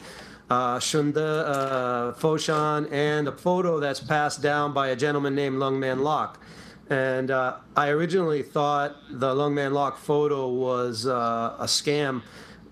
uh, 0.50 0.78
Shunde, 0.80 1.18
uh, 1.18 2.14
Foshan, 2.14 2.92
and 2.92 3.28
a 3.28 3.32
photo 3.32 3.80
that's 3.80 4.00
passed 4.00 4.42
down 4.42 4.74
by 4.74 4.88
a 4.88 4.96
gentleman 4.96 5.36
named 5.36 5.58
Lung 5.58 5.80
Man 5.80 6.02
Lok. 6.02 6.40
And 6.90 7.30
uh, 7.30 7.58
I 7.76 7.90
originally 7.90 8.42
thought 8.42 8.96
the 9.10 9.34
Lung 9.34 9.54
Man 9.54 9.74
Lok 9.74 9.98
photo 9.98 10.50
was 10.50 11.06
uh, 11.06 11.56
a 11.60 11.66
scam 11.66 12.24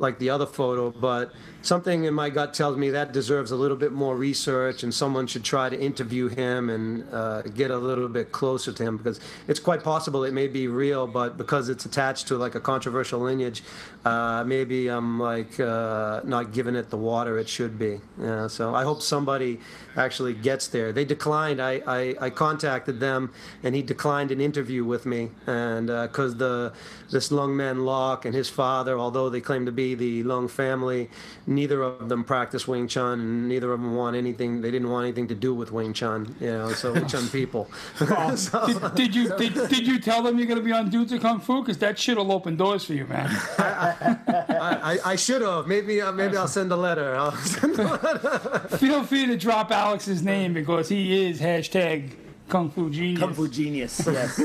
like 0.01 0.19
the 0.19 0.29
other 0.29 0.45
photo, 0.45 0.91
but 0.91 1.31
something 1.61 2.05
in 2.05 2.13
my 2.13 2.29
gut 2.29 2.53
tells 2.53 2.77
me 2.77 2.89
that 2.89 3.11
deserves 3.11 3.51
a 3.51 3.55
little 3.55 3.77
bit 3.77 3.91
more 3.91 4.15
research 4.15 4.83
and 4.83 4.93
someone 4.93 5.27
should 5.27 5.43
try 5.43 5.69
to 5.69 5.79
interview 5.79 6.27
him 6.27 6.69
and 6.69 7.05
uh, 7.13 7.41
get 7.43 7.71
a 7.71 7.77
little 7.77 8.07
bit 8.07 8.31
closer 8.31 8.71
to 8.71 8.83
him 8.83 8.97
because 8.97 9.19
it's 9.47 9.59
quite 9.59 9.83
possible 9.83 10.23
it 10.23 10.33
may 10.33 10.47
be 10.47 10.67
real 10.67 11.07
but 11.07 11.37
because 11.37 11.69
it's 11.69 11.85
attached 11.85 12.27
to 12.27 12.37
like 12.37 12.55
a 12.55 12.59
controversial 12.59 13.19
lineage 13.19 13.63
uh, 14.05 14.43
maybe 14.45 14.87
i'm 14.87 15.19
like 15.19 15.59
uh, 15.59 16.21
not 16.23 16.51
giving 16.51 16.75
it 16.75 16.89
the 16.89 16.97
water 16.97 17.37
it 17.37 17.47
should 17.47 17.77
be 17.77 17.99
yeah, 18.19 18.47
so 18.47 18.73
i 18.73 18.83
hope 18.83 19.01
somebody 19.01 19.59
actually 19.97 20.33
gets 20.33 20.67
there. 20.67 20.91
They 20.91 21.05
declined. 21.05 21.61
I, 21.61 21.81
I, 21.85 22.15
I 22.19 22.29
contacted 22.29 22.99
them 22.99 23.31
and 23.63 23.75
he 23.75 23.81
declined 23.81 24.31
an 24.31 24.41
interview 24.41 24.85
with 24.85 25.05
me 25.05 25.29
and 25.47 25.87
because 25.87 26.33
uh, 26.35 26.37
the 26.37 26.73
this 27.11 27.31
Lung 27.31 27.55
Man 27.55 27.85
Lok 27.85 28.25
and 28.25 28.33
his 28.33 28.49
father 28.49 28.97
although 28.97 29.29
they 29.29 29.41
claim 29.41 29.65
to 29.65 29.71
be 29.71 29.95
the 29.95 30.23
Lung 30.23 30.47
family 30.47 31.09
neither 31.55 31.81
of 31.83 32.09
them 32.09 32.23
practice 32.23 32.67
Wing 32.67 32.87
Chun, 32.87 33.19
and 33.19 33.47
neither 33.47 33.71
of 33.73 33.81
them 33.81 33.95
want 33.95 34.15
anything. 34.15 34.61
They 34.61 34.71
didn't 34.71 34.89
want 34.89 35.05
anything 35.05 35.27
to 35.29 35.35
do 35.35 35.53
with 35.53 35.71
Wing 35.71 35.93
Chun, 35.93 36.35
you 36.39 36.47
know. 36.47 36.71
So 36.73 36.93
Wing 36.93 37.07
Chun 37.07 37.27
people. 37.31 37.69
Oh, 38.01 38.35
so, 38.35 38.67
did, 38.67 38.95
did, 38.95 39.15
you 39.15 39.35
did, 39.37 39.53
did 39.69 39.87
you 39.87 39.99
tell 39.99 40.21
them 40.23 40.37
you're 40.37 40.47
going 40.47 40.59
to 40.59 40.65
be 40.65 40.71
on 40.71 40.89
Dudes 40.89 41.11
of 41.11 41.21
Kung 41.21 41.39
Fu? 41.39 41.61
Because 41.61 41.77
that 41.79 41.97
shit'll 41.97 42.31
open 42.31 42.55
doors 42.55 42.85
for 42.85 42.93
you, 42.93 43.05
man. 43.05 43.29
I, 43.57 44.17
I, 44.27 44.99
I 45.05 45.15
should 45.15 45.41
have. 45.41 45.67
Maybe 45.67 46.01
uh, 46.01 46.11
maybe 46.11 46.37
I'll 46.37 46.47
send 46.47 46.71
a 46.71 46.75
letter. 46.75 47.15
I'll 47.15 47.35
send 47.35 47.79
a 47.79 47.83
letter. 47.83 48.77
Feel 48.77 49.03
free 49.03 49.25
to 49.27 49.37
drop 49.37 49.71
Alex's 49.71 50.23
name 50.23 50.53
because 50.53 50.89
he 50.89 51.25
is 51.25 51.39
hashtag 51.39 52.11
Kung 52.51 52.69
Fu 52.69 52.89
genius. 52.89 53.19
Kung 53.19 53.33
Fu 53.33 53.47
genius. 53.47 54.07
Yes. 54.11 54.41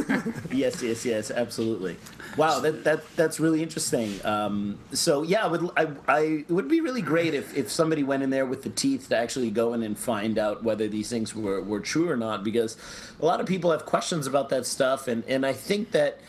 yes. 0.53 0.83
Yes. 0.83 1.05
Yes. 1.05 1.31
Absolutely. 1.33 1.97
Wow, 2.37 2.61
that, 2.61 2.85
that 2.85 3.03
that's 3.17 3.41
really 3.41 3.63
interesting. 3.63 4.25
Um, 4.25 4.79
so 4.93 5.23
yeah, 5.23 5.45
I 5.45 5.49
would 5.49 5.71
I, 5.77 5.89
I 6.07 6.21
it 6.49 6.51
would 6.51 6.69
be 6.69 6.81
really 6.81 7.03
great 7.03 7.35
if, 7.35 7.57
if 7.57 7.69
somebody 7.71 8.05
went 8.05 8.23
in 8.23 8.31
there 8.31 8.47
with 8.47 8.63
the 8.63 8.71
teeth 8.71 9.09
to 9.09 9.17
actually 9.17 9.51
go 9.51 9.75
in 9.75 9.83
and 9.83 9.99
find 9.99 10.39
out 10.39 10.63
whether 10.63 10.87
these 10.87 11.11
things 11.11 11.35
were, 11.35 11.61
were 11.61 11.81
true 11.81 12.09
or 12.09 12.17
not, 12.17 12.45
because 12.45 12.77
a 13.21 13.25
lot 13.27 13.41
of 13.41 13.47
people 13.47 13.73
have 13.73 13.87
questions 13.87 14.27
about 14.29 14.51
that 14.51 14.67
stuff, 14.67 15.09
and, 15.09 15.25
and 15.25 15.45
I 15.45 15.53
think 15.53 15.91
that. 15.93 16.21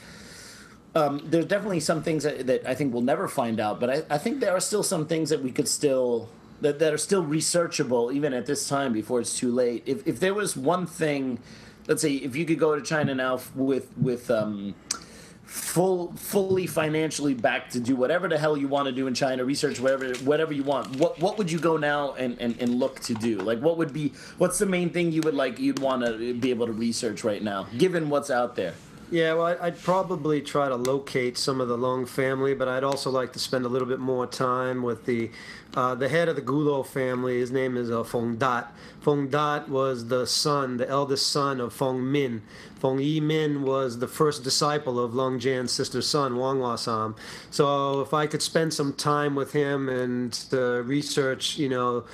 Um, 0.96 1.22
there's 1.26 1.46
definitely 1.46 1.82
some 1.82 2.02
things 2.02 2.24
that, 2.24 2.48
that, 2.48 2.66
I 2.66 2.74
think 2.74 2.92
we'll 2.92 3.04
never 3.04 3.28
find 3.28 3.60
out, 3.60 3.80
but 3.80 3.90
I, 3.90 4.16
I 4.16 4.18
think 4.18 4.40
there 4.40 4.56
are 4.56 4.60
still 4.60 4.82
some 4.82 5.06
things 5.06 5.30
that 5.30 5.44
we 5.44 5.52
could 5.52 5.68
still 5.68 6.28
that, 6.62 6.80
that 6.80 6.92
are 6.92 6.98
still 6.98 7.24
researchable 7.24 8.12
even 8.12 8.34
at 8.34 8.48
this 8.48 8.68
time 8.68 8.94
before 8.94 9.20
it's 9.20 9.38
too 9.38 9.52
late. 9.52 9.84
If 9.86 10.08
if 10.08 10.20
there 10.20 10.34
was 10.34 10.58
one 10.58 10.88
thing, 10.88 11.38
let's 11.88 12.02
say 12.02 12.14
if 12.14 12.36
you 12.36 12.46
could 12.46 12.60
go 12.60 12.76
to 12.76 12.82
China 12.82 13.16
now 13.16 13.40
with 13.56 13.96
with 13.98 14.30
um, 14.30 14.76
full 15.44 16.12
fully 16.14 16.68
financially 16.68 17.34
back 17.34 17.70
to 17.70 17.80
do 17.80 17.96
whatever 17.96 18.28
the 18.28 18.38
hell 18.38 18.58
you 18.58 18.68
want 18.68 18.86
to 18.88 18.92
do 18.92 19.08
in 19.08 19.14
China, 19.14 19.44
research 19.46 19.80
whatever 19.80 20.14
whatever 20.26 20.54
you 20.54 20.64
want. 20.64 20.96
What 20.98 21.20
what 21.20 21.38
would 21.38 21.52
you 21.52 21.60
go 21.60 21.78
now 21.78 22.14
and, 22.14 22.40
and, 22.40 22.60
and 22.62 22.76
look 22.76 23.00
to 23.02 23.14
do? 23.14 23.38
Like 23.38 23.60
what 23.60 23.78
would 23.78 23.94
be 23.94 24.14
what's 24.38 24.60
the 24.60 24.66
main 24.66 24.90
thing 24.90 25.12
you 25.12 25.22
would 25.22 25.34
like 25.34 25.60
you'd 25.60 25.80
want 25.80 26.06
to 26.06 26.34
be 26.34 26.50
able 26.50 26.68
to 26.68 26.74
research 26.74 27.24
right 27.24 27.42
now, 27.42 27.68
given 27.78 28.10
what's 28.10 28.30
out 28.30 28.56
there? 28.56 28.74
Yeah, 29.10 29.36
well, 29.36 29.58
I'd 29.62 29.82
probably 29.82 30.42
try 30.42 30.68
to 30.68 30.76
locate 30.76 31.38
some 31.38 31.62
of 31.62 31.70
the 31.70 31.78
Long 31.78 32.06
family, 32.06 32.54
but 32.54 32.68
I'd 32.68 32.84
also 32.84 33.10
like 33.10 33.32
to 33.34 33.40
spend 33.40 33.64
a 33.64 33.70
little 33.70 33.88
bit 33.88 34.00
more 34.00 34.28
time 34.28 34.84
with 34.84 35.06
the 35.06 35.32
uh, 35.76 35.96
the 35.96 36.10
head 36.10 36.28
of 36.28 36.36
the 36.36 36.42
Gulo 36.42 36.86
family. 36.86 37.40
His 37.40 37.52
name 37.52 37.78
is 37.78 37.90
uh, 37.90 38.04
Feng 38.04 38.36
Dat. 38.36 38.74
Fong 39.02 39.30
Dat 39.30 39.70
was 39.70 40.08
the 40.08 40.26
son, 40.26 40.78
the 40.78 40.90
eldest 40.90 41.28
son 41.28 41.62
of 41.62 41.72
Fong 41.72 42.12
Min. 42.12 42.42
Fong 42.80 43.00
Yi 43.00 43.20
Min 43.22 43.62
was 43.62 44.00
the 44.00 44.08
first 44.08 44.44
disciple 44.44 45.00
of 45.00 45.12
Leung 45.12 45.40
Jan's 45.40 45.72
sister's 45.72 46.08
son, 46.08 46.36
Wong 46.36 46.60
Wah 46.60 46.76
Sam. 46.76 47.16
So 47.52 48.02
if 48.02 48.14
I 48.14 48.28
could 48.28 48.42
spend 48.42 48.74
some 48.74 48.92
time 48.94 49.36
with 49.36 49.54
him 49.54 49.88
and 49.88 50.38
uh, 50.52 50.82
research, 50.84 51.58
you 51.58 51.70
know, 51.70 52.06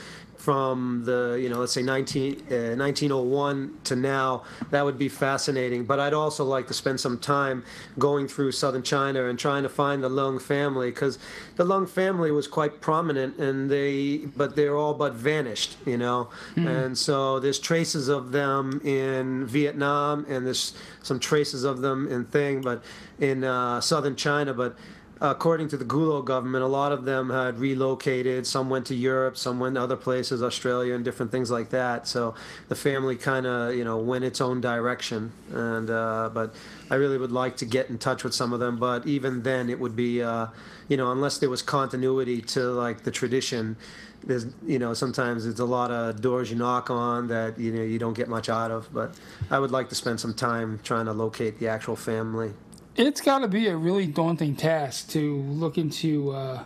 from 0.43 1.05
the 1.05 1.39
you 1.41 1.47
know 1.47 1.59
let's 1.59 1.71
say 1.71 1.81
19, 1.81 2.33
uh, 2.51 2.75
1901 2.75 3.77
to 3.85 3.95
now 3.95 4.43
that 4.71 4.83
would 4.83 4.97
be 4.97 5.07
fascinating 5.07 5.85
but 5.85 6.01
i'd 6.01 6.13
also 6.13 6.43
like 6.43 6.67
to 6.67 6.73
spend 6.73 6.99
some 6.99 7.17
time 7.17 7.63
going 7.97 8.27
through 8.27 8.51
southern 8.51 8.83
china 8.83 9.29
and 9.29 9.39
trying 9.39 9.63
to 9.63 9.69
find 9.69 10.03
the 10.03 10.09
lung 10.09 10.37
family 10.37 10.89
because 10.89 11.17
the 11.55 11.63
lung 11.63 11.87
family 11.87 12.29
was 12.29 12.45
quite 12.45 12.81
prominent 12.81 13.37
and 13.37 13.71
they 13.71 14.17
but 14.35 14.53
they're 14.53 14.75
all 14.75 14.93
but 14.93 15.13
vanished 15.13 15.77
you 15.85 15.97
know 15.97 16.29
mm-hmm. 16.55 16.67
and 16.67 16.97
so 16.97 17.39
there's 17.39 17.57
traces 17.57 18.09
of 18.09 18.33
them 18.33 18.81
in 18.83 19.45
vietnam 19.45 20.25
and 20.27 20.45
there's 20.45 20.73
some 21.03 21.21
traces 21.21 21.63
of 21.63 21.79
them 21.79 22.05
in 22.09 22.25
thing 22.25 22.59
but 22.59 22.83
in 23.21 23.45
uh, 23.45 23.79
southern 23.79 24.17
china 24.17 24.53
but 24.53 24.75
according 25.23 25.69
to 25.69 25.77
the 25.77 25.85
Gulo 25.85 26.23
government, 26.23 26.65
a 26.65 26.67
lot 26.67 26.91
of 26.91 27.05
them 27.05 27.29
had 27.29 27.57
relocated. 27.57 28.45
Some 28.45 28.69
went 28.69 28.85
to 28.87 28.95
Europe, 28.95 29.37
some 29.37 29.57
went 29.57 29.75
to 29.75 29.81
other 29.81 29.95
places, 29.95 30.43
Australia, 30.43 30.95
and 30.95 31.05
different 31.05 31.31
things 31.31 31.49
like 31.49 31.69
that. 31.69 32.07
So 32.09 32.35
the 32.67 32.75
family 32.75 33.15
kind 33.15 33.45
of, 33.45 33.73
you 33.73 33.85
know, 33.85 33.97
went 33.97 34.25
its 34.25 34.41
own 34.41 34.59
direction. 34.59 35.31
And 35.53 35.89
uh, 35.89 36.29
but 36.33 36.53
I 36.91 36.95
really 36.95 37.17
would 37.17 37.31
like 37.31 37.55
to 37.57 37.65
get 37.65 37.89
in 37.89 37.97
touch 37.97 38.25
with 38.25 38.33
some 38.33 38.51
of 38.51 38.59
them. 38.59 38.77
But 38.77 39.07
even 39.07 39.43
then, 39.43 39.69
it 39.69 39.79
would 39.79 39.95
be, 39.95 40.21
uh, 40.21 40.47
you 40.89 40.97
know, 40.97 41.09
unless 41.13 41.37
there 41.37 41.49
was 41.49 41.61
continuity 41.61 42.41
to 42.41 42.71
like 42.71 43.03
the 43.03 43.11
tradition. 43.11 43.77
There's, 44.25 44.45
you 44.65 44.79
know, 44.79 44.93
sometimes 44.93 45.45
it's 45.45 45.59
a 45.59 45.65
lot 45.65 45.91
of 45.91 46.21
doors 46.21 46.49
you 46.49 46.57
knock 46.57 46.89
on 46.89 47.27
that 47.27 47.59
you 47.59 47.71
know 47.71 47.81
you 47.81 47.99
don't 47.99 48.13
get 48.13 48.27
much 48.27 48.49
out 48.49 48.71
of. 48.71 48.91
But 48.93 49.15
I 49.49 49.57
would 49.59 49.71
like 49.71 49.87
to 49.89 49.95
spend 49.95 50.19
some 50.19 50.33
time 50.33 50.81
trying 50.83 51.05
to 51.05 51.13
locate 51.13 51.59
the 51.59 51.69
actual 51.69 51.95
family 51.95 52.53
it's 52.95 53.21
got 53.21 53.39
to 53.39 53.47
be 53.47 53.67
a 53.67 53.75
really 53.75 54.05
daunting 54.05 54.55
task 54.55 55.09
to 55.09 55.37
look 55.37 55.77
into 55.77 56.31
uh, 56.31 56.63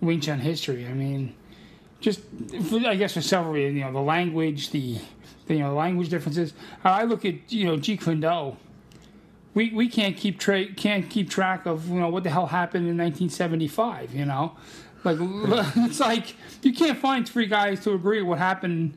Wing 0.00 0.20
Chun 0.20 0.38
history. 0.38 0.86
I 0.86 0.92
mean, 0.92 1.34
just 2.00 2.20
for, 2.68 2.78
I 2.86 2.94
guess 2.94 3.14
for 3.14 3.20
several 3.20 3.54
reasons, 3.54 3.78
you 3.78 3.84
know, 3.84 3.92
the 3.92 4.00
language, 4.00 4.70
the, 4.70 4.98
the 5.46 5.54
you 5.54 5.60
know 5.60 5.74
language 5.74 6.08
differences. 6.08 6.54
I 6.84 7.04
look 7.04 7.24
at 7.24 7.52
you 7.52 7.66
know 7.66 7.76
Jeet 7.76 8.02
Kune 8.02 8.20
Do. 8.20 8.56
We, 9.54 9.70
we 9.70 9.88
can't 9.88 10.16
keep 10.16 10.40
tra- 10.40 10.72
can't 10.74 11.08
keep 11.08 11.30
track 11.30 11.66
of 11.66 11.88
you 11.88 12.00
know 12.00 12.08
what 12.08 12.24
the 12.24 12.30
hell 12.30 12.46
happened 12.46 12.88
in 12.88 12.96
1975. 12.96 14.14
You 14.14 14.26
know, 14.26 14.56
like 15.02 15.18
it's 15.20 16.00
like 16.00 16.36
you 16.62 16.72
can't 16.72 16.98
find 16.98 17.28
three 17.28 17.46
guys 17.46 17.80
to 17.84 17.92
agree 17.92 18.22
what 18.22 18.38
happened 18.38 18.96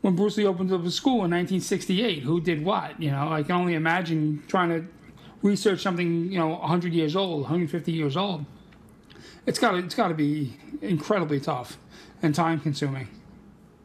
when 0.00 0.16
Bruce 0.16 0.36
Lee 0.36 0.46
opened 0.46 0.70
up 0.70 0.84
a 0.84 0.90
school 0.90 1.24
in 1.24 1.30
1968. 1.30 2.22
Who 2.24 2.40
did 2.40 2.62
what? 2.64 3.00
You 3.00 3.10
know, 3.10 3.32
I 3.32 3.42
can 3.42 3.52
only 3.52 3.74
imagine 3.74 4.42
trying 4.48 4.68
to 4.68 4.86
research 5.44 5.80
something 5.80 6.32
you 6.32 6.38
know 6.38 6.48
100 6.48 6.92
years 6.92 7.14
old, 7.14 7.42
150 7.42 7.92
years 7.92 8.16
old, 8.16 8.44
it's 9.46 9.60
got 9.60 9.72
to 9.72 9.76
it's 9.78 9.94
got 9.94 10.08
to 10.08 10.14
be 10.14 10.56
incredibly 10.82 11.38
tough 11.38 11.78
and 12.22 12.34
time 12.34 12.58
consuming. 12.58 13.06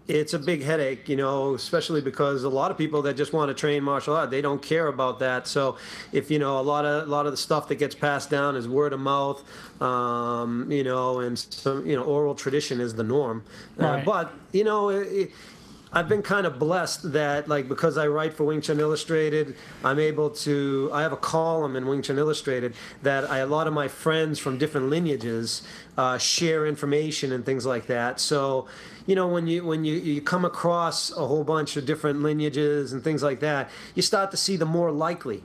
It's 0.08 0.34
a 0.34 0.40
big 0.40 0.64
headache, 0.64 1.08
you 1.08 1.16
know, 1.16 1.54
especially 1.54 2.02
because 2.02 2.44
a 2.44 2.50
lot 2.50 2.72
of 2.72 2.80
people 2.80 3.04
that 3.04 3.16
just 3.16 3.32
want 3.32 3.50
to 3.50 3.54
train 3.54 3.84
martial 3.84 4.16
art, 4.16 4.32
they 4.32 4.42
don't 4.42 4.60
care 4.60 4.88
about 4.88 5.20
that. 5.20 5.46
So, 5.46 5.78
if 6.12 6.32
you 6.32 6.40
know 6.40 6.60
a 6.60 6.64
lot 6.64 6.84
of 6.84 7.08
a 7.08 7.12
lot 7.12 7.28
of 7.28 7.32
the 7.32 7.38
stuff 7.38 7.68
that 7.68 7.76
gets 7.76 7.94
passed 7.94 8.32
down 8.32 8.56
is 8.56 8.68
word 8.68 8.92
of 8.92 9.02
mouth, 9.02 9.44
um, 9.80 10.72
you 10.72 10.84
know, 10.84 11.20
and 11.20 11.38
some 11.38 11.86
you 11.86 11.96
know 11.96 12.04
oral 12.04 12.34
tradition 12.34 12.82
is 12.82 12.96
the 12.96 13.04
norm. 13.04 13.44
Right. 13.78 14.02
Uh, 14.02 14.06
but 14.06 14.34
you 14.52 14.64
know. 14.64 14.90
It, 14.90 15.32
I've 15.92 16.08
been 16.08 16.22
kind 16.22 16.46
of 16.46 16.60
blessed 16.60 17.14
that, 17.14 17.48
like, 17.48 17.68
because 17.68 17.98
I 17.98 18.06
write 18.08 18.36
for 18.36 18.44
Wing 18.44 18.62
Chun 18.62 18.80
Illustrated, 18.80 19.56
I'm 19.84 19.98
able 19.98 20.30
to. 20.32 20.90
I 20.94 21.02
have 21.02 21.14
a 21.14 21.18
column 21.18 21.76
in 21.76 21.88
Wing 21.88 22.04
Chun 22.04 22.20
Illustrated 22.20 22.76
that 23.02 23.30
I, 23.30 23.40
a 23.40 23.48
lot 23.48 23.66
of 23.66 23.74
my 23.74 23.88
friends 23.88 24.38
from 24.38 24.60
different 24.60 24.90
lineages 24.90 25.64
uh, 25.98 26.20
share 26.20 26.68
information 26.68 27.32
and 27.32 27.44
things 27.44 27.66
like 27.66 27.88
that. 27.88 28.20
So, 28.20 28.68
you 29.08 29.16
know, 29.16 29.28
when 29.28 29.48
you 29.48 29.66
when 29.66 29.84
you, 29.84 29.96
you 29.96 30.22
come 30.22 30.46
across 30.46 31.12
a 31.12 31.26
whole 31.26 31.44
bunch 31.44 31.76
of 31.76 31.88
different 31.88 32.22
lineages 32.22 32.94
and 32.94 33.04
things 33.04 33.24
like 33.24 33.40
that, 33.40 33.72
you 33.96 34.04
start 34.04 34.30
to 34.32 34.38
see 34.38 34.58
the 34.58 34.68
more 34.68 34.92
likely 34.92 35.44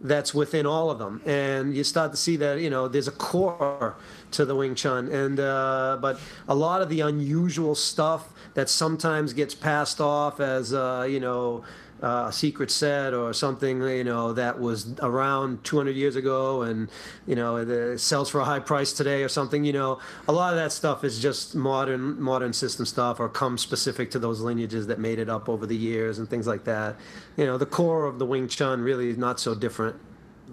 that's 0.00 0.32
within 0.32 0.64
all 0.64 0.90
of 0.90 0.98
them, 0.98 1.20
and 1.26 1.76
you 1.76 1.84
start 1.84 2.12
to 2.12 2.16
see 2.16 2.36
that 2.36 2.60
you 2.60 2.70
know 2.70 2.88
there's 2.88 3.08
a 3.08 3.12
core 3.12 3.96
to 4.32 4.44
the 4.44 4.54
Wing 4.54 4.74
Chun, 4.74 5.08
and 5.08 5.38
uh, 5.40 5.98
but 6.00 6.20
a 6.48 6.54
lot 6.54 6.82
of 6.82 6.88
the 6.88 7.00
unusual 7.00 7.74
stuff 7.74 8.32
that 8.54 8.68
sometimes 8.68 9.32
gets 9.32 9.54
passed 9.54 10.00
off 10.00 10.40
as 10.40 10.72
uh, 10.72 11.06
you 11.08 11.20
know 11.20 11.64
uh, 12.02 12.26
a 12.28 12.32
secret 12.32 12.70
set 12.70 13.12
or 13.12 13.32
something 13.32 13.82
you 13.82 14.04
know 14.04 14.32
that 14.32 14.58
was 14.58 14.94
around 15.00 15.62
200 15.64 15.94
years 15.94 16.16
ago 16.16 16.62
and 16.62 16.88
you 17.26 17.34
know 17.34 17.56
it 17.56 17.98
sells 17.98 18.30
for 18.30 18.40
a 18.40 18.44
high 18.44 18.58
price 18.58 18.92
today 18.92 19.22
or 19.22 19.28
something 19.28 19.64
you 19.64 19.72
know 19.72 19.98
a 20.28 20.32
lot 20.32 20.52
of 20.52 20.58
that 20.58 20.72
stuff 20.72 21.04
is 21.04 21.20
just 21.20 21.54
modern 21.54 22.20
modern 22.20 22.52
system 22.52 22.86
stuff 22.86 23.20
or 23.20 23.28
comes 23.28 23.60
specific 23.60 24.10
to 24.10 24.18
those 24.18 24.40
lineages 24.40 24.86
that 24.86 24.98
made 24.98 25.18
it 25.18 25.28
up 25.28 25.48
over 25.48 25.66
the 25.66 25.76
years 25.76 26.18
and 26.18 26.28
things 26.28 26.46
like 26.46 26.64
that. 26.64 26.96
You 27.36 27.46
know 27.46 27.58
the 27.58 27.66
core 27.66 28.06
of 28.06 28.18
the 28.18 28.26
wing 28.26 28.48
chun 28.48 28.80
really 28.80 29.10
is 29.10 29.18
not 29.18 29.38
so 29.38 29.54
different 29.54 29.96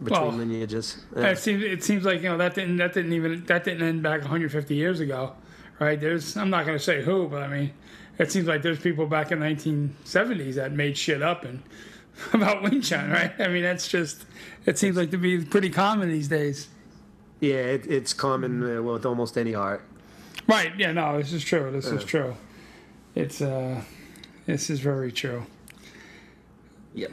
between 0.03 0.21
Well, 0.21 0.31
lineages 0.31 0.97
It 1.15 1.37
seems 1.37 1.63
it 1.63 1.83
seems 1.83 2.05
like 2.05 2.21
you 2.21 2.29
know 2.29 2.37
that 2.37 2.55
didn't 2.55 2.77
that 2.77 2.93
didn't 2.93 3.13
even 3.13 3.45
that 3.45 3.63
didn't 3.63 3.87
end 3.87 4.03
back 4.03 4.21
150 4.21 4.75
years 4.75 4.99
ago, 4.99 5.33
right? 5.79 5.99
There's 5.99 6.37
I'm 6.37 6.49
not 6.49 6.65
going 6.65 6.77
to 6.77 6.83
say 6.83 7.03
who, 7.03 7.27
but 7.27 7.43
I 7.43 7.47
mean, 7.47 7.73
it 8.17 8.31
seems 8.31 8.47
like 8.47 8.61
there's 8.61 8.79
people 8.79 9.07
back 9.07 9.31
in 9.31 9.39
1970s 9.39 10.55
that 10.55 10.71
made 10.71 10.97
shit 10.97 11.21
up 11.21 11.43
and 11.43 11.63
about 12.33 12.63
Wing 12.63 12.81
Chun, 12.81 13.09
right? 13.09 13.33
I 13.39 13.47
mean, 13.47 13.63
that's 13.63 13.87
just 13.87 14.25
it 14.65 14.77
seems 14.77 14.97
like 14.97 15.11
to 15.11 15.17
be 15.17 15.43
pretty 15.43 15.69
common 15.69 16.09
these 16.09 16.27
days. 16.27 16.67
yeah 17.39 17.55
it, 17.55 17.85
it's 17.87 18.13
common 18.13 18.77
uh, 18.77 18.81
with 18.81 19.05
almost 19.05 19.37
any 19.37 19.53
art 19.53 19.83
Right? 20.47 20.71
Yeah. 20.77 20.93
No, 20.93 21.17
this 21.17 21.33
is 21.33 21.43
true. 21.43 21.71
This 21.71 21.87
is 21.87 22.03
true. 22.03 22.35
It's 23.15 23.41
uh, 23.41 23.81
this 24.45 24.69
is 24.69 24.79
very 24.79 25.11
true. 25.11 25.45
Yeah. 26.93 27.07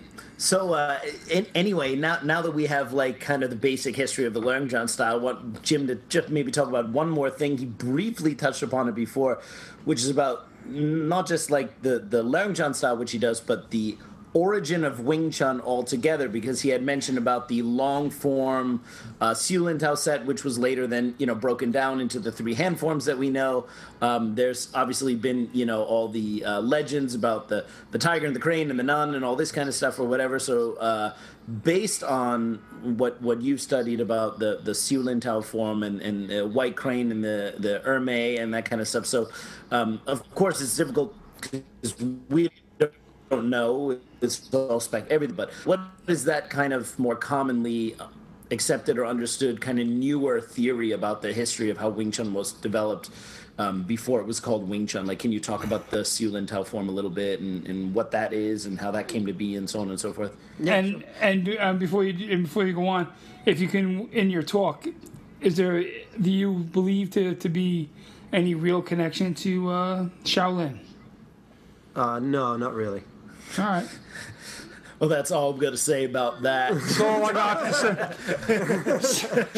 So 0.44 0.74
uh, 0.74 1.00
in, 1.30 1.46
anyway, 1.54 1.96
now 1.96 2.18
now 2.22 2.42
that 2.42 2.50
we 2.50 2.66
have 2.66 2.92
like 2.92 3.18
kind 3.18 3.42
of 3.42 3.48
the 3.48 3.56
basic 3.56 3.96
history 3.96 4.26
of 4.26 4.34
the 4.34 4.42
Leung 4.42 4.68
Jan 4.68 4.88
style, 4.88 5.14
I 5.14 5.16
want 5.16 5.62
Jim 5.62 5.86
to 5.86 5.94
just 6.10 6.28
maybe 6.28 6.52
talk 6.52 6.68
about 6.68 6.90
one 6.90 7.08
more 7.08 7.30
thing. 7.30 7.56
He 7.56 7.64
briefly 7.64 8.34
touched 8.34 8.62
upon 8.62 8.86
it 8.86 8.94
before, 8.94 9.40
which 9.86 10.00
is 10.00 10.10
about 10.10 10.46
not 10.66 11.26
just 11.26 11.50
like 11.50 11.80
the 11.80 11.98
the 11.98 12.22
Leung 12.22 12.54
Jan 12.54 12.74
style, 12.74 12.98
which 12.98 13.12
he 13.12 13.18
does, 13.18 13.40
but 13.40 13.70
the 13.70 13.96
origin 14.34 14.84
of 14.84 15.00
Wing 15.00 15.30
Chun 15.30 15.60
altogether, 15.60 16.28
because 16.28 16.60
he 16.60 16.68
had 16.68 16.82
mentioned 16.82 17.16
about 17.16 17.48
the 17.48 17.62
long 17.62 18.10
form 18.10 18.82
uh, 19.20 19.32
Siu 19.32 19.64
Lin 19.64 19.78
Tao 19.78 19.94
set, 19.94 20.26
which 20.26 20.44
was 20.44 20.58
later 20.58 20.86
then 20.86 21.14
you 21.18 21.26
know 21.26 21.34
broken 21.34 21.70
down 21.70 22.00
into 22.00 22.18
the 22.18 22.32
three 22.32 22.54
hand 22.54 22.78
forms 22.78 23.04
that 23.06 23.16
we 23.16 23.30
know. 23.30 23.66
Um, 24.02 24.34
there's 24.34 24.68
obviously 24.74 25.14
been 25.14 25.48
you 25.52 25.64
know 25.64 25.84
all 25.84 26.08
the 26.08 26.44
uh, 26.44 26.60
legends 26.60 27.14
about 27.14 27.48
the 27.48 27.64
the 27.92 27.98
tiger 27.98 28.26
and 28.26 28.36
the 28.36 28.40
crane 28.40 28.70
and 28.70 28.78
the 28.78 28.84
nun 28.84 29.14
and 29.14 29.24
all 29.24 29.36
this 29.36 29.52
kind 29.52 29.68
of 29.68 29.74
stuff 29.74 29.98
or 29.98 30.04
whatever. 30.04 30.38
So 30.38 30.74
uh, 30.74 31.14
based 31.62 32.02
on 32.02 32.56
what 32.82 33.20
what 33.22 33.40
you've 33.40 33.60
studied 33.60 34.00
about 34.00 34.38
the 34.38 34.60
the 34.62 34.74
Siu 34.74 35.02
Lin 35.02 35.20
Tao 35.20 35.40
form 35.40 35.82
and 35.82 36.00
and 36.00 36.28
the 36.28 36.46
white 36.46 36.76
crane 36.76 37.10
and 37.10 37.22
the 37.22 37.54
the 37.58 37.82
Emei 37.86 38.40
and 38.40 38.52
that 38.54 38.64
kind 38.64 38.80
of 38.80 38.88
stuff. 38.88 39.06
So 39.06 39.28
um, 39.70 40.00
of 40.06 40.28
course 40.34 40.60
it's 40.60 40.76
difficult 40.76 41.14
because 41.40 41.96
we 42.28 42.50
don't 43.30 43.50
know. 43.50 43.98
It's 44.24 44.52
all 44.54 44.80
spec 44.80 45.10
everything. 45.10 45.36
But 45.36 45.50
what 45.64 45.80
is 46.06 46.24
that 46.24 46.50
kind 46.50 46.72
of 46.72 46.98
more 46.98 47.16
commonly 47.16 47.96
accepted 48.50 48.98
or 48.98 49.06
understood 49.06 49.60
kind 49.60 49.78
of 49.78 49.86
newer 49.86 50.40
theory 50.40 50.92
about 50.92 51.22
the 51.22 51.32
history 51.32 51.70
of 51.70 51.78
how 51.78 51.88
Wing 51.88 52.10
Chun 52.10 52.32
was 52.32 52.52
developed 52.52 53.10
um, 53.58 53.82
before 53.84 54.20
it 54.20 54.26
was 54.26 54.40
called 54.40 54.68
Wing 54.68 54.86
Chun? 54.86 55.06
Like, 55.06 55.18
can 55.18 55.32
you 55.32 55.40
talk 55.40 55.64
about 55.64 55.90
the 55.90 56.04
Siu 56.04 56.30
Lin 56.30 56.46
Tao 56.46 56.62
form 56.62 56.88
a 56.88 56.92
little 56.92 57.10
bit 57.10 57.40
and, 57.40 57.66
and 57.66 57.94
what 57.94 58.10
that 58.10 58.32
is 58.32 58.66
and 58.66 58.78
how 58.80 58.90
that 58.90 59.08
came 59.08 59.26
to 59.26 59.32
be 59.32 59.56
and 59.56 59.68
so 59.68 59.80
on 59.80 59.90
and 59.90 59.98
so 60.00 60.12
forth? 60.12 60.36
and 60.66 61.04
and 61.20 61.56
um, 61.58 61.78
before 61.78 62.04
you 62.04 62.32
and 62.32 62.44
before 62.44 62.66
you 62.66 62.72
go 62.74 62.88
on, 62.88 63.08
if 63.46 63.60
you 63.60 63.68
can 63.68 64.08
in 64.10 64.30
your 64.30 64.42
talk, 64.42 64.86
is 65.40 65.56
there 65.56 65.84
do 66.20 66.30
you 66.30 66.52
believe 66.52 67.10
to 67.10 67.34
to 67.34 67.48
be 67.48 67.88
any 68.32 68.54
real 68.54 68.82
connection 68.82 69.34
to 69.34 69.70
uh, 69.70 70.08
Shaolin? 70.24 70.78
uh, 71.96 72.18
no 72.18 72.56
not 72.56 72.74
really 72.74 73.02
All 73.58 73.64
right. 73.64 73.88
Well, 74.98 75.08
that's 75.08 75.30
all 75.30 75.50
I'm 75.50 75.58
going 75.58 75.72
to 75.72 75.78
say 75.78 76.04
about 76.04 76.42
that. 76.42 76.72
Oh, 77.00 77.20
my 77.20 77.32
god! 77.32 77.74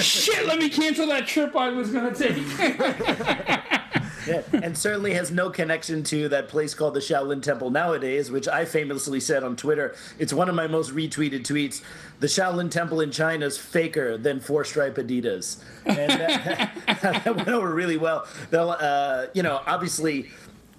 Shit, 0.02 0.46
let 0.46 0.58
me 0.58 0.68
cancel 0.70 1.06
that 1.08 1.26
trip 1.26 1.54
I 1.54 1.68
was 1.68 1.90
going 1.90 2.14
to 2.14 2.28
take. 2.28 3.72
Yeah, 4.26 4.42
and 4.52 4.76
certainly 4.76 5.14
has 5.14 5.30
no 5.30 5.50
connection 5.50 6.02
to 6.04 6.28
that 6.30 6.48
place 6.48 6.74
called 6.74 6.94
the 6.94 7.00
Shaolin 7.00 7.42
Temple 7.42 7.70
nowadays, 7.70 8.30
which 8.30 8.48
I 8.48 8.64
famously 8.64 9.20
said 9.20 9.44
on 9.44 9.54
Twitter. 9.54 9.94
It's 10.18 10.32
one 10.32 10.48
of 10.48 10.54
my 10.54 10.66
most 10.66 10.92
retweeted 10.92 11.42
tweets. 11.42 11.82
The 12.18 12.26
Shaolin 12.26 12.70
Temple 12.70 13.00
in 13.00 13.12
China 13.12 13.46
is 13.46 13.56
faker 13.56 14.18
than 14.18 14.40
four 14.40 14.64
stripe 14.64 14.96
Adidas, 14.96 15.62
and 15.84 16.10
that, 16.10 16.72
that 17.24 17.36
went 17.36 17.48
over 17.48 17.72
really 17.72 17.96
well. 17.96 18.26
They'll, 18.50 18.70
uh, 18.70 19.26
you 19.32 19.42
know, 19.42 19.60
obviously. 19.66 20.30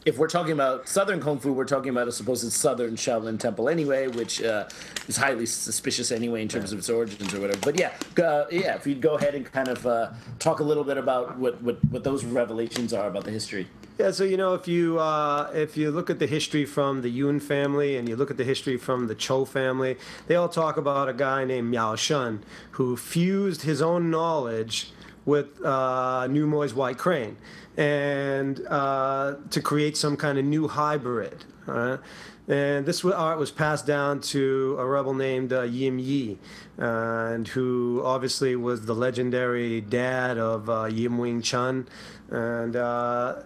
If 0.07 0.17
we're 0.17 0.29
talking 0.29 0.53
about 0.53 0.87
Southern 0.87 1.19
Kung 1.19 1.37
Fu, 1.37 1.51
we're 1.51 1.65
talking 1.65 1.89
about 1.89 2.07
a 2.07 2.13
supposed 2.13 2.49
Southern 2.53 2.95
Shaolin 2.95 3.37
Temple 3.37 3.67
anyway, 3.67 4.07
which 4.07 4.41
uh, 4.41 4.69
is 5.09 5.17
highly 5.17 5.45
suspicious 5.45 6.13
anyway 6.13 6.41
in 6.41 6.47
terms 6.47 6.71
of 6.71 6.79
its 6.79 6.89
origins 6.89 7.33
or 7.33 7.41
whatever. 7.41 7.59
But 7.59 7.77
yeah, 7.77 7.91
uh, 8.17 8.45
yeah, 8.49 8.75
if 8.75 8.87
you'd 8.87 9.01
go 9.01 9.15
ahead 9.15 9.35
and 9.35 9.43
kind 9.51 9.67
of 9.67 9.85
uh, 9.85 10.11
talk 10.39 10.61
a 10.61 10.63
little 10.63 10.85
bit 10.85 10.97
about 10.97 11.37
what, 11.37 11.61
what, 11.61 11.83
what 11.91 12.05
those 12.05 12.23
revelations 12.23 12.93
are 12.93 13.09
about 13.09 13.25
the 13.25 13.31
history. 13.31 13.67
Yeah, 13.99 14.11
so 14.11 14.23
you 14.23 14.37
know, 14.37 14.53
if 14.53 14.65
you 14.65 14.97
uh, 14.97 15.51
if 15.53 15.75
you 15.75 15.91
look 15.91 16.09
at 16.09 16.19
the 16.19 16.27
history 16.27 16.63
from 16.63 17.01
the 17.01 17.09
Yun 17.09 17.41
family 17.41 17.97
and 17.97 18.07
you 18.07 18.15
look 18.15 18.31
at 18.31 18.37
the 18.37 18.45
history 18.45 18.77
from 18.77 19.07
the 19.07 19.15
Cho 19.15 19.43
family, 19.43 19.97
they 20.27 20.35
all 20.35 20.47
talk 20.47 20.77
about 20.77 21.09
a 21.09 21.13
guy 21.13 21.43
named 21.43 21.69
Miao 21.69 21.97
Shun 21.97 22.45
who 22.71 22.95
fused 22.95 23.63
his 23.63 23.81
own 23.81 24.09
knowledge 24.09 24.93
with 25.25 25.61
uh, 25.65 26.25
Ng 26.29 26.49
Mui's 26.49 26.73
White 26.73 26.97
Crane, 26.97 27.35
and 27.77 28.65
uh, 28.67 29.35
to 29.51 29.61
create 29.61 29.95
some 29.95 30.17
kind 30.17 30.37
of 30.37 30.45
new 30.45 30.67
hybrid. 30.67 31.45
right? 31.67 31.99
And 32.47 32.85
this 32.85 33.03
art 33.03 33.37
was 33.37 33.51
passed 33.51 33.85
down 33.85 34.21
to 34.21 34.77
a 34.79 34.85
rebel 34.85 35.13
named 35.13 35.51
uh, 35.51 35.63
Yim 35.63 35.99
Yi, 35.99 36.37
and 36.77 37.45
who 37.45 38.01
obviously 38.05 38.55
was 38.55 38.85
the 38.85 38.95
legendary 38.95 39.81
dad 39.81 40.37
of 40.37 40.69
uh, 40.69 40.85
Yim 40.85 41.17
Wing 41.17 41.41
Chun. 41.41 41.87
And 42.29 42.75
uh, 42.77 43.41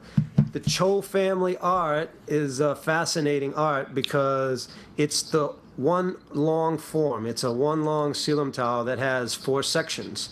the 0.52 0.60
Cho 0.60 1.02
family 1.02 1.58
art 1.58 2.12
is 2.28 2.60
a 2.60 2.76
fascinating 2.76 3.56
art 3.56 3.96
because 3.96 4.68
it's 4.98 5.24
the 5.24 5.48
one 5.78 6.18
long 6.32 6.78
form. 6.78 7.26
It's 7.26 7.44
a 7.44 7.52
one 7.52 7.84
long 7.84 8.14
silam 8.14 8.54
tao 8.54 8.84
that 8.84 9.00
has 9.00 9.34
four 9.34 9.64
sections. 9.64 10.30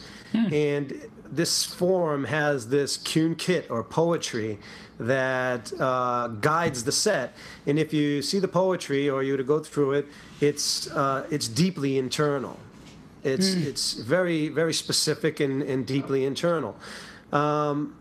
And 0.53 0.93
this 1.31 1.63
form 1.65 2.25
has 2.25 2.69
this 2.69 2.97
kyun 2.97 3.37
kit 3.37 3.69
or 3.69 3.83
poetry 3.83 4.59
that 4.99 5.71
uh, 5.79 6.27
guides 6.27 6.83
the 6.83 6.91
set. 6.91 7.35
And 7.65 7.79
if 7.79 7.93
you 7.93 8.21
see 8.21 8.39
the 8.39 8.47
poetry 8.47 9.09
or 9.09 9.23
you 9.23 9.33
were 9.33 9.37
to 9.37 9.43
go 9.43 9.59
through 9.59 9.93
it, 9.93 10.07
it's, 10.41 10.89
uh, 10.91 11.25
it's 11.29 11.47
deeply 11.47 11.97
internal. 11.97 12.57
It's, 13.23 13.53
it's 13.53 13.93
very, 13.93 14.47
very 14.49 14.73
specific 14.73 15.39
and, 15.39 15.61
and 15.61 15.85
deeply 15.85 16.25
internal. 16.25 16.75
Um, 17.31 17.95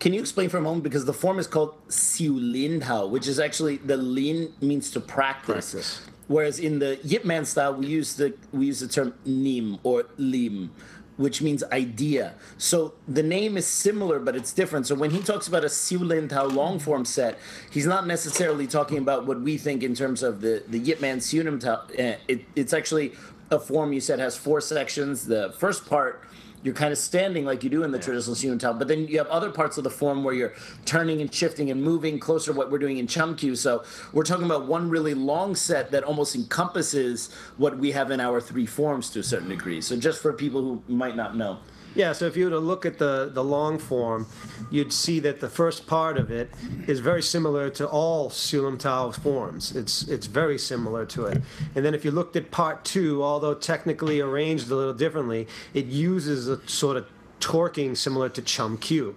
Can 0.00 0.12
you 0.12 0.20
explain 0.20 0.48
for 0.48 0.58
a 0.58 0.62
moment 0.62 0.82
because 0.84 1.04
the 1.04 1.12
form 1.12 1.38
is 1.38 1.46
called 1.46 1.74
Siu 1.88 2.32
Lin 2.32 2.80
Tao, 2.80 3.06
which 3.06 3.26
is 3.28 3.38
actually 3.38 3.76
the 3.76 3.96
lin 3.96 4.52
means 4.60 4.90
to 4.90 5.00
practice. 5.00 5.72
Practice. 5.72 6.00
Whereas 6.26 6.58
in 6.58 6.78
the 6.78 6.98
Yip 7.04 7.24
Man 7.24 7.44
style, 7.44 7.74
we 7.74 7.86
use 7.86 8.16
the 8.16 8.34
we 8.52 8.66
use 8.66 8.80
the 8.80 8.88
term 8.88 9.14
nim 9.26 9.78
or 9.82 10.06
lim, 10.16 10.70
which 11.16 11.40
means 11.40 11.62
idea. 11.64 12.34
So 12.58 12.94
the 13.06 13.22
name 13.22 13.56
is 13.56 13.66
similar, 13.66 14.18
but 14.18 14.34
it's 14.34 14.52
different. 14.52 14.86
So 14.86 14.94
when 14.94 15.10
he 15.10 15.20
talks 15.20 15.46
about 15.48 15.64
a 15.64 15.68
Siu 15.68 15.98
Lin 15.98 16.28
Tao 16.28 16.46
long 16.46 16.78
form 16.78 17.04
set, 17.04 17.38
he's 17.70 17.86
not 17.86 18.06
necessarily 18.06 18.66
talking 18.66 18.98
about 18.98 19.26
what 19.26 19.40
we 19.40 19.56
think 19.56 19.82
in 19.82 19.94
terms 19.94 20.22
of 20.22 20.40
the 20.40 20.62
the 20.68 20.78
Yip 20.78 21.00
Man 21.00 21.20
Siu 21.20 21.44
Tao. 21.58 21.82
Uh, 21.98 22.16
it, 22.28 22.44
it's 22.56 22.72
actually 22.72 23.12
a 23.50 23.58
form 23.58 23.92
you 23.92 24.00
said 24.00 24.18
has 24.18 24.36
four 24.36 24.60
sections. 24.60 25.26
The 25.26 25.54
first 25.58 25.86
part 25.86 26.22
you're 26.64 26.74
kind 26.74 26.92
of 26.92 26.98
standing 26.98 27.44
like 27.44 27.62
you 27.62 27.70
do 27.70 27.84
in 27.84 27.92
the 27.92 27.98
yeah. 27.98 28.04
traditional 28.04 28.58
Tao, 28.58 28.72
but 28.72 28.88
then 28.88 29.06
you 29.06 29.18
have 29.18 29.28
other 29.28 29.50
parts 29.50 29.76
of 29.76 29.84
the 29.84 29.90
form 29.90 30.24
where 30.24 30.34
you're 30.34 30.54
turning 30.86 31.20
and 31.20 31.32
shifting 31.32 31.70
and 31.70 31.80
moving 31.80 32.18
closer 32.18 32.52
to 32.52 32.58
what 32.58 32.70
we're 32.70 32.78
doing 32.78 32.96
in 32.98 33.06
Chum 33.06 33.36
Kiu. 33.36 33.56
So 33.56 33.84
we're 34.12 34.24
talking 34.24 34.46
about 34.46 34.66
one 34.66 34.88
really 34.88 35.14
long 35.14 35.54
set 35.54 35.90
that 35.90 36.04
almost 36.04 36.34
encompasses 36.34 37.30
what 37.58 37.78
we 37.78 37.92
have 37.92 38.10
in 38.10 38.18
our 38.18 38.40
three 38.40 38.66
forms 38.66 39.10
to 39.10 39.20
a 39.20 39.22
certain 39.22 39.50
degree. 39.50 39.82
So 39.82 39.96
just 39.96 40.22
for 40.22 40.32
people 40.32 40.62
who 40.62 40.82
might 40.88 41.16
not 41.16 41.36
know. 41.36 41.58
Yeah, 41.94 42.12
so 42.12 42.26
if 42.26 42.36
you 42.36 42.44
were 42.46 42.50
to 42.50 42.58
look 42.58 42.84
at 42.84 42.98
the, 42.98 43.30
the 43.32 43.44
long 43.44 43.78
form, 43.78 44.26
you'd 44.70 44.92
see 44.92 45.20
that 45.20 45.40
the 45.40 45.48
first 45.48 45.86
part 45.86 46.18
of 46.18 46.30
it 46.30 46.50
is 46.88 46.98
very 46.98 47.22
similar 47.22 47.70
to 47.70 47.86
all 47.86 48.30
Siu 48.30 48.76
Tao 48.76 49.12
forms. 49.12 49.76
It's, 49.76 50.08
it's 50.08 50.26
very 50.26 50.58
similar 50.58 51.06
to 51.06 51.26
it. 51.26 51.40
And 51.76 51.84
then 51.84 51.94
if 51.94 52.04
you 52.04 52.10
looked 52.10 52.34
at 52.34 52.50
part 52.50 52.84
two, 52.84 53.22
although 53.22 53.54
technically 53.54 54.20
arranged 54.20 54.70
a 54.70 54.74
little 54.74 54.94
differently, 54.94 55.46
it 55.72 55.86
uses 55.86 56.48
a 56.48 56.66
sort 56.68 56.96
of 56.96 57.06
torquing 57.38 57.96
similar 57.96 58.28
to 58.30 58.42
Chum 58.42 58.78
Kiu. 58.78 59.14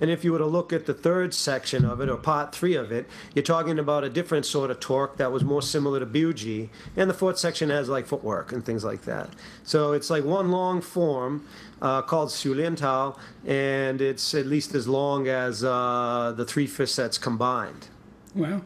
And 0.00 0.10
if 0.10 0.24
you 0.24 0.32
were 0.32 0.38
to 0.38 0.46
look 0.46 0.72
at 0.72 0.86
the 0.86 0.94
third 0.94 1.34
section 1.34 1.84
of 1.84 2.00
it, 2.00 2.08
or 2.08 2.16
part 2.16 2.54
three 2.54 2.74
of 2.74 2.92
it, 2.92 3.06
you're 3.34 3.42
talking 3.42 3.78
about 3.78 4.04
a 4.04 4.10
different 4.10 4.46
sort 4.46 4.70
of 4.70 4.80
torque 4.80 5.16
that 5.16 5.32
was 5.32 5.44
more 5.44 5.62
similar 5.62 6.00
to 6.00 6.06
Biuji. 6.06 6.68
And 6.96 7.08
the 7.08 7.14
fourth 7.14 7.38
section 7.38 7.70
has 7.70 7.88
like 7.88 8.06
footwork 8.06 8.52
and 8.52 8.64
things 8.64 8.84
like 8.84 9.02
that. 9.02 9.30
So 9.64 9.92
it's 9.92 10.10
like 10.10 10.24
one 10.24 10.50
long 10.50 10.80
form 10.80 11.46
uh, 11.80 12.02
called 12.02 12.30
Siu 12.30 12.54
Lin 12.54 12.76
Tao, 12.76 13.16
and 13.46 14.00
it's 14.00 14.34
at 14.34 14.46
least 14.46 14.74
as 14.74 14.86
long 14.86 15.28
as 15.28 15.64
uh, 15.64 16.34
the 16.36 16.44
three 16.44 16.66
fifth 16.66 16.90
sets 16.90 17.18
combined. 17.18 17.88
Wow. 18.34 18.62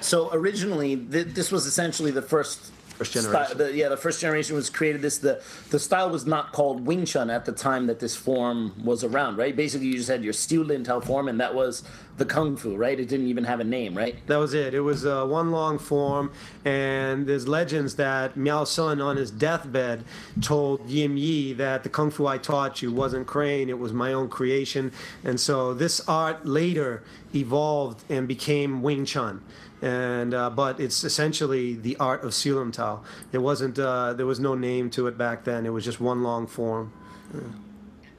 So 0.00 0.30
originally, 0.32 0.96
th- 0.96 1.28
this 1.28 1.52
was 1.52 1.66
essentially 1.66 2.10
the 2.10 2.22
first 2.22 2.72
First 3.00 3.14
generation. 3.14 3.56
the, 3.56 3.72
yeah, 3.72 3.88
the 3.88 3.96
first 3.96 4.20
generation 4.20 4.54
was 4.54 4.68
created. 4.68 5.00
This 5.00 5.16
the 5.16 5.42
the 5.70 5.78
style 5.78 6.10
was 6.10 6.26
not 6.26 6.52
called 6.52 6.84
Wing 6.84 7.06
Chun 7.06 7.30
at 7.30 7.46
the 7.46 7.52
time 7.52 7.86
that 7.86 7.98
this 7.98 8.14
form 8.14 8.74
was 8.84 9.02
around, 9.02 9.38
right? 9.38 9.56
Basically, 9.56 9.86
you 9.86 9.94
just 9.94 10.10
had 10.10 10.22
your 10.22 10.34
Siu 10.34 10.62
Lin 10.62 10.84
Tao 10.84 11.00
form, 11.00 11.26
and 11.26 11.40
that 11.40 11.54
was 11.54 11.82
the 12.18 12.26
Kung 12.26 12.58
Fu, 12.58 12.76
right? 12.76 13.00
It 13.00 13.08
didn't 13.08 13.28
even 13.28 13.44
have 13.44 13.58
a 13.58 13.64
name, 13.64 13.96
right? 13.96 14.16
That 14.26 14.36
was 14.36 14.52
it. 14.52 14.74
It 14.74 14.80
was 14.80 15.06
uh, 15.06 15.24
one 15.24 15.50
long 15.50 15.78
form, 15.78 16.30
and 16.66 17.26
there's 17.26 17.48
legends 17.48 17.94
that 17.94 18.36
Miao 18.36 18.66
Shun 18.66 19.00
on 19.00 19.16
his 19.16 19.30
deathbed 19.30 20.04
told 20.42 20.86
Yim 20.86 21.16
Yi 21.16 21.54
that 21.54 21.82
the 21.82 21.88
Kung 21.88 22.10
Fu 22.10 22.26
I 22.26 22.36
taught 22.36 22.82
you 22.82 22.92
wasn't 22.92 23.26
Crane, 23.26 23.70
it 23.70 23.78
was 23.78 23.94
my 23.94 24.12
own 24.12 24.28
creation, 24.28 24.92
and 25.24 25.40
so 25.40 25.72
this 25.72 26.06
art 26.06 26.44
later 26.44 27.02
evolved 27.34 28.04
and 28.10 28.28
became 28.28 28.82
Wing 28.82 29.06
Chun 29.06 29.42
and 29.82 30.34
uh, 30.34 30.50
but 30.50 30.78
it's 30.80 31.04
essentially 31.04 31.74
the 31.74 31.96
art 31.96 32.24
of 32.24 32.34
Tao. 32.72 33.02
There 33.30 33.40
wasn't 33.40 33.78
uh, 33.78 34.12
there 34.12 34.26
was 34.26 34.40
no 34.40 34.54
name 34.54 34.90
to 34.90 35.06
it 35.06 35.16
back 35.16 35.44
then. 35.44 35.66
It 35.66 35.70
was 35.70 35.84
just 35.84 36.00
one 36.00 36.22
long 36.22 36.46
form. 36.46 36.92
Yeah. 37.34 37.40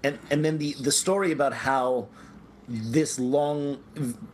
And 0.04 0.20
and 0.32 0.44
then 0.44 0.58
the 0.58 0.74
the 0.80 0.92
story 0.92 1.32
about 1.32 1.54
how 1.54 2.08
this 2.68 3.20
long, 3.20 3.80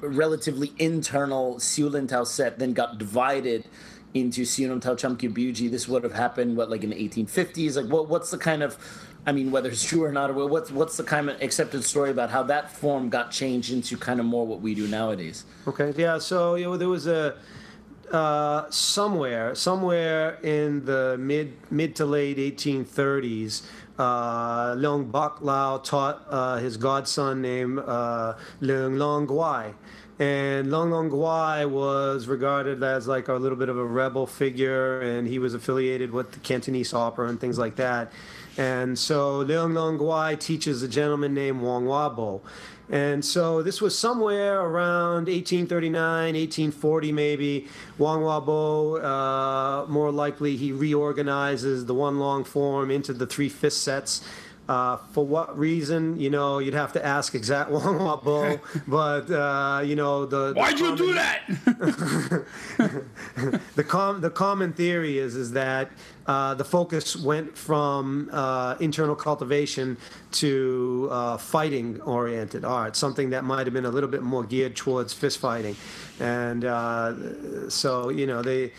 relatively 0.01 0.71
internal 0.77 1.59
Tao 2.07 2.23
set 2.23 2.59
then 2.59 2.73
got 2.73 2.97
divided 2.97 3.65
into 4.13 4.45
Siu 4.45 4.79
Tao 4.79 4.95
Biuji. 4.95 5.69
This 5.69 5.87
would 5.87 6.03
have 6.03 6.13
happened 6.13 6.55
what 6.55 6.69
like 6.69 6.83
in 6.83 6.91
the 6.91 6.95
1850s. 6.95 7.75
Like 7.75 7.91
what 7.91 8.07
what's 8.07 8.31
the 8.31 8.37
kind 8.37 8.63
of 8.63 8.77
I 9.27 9.33
mean, 9.33 9.51
whether 9.51 9.69
it's 9.69 9.83
true 9.83 10.05
or 10.05 10.11
not, 10.13 10.33
what's 10.33 10.71
what's 10.71 10.95
the 10.95 11.03
kind 11.03 11.29
of 11.29 11.41
accepted 11.41 11.83
story 11.83 12.11
about 12.11 12.29
how 12.29 12.43
that 12.43 12.71
form 12.71 13.09
got 13.09 13.29
changed 13.29 13.73
into 13.73 13.97
kind 13.97 14.21
of 14.21 14.25
more 14.25 14.47
what 14.47 14.61
we 14.61 14.73
do 14.73 14.87
nowadays? 14.87 15.43
Okay, 15.67 15.93
yeah. 15.97 16.17
So 16.17 16.55
you 16.55 16.63
know, 16.63 16.77
there 16.77 16.87
was 16.87 17.07
a 17.07 17.35
uh, 18.09 18.69
somewhere 18.69 19.53
somewhere 19.53 20.35
in 20.43 20.85
the 20.85 21.17
mid 21.19 21.57
mid 21.69 21.93
to 21.97 22.05
late 22.05 22.37
1830s. 22.37 23.63
Uh, 23.99 24.75
Leung 24.75 25.11
Bak 25.11 25.41
Lao 25.41 25.79
taught 25.79 26.25
uh, 26.29 26.55
his 26.57 26.77
godson 26.77 27.41
named 27.41 27.79
uh, 27.79 28.35
Leung 28.61 28.97
Long 28.97 29.27
Guai. 29.27 29.73
And 30.19 30.67
Leung 30.67 30.89
Long 30.91 31.09
Guai 31.09 31.69
was 31.69 32.27
regarded 32.27 32.81
as 32.81 33.07
like 33.07 33.27
a 33.27 33.33
little 33.33 33.57
bit 33.57 33.69
of 33.69 33.77
a 33.77 33.85
rebel 33.85 34.25
figure, 34.25 35.01
and 35.01 35.27
he 35.27 35.37
was 35.37 35.53
affiliated 35.53 36.11
with 36.11 36.31
the 36.31 36.39
Cantonese 36.39 36.93
opera 36.93 37.27
and 37.27 37.41
things 37.41 37.59
like 37.59 37.75
that. 37.75 38.11
And 38.57 38.97
so 38.97 39.45
Leung 39.45 39.73
Long 39.73 39.99
Guai 39.99 40.39
teaches 40.39 40.81
a 40.81 40.87
gentleman 40.87 41.33
named 41.33 41.61
Wong 41.61 41.85
Wabo. 41.85 42.41
And 42.89 43.23
so 43.23 43.61
this 43.61 43.81
was 43.81 43.97
somewhere 43.97 44.61
around 44.61 45.27
1839, 45.27 45.91
1840 46.35 47.11
maybe. 47.11 47.67
Wong 47.97 48.21
Wabo, 48.21 49.03
uh, 49.03 49.85
more 49.87 50.11
likely, 50.11 50.55
he 50.55 50.71
reorganizes 50.71 51.85
the 51.85 51.93
one 51.93 52.17
long 52.17 52.45
form 52.45 52.89
into 52.89 53.13
the 53.13 53.27
three 53.27 53.49
fifth 53.49 53.73
sets. 53.73 54.23
Uh, 54.67 54.97
for 55.13 55.25
what 55.25 55.57
reason, 55.57 56.19
you 56.19 56.29
know, 56.29 56.59
you'd 56.59 56.73
have 56.73 56.91
to 56.91 57.05
ask 57.05 57.33
exact 57.35 57.71
Wong 57.75 57.99
Wabo, 57.99 58.59
but 58.87 59.31
uh, 59.31 59.81
you 59.81 59.95
know 59.95 60.25
the. 60.25 60.51
Why'd 60.53 60.77
common, 60.77 60.91
you 60.91 60.97
do 60.97 61.13
that? 61.13 61.41
the 63.75 63.83
com 63.83 64.19
the 64.19 64.29
common 64.29 64.73
theory 64.73 65.19
is 65.19 65.35
is 65.35 65.53
that 65.53 65.89
uh, 66.25 66.53
the 66.53 66.65
focus 66.65 67.15
went 67.15 67.57
from 67.57 68.29
uh, 68.33 68.75
internal 68.81 69.15
cultivation 69.15 69.95
to 70.33 71.07
uh, 71.11 71.37
fighting 71.37 72.01
oriented 72.01 72.65
art, 72.65 72.97
something 72.97 73.29
that 73.29 73.45
might 73.45 73.65
have 73.65 73.73
been 73.73 73.85
a 73.85 73.89
little 73.89 74.09
bit 74.09 74.21
more 74.21 74.43
geared 74.43 74.75
towards 74.75 75.13
fist 75.13 75.39
fighting, 75.39 75.77
and 76.19 76.65
uh, 76.65 77.69
so 77.69 78.09
you 78.09 78.27
know 78.27 78.41
they 78.41 78.73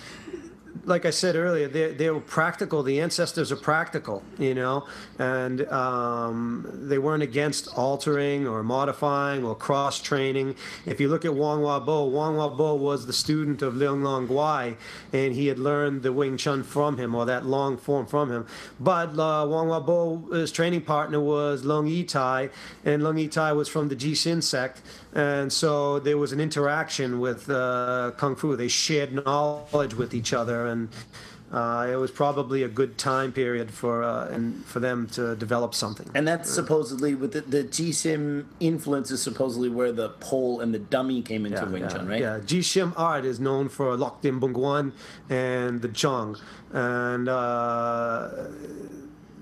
like 0.89 1.05
I 1.05 1.11
said 1.11 1.36
earlier, 1.36 1.68
they 1.68 1.93
they 1.93 2.11
were 2.11 2.20
practical. 2.20 2.82
The 2.82 3.01
ancestors 3.01 3.53
are 3.53 3.57
practical, 3.57 4.22
you 4.39 4.55
know, 4.55 4.86
and 5.18 5.66
um, 5.70 6.68
they 6.72 6.99
weren't 6.99 7.22
against 7.22 7.68
altering 7.76 8.49
or 8.49 8.62
modifying 8.62 9.45
or 9.45 9.55
cross 9.55 10.01
training. 10.01 10.57
If 10.86 11.01
you 11.01 11.09
look 11.09 11.24
at 11.24 11.34
Wong 11.34 11.61
Wabo, 11.61 12.11
Wong 12.11 12.36
Wabo 12.36 12.76
was 12.76 13.07
the 13.07 13.12
student 13.12 13.61
of 13.62 13.74
Leung 13.74 14.03
Long 14.03 14.26
Guai, 14.26 14.76
and 15.12 15.34
he 15.34 15.47
had 15.49 15.59
learned 15.59 16.03
the 16.03 16.12
Wing 16.12 16.36
Chun 16.36 16.62
from 16.62 16.97
him 16.97 17.14
or 17.14 17.26
that 17.26 17.45
long 17.45 17.76
form 17.76 18.07
from 18.07 18.32
him. 18.32 18.47
But 18.80 19.11
uh, 19.11 19.47
Wong 19.47 19.68
Wabo, 19.68 20.32
his 20.34 20.51
training 20.51 20.82
partner 20.82 21.20
was 21.20 21.64
Lung 21.64 21.86
Yi 21.86 22.05
Tai, 22.05 22.49
and 22.84 23.03
Lung 23.03 23.18
Yi 23.18 23.28
Tai 23.28 23.53
was 23.53 23.68
from 23.68 23.89
the 23.89 23.97
Jixin 23.97 24.43
sect, 24.43 24.80
and 25.12 25.53
so 25.53 25.99
there 25.99 26.16
was 26.16 26.32
an 26.32 26.41
interaction 26.41 27.20
with 27.20 27.51
uh, 27.51 28.12
kung 28.16 28.36
fu. 28.36 28.57
They 28.57 28.68
shared 28.68 29.12
knowledge 29.12 29.95
with 29.95 30.14
each 30.14 30.32
other, 30.32 30.66
and 30.66 30.78
uh, 31.53 31.89
it 31.91 31.97
was 31.97 32.11
probably 32.11 32.62
a 32.62 32.68
good 32.68 32.99
time 32.99 33.33
period 33.33 33.70
for 33.70 34.03
uh, 34.03 34.29
and 34.29 34.64
for 34.66 34.81
them 34.81 35.07
to 35.07 35.35
develop 35.37 35.74
something. 35.74 36.09
And 36.14 36.29
that's 36.29 36.51
supposedly 36.51 37.14
with 37.14 37.33
the, 37.33 37.41
the 37.41 37.64
Jixim 37.64 38.45
influence 38.61 39.11
is 39.11 39.22
supposedly 39.22 39.70
where 39.70 39.93
the 39.93 40.11
pole 40.20 40.61
and 40.61 40.74
the 40.74 40.79
dummy 40.79 41.22
came 41.22 41.47
into 41.47 41.62
yeah, 41.62 41.72
Wing 41.72 41.83
yeah, 41.83 41.89
Chun, 41.89 42.09
right? 42.09 42.20
Yeah, 42.20 42.41
Jixim 42.41 42.93
art 42.97 43.24
is 43.24 43.41
known 43.41 43.70
for 43.70 43.97
Lok 43.97 44.20
Din 44.20 44.39
Bung 44.39 44.53
Guan 44.53 44.93
and 45.31 45.81
the 45.81 45.89
Chong, 45.89 46.37
and 46.72 47.29
uh, 47.29 48.29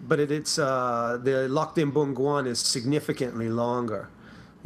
but 0.06 0.20
it, 0.20 0.30
it's 0.30 0.60
uh, 0.60 1.18
the 1.20 1.48
Lok 1.48 1.74
Din 1.74 1.90
Bung 1.90 2.14
Guan 2.14 2.46
is 2.46 2.60
significantly 2.60 3.48
longer. 3.48 4.08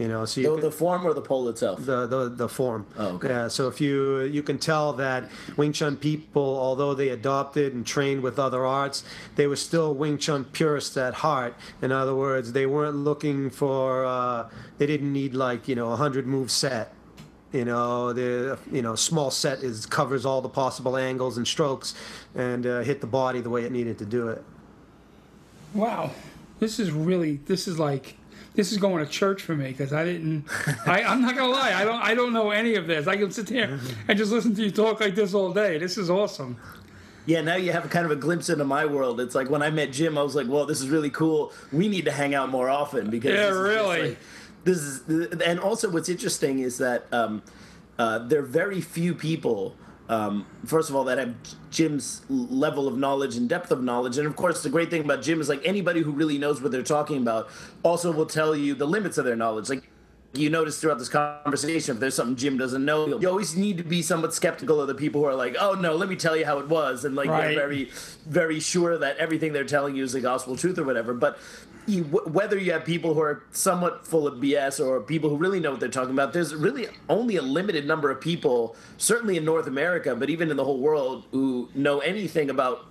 You 0.00 0.08
know, 0.08 0.24
so 0.24 0.40
you 0.40 0.56
the, 0.56 0.62
the 0.62 0.70
form 0.70 1.06
or 1.06 1.12
the 1.12 1.20
pole 1.20 1.46
itself. 1.50 1.84
The 1.84 2.06
the 2.06 2.30
the 2.30 2.48
form. 2.48 2.86
Oh, 2.96 3.16
okay. 3.16 3.28
Yeah. 3.28 3.48
So 3.48 3.68
if 3.68 3.82
you 3.82 4.20
you 4.20 4.42
can 4.42 4.56
tell 4.56 4.94
that 4.94 5.28
Wing 5.58 5.74
Chun 5.74 5.98
people, 5.98 6.42
although 6.42 6.94
they 6.94 7.10
adopted 7.10 7.74
and 7.74 7.86
trained 7.86 8.22
with 8.22 8.38
other 8.38 8.64
arts, 8.64 9.04
they 9.36 9.46
were 9.46 9.56
still 9.56 9.92
Wing 9.92 10.16
Chun 10.16 10.46
purists 10.46 10.96
at 10.96 11.12
heart. 11.12 11.54
In 11.82 11.92
other 11.92 12.14
words, 12.14 12.52
they 12.52 12.64
weren't 12.64 12.96
looking 12.96 13.50
for. 13.50 14.06
Uh, 14.06 14.48
they 14.78 14.86
didn't 14.86 15.12
need 15.12 15.34
like 15.34 15.68
you 15.68 15.74
know 15.74 15.92
a 15.92 15.96
hundred 15.96 16.26
move 16.26 16.50
set. 16.50 16.94
You 17.52 17.66
know, 17.66 18.14
the 18.14 18.58
you 18.72 18.80
know 18.80 18.94
small 18.94 19.30
set 19.30 19.58
is 19.62 19.84
covers 19.84 20.24
all 20.24 20.40
the 20.40 20.48
possible 20.48 20.96
angles 20.96 21.36
and 21.36 21.46
strokes, 21.46 21.94
and 22.34 22.66
uh, 22.66 22.80
hit 22.80 23.02
the 23.02 23.06
body 23.06 23.42
the 23.42 23.50
way 23.50 23.64
it 23.64 23.70
needed 23.70 23.98
to 23.98 24.06
do 24.06 24.28
it. 24.28 24.42
Wow, 25.74 26.12
this 26.58 26.78
is 26.78 26.90
really 26.90 27.36
this 27.44 27.68
is 27.68 27.78
like 27.78 28.16
this 28.54 28.72
is 28.72 28.78
going 28.78 29.04
to 29.04 29.10
church 29.10 29.42
for 29.42 29.54
me 29.54 29.68
because 29.68 29.92
I 29.92 30.04
didn't. 30.04 30.44
I, 30.86 31.02
I'm 31.02 31.22
not 31.22 31.36
gonna 31.36 31.52
lie. 31.52 31.72
I 31.72 31.84
don't. 31.84 32.02
I 32.02 32.14
don't 32.14 32.32
know 32.32 32.50
any 32.50 32.74
of 32.74 32.86
this. 32.86 33.06
I 33.06 33.16
can 33.16 33.30
sit 33.30 33.48
here 33.48 33.78
and 34.08 34.18
just 34.18 34.32
listen 34.32 34.54
to 34.56 34.62
you 34.62 34.70
talk 34.70 35.00
like 35.00 35.14
this 35.14 35.34
all 35.34 35.52
day. 35.52 35.78
This 35.78 35.96
is 35.96 36.10
awesome. 36.10 36.58
Yeah, 37.26 37.42
now 37.42 37.56
you 37.56 37.70
have 37.72 37.88
kind 37.90 38.06
of 38.06 38.10
a 38.10 38.16
glimpse 38.16 38.48
into 38.48 38.64
my 38.64 38.86
world. 38.86 39.20
It's 39.20 39.34
like 39.34 39.50
when 39.50 39.62
I 39.62 39.70
met 39.70 39.92
Jim, 39.92 40.18
I 40.18 40.22
was 40.22 40.34
like, 40.34 40.48
"Well, 40.48 40.66
this 40.66 40.80
is 40.80 40.88
really 40.88 41.10
cool. 41.10 41.52
We 41.72 41.86
need 41.88 42.06
to 42.06 42.12
hang 42.12 42.34
out 42.34 42.50
more 42.50 42.68
often 42.68 43.10
because 43.10 43.32
yeah, 43.32 43.46
this 43.46 43.56
really, 43.56 44.08
like, 44.08 44.18
this 44.64 44.78
is." 44.78 45.40
And 45.42 45.60
also, 45.60 45.90
what's 45.90 46.08
interesting 46.08 46.60
is 46.60 46.78
that 46.78 47.06
um, 47.12 47.42
uh, 47.98 48.18
there 48.18 48.40
are 48.40 48.42
very 48.42 48.80
few 48.80 49.14
people 49.14 49.76
um, 50.10 50.44
first 50.66 50.90
of 50.90 50.96
all, 50.96 51.04
that 51.04 51.18
have 51.18 51.36
Jim's 51.70 52.22
level 52.28 52.88
of 52.88 52.98
knowledge 52.98 53.36
and 53.36 53.48
depth 53.48 53.70
of 53.70 53.80
knowledge. 53.80 54.18
And 54.18 54.26
of 54.26 54.34
course, 54.34 54.60
the 54.64 54.68
great 54.68 54.90
thing 54.90 55.04
about 55.04 55.22
Jim 55.22 55.40
is 55.40 55.48
like 55.48 55.64
anybody 55.64 56.02
who 56.02 56.10
really 56.10 56.36
knows 56.36 56.60
what 56.60 56.72
they're 56.72 56.82
talking 56.82 57.18
about 57.18 57.48
also 57.84 58.10
will 58.10 58.26
tell 58.26 58.56
you 58.56 58.74
the 58.74 58.86
limits 58.86 59.18
of 59.18 59.24
their 59.24 59.36
knowledge. 59.36 59.68
Like 59.68 59.88
you 60.32 60.50
notice 60.50 60.80
throughout 60.80 60.98
this 60.98 61.08
conversation, 61.08 61.94
if 61.94 62.00
there's 62.00 62.16
something 62.16 62.34
Jim 62.34 62.58
doesn't 62.58 62.84
know, 62.84 63.20
you 63.20 63.28
always 63.28 63.54
need 63.54 63.78
to 63.78 63.84
be 63.84 64.02
somewhat 64.02 64.34
skeptical 64.34 64.80
of 64.80 64.88
the 64.88 64.96
people 64.96 65.20
who 65.20 65.28
are 65.28 65.34
like, 65.36 65.54
"Oh 65.60 65.74
no, 65.74 65.94
let 65.94 66.08
me 66.08 66.16
tell 66.16 66.36
you 66.36 66.44
how 66.44 66.58
it 66.58 66.68
was," 66.68 67.04
and 67.04 67.14
like 67.14 67.28
Right. 67.28 67.54
they're 67.54 67.68
very, 67.68 67.90
very 68.26 68.58
sure 68.58 68.98
that 68.98 69.16
everything 69.18 69.52
they're 69.52 69.64
telling 69.64 69.94
you 69.94 70.02
is 70.02 70.12
the 70.12 70.20
gospel 70.20 70.56
truth 70.56 70.76
or 70.76 70.84
whatever. 70.84 71.14
But 71.14 71.38
you, 71.90 72.04
whether 72.04 72.58
you 72.58 72.72
have 72.72 72.84
people 72.84 73.14
who 73.14 73.20
are 73.20 73.44
somewhat 73.52 74.06
full 74.06 74.26
of 74.26 74.34
BS 74.34 74.84
or 74.84 75.00
people 75.00 75.30
who 75.30 75.36
really 75.36 75.60
know 75.60 75.72
what 75.72 75.80
they're 75.80 75.88
talking 75.88 76.12
about, 76.12 76.32
there's 76.32 76.54
really 76.54 76.88
only 77.08 77.36
a 77.36 77.42
limited 77.42 77.86
number 77.86 78.10
of 78.10 78.20
people, 78.20 78.76
certainly 78.96 79.36
in 79.36 79.44
North 79.44 79.66
America, 79.66 80.14
but 80.14 80.30
even 80.30 80.50
in 80.50 80.56
the 80.56 80.64
whole 80.64 80.78
world, 80.78 81.26
who 81.32 81.68
know 81.74 82.00
anything 82.00 82.50
about 82.50 82.86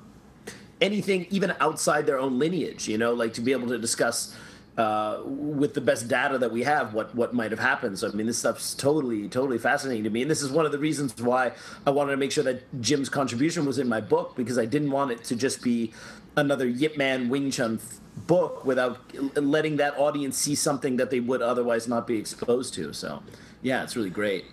anything 0.82 1.28
even 1.30 1.54
outside 1.60 2.06
their 2.06 2.18
own 2.18 2.40
lineage 2.40 2.88
you 2.88 2.98
know 2.98 3.14
like 3.14 3.34
to 3.34 3.42
be 3.42 3.52
able 3.52 3.68
to 3.68 3.78
discuss 3.78 4.34
uh, 4.80 5.22
with 5.26 5.74
the 5.74 5.82
best 5.82 6.08
data 6.08 6.38
that 6.38 6.50
we 6.50 6.64
have 6.64 6.94
what 6.94 7.14
what 7.14 7.34
might 7.34 7.52
have 7.52 7.60
happened. 7.60 8.00
So 8.00 8.08
i 8.08 8.12
mean 8.12 8.28
this 8.28 8.38
stuff's 8.38 8.74
totally 8.74 9.28
totally 9.28 9.58
fascinating 9.58 10.06
to 10.06 10.10
me. 10.10 10.22
And 10.22 10.32
this 10.32 10.42
is 10.42 10.52
one 10.52 10.66
of 10.66 10.72
the 10.72 10.80
reasons 10.80 11.22
why 11.22 11.52
i 11.86 11.90
wanted 11.90 12.12
to 12.12 12.18
make 12.18 12.32
sure 12.32 12.46
that 12.46 12.64
jim's 12.82 13.10
contribution 13.10 13.66
was 13.66 13.78
in 13.78 13.90
my 13.90 14.00
book 14.00 14.38
because 14.38 14.58
i 14.58 14.66
didn't 14.66 14.92
want 14.92 15.12
it 15.12 15.22
to 15.26 15.36
just 15.36 15.62
be 15.62 15.92
another 16.40 16.68
yip 16.68 16.98
man 16.98 17.30
wing 17.30 17.52
chun 17.52 17.80
f- 17.82 18.00
book 18.28 18.66
without 18.66 18.98
letting 19.36 19.78
that 19.78 19.94
audience 19.98 20.38
see 20.38 20.56
something 20.56 20.98
that 20.98 21.10
they 21.10 21.20
would 21.20 21.42
otherwise 21.42 21.88
not 21.88 22.06
be 22.08 22.18
exposed 22.18 22.74
to 22.74 22.94
so 22.94 23.22
yeah 23.62 23.84
it's 23.84 23.96
really 23.96 24.10
great 24.22 24.46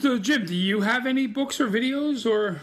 So, 0.00 0.18
Jim, 0.18 0.44
do 0.46 0.54
you 0.54 0.80
have 0.80 1.06
any 1.06 1.26
books 1.28 1.60
or 1.60 1.68
videos 1.68 2.26
or? 2.28 2.60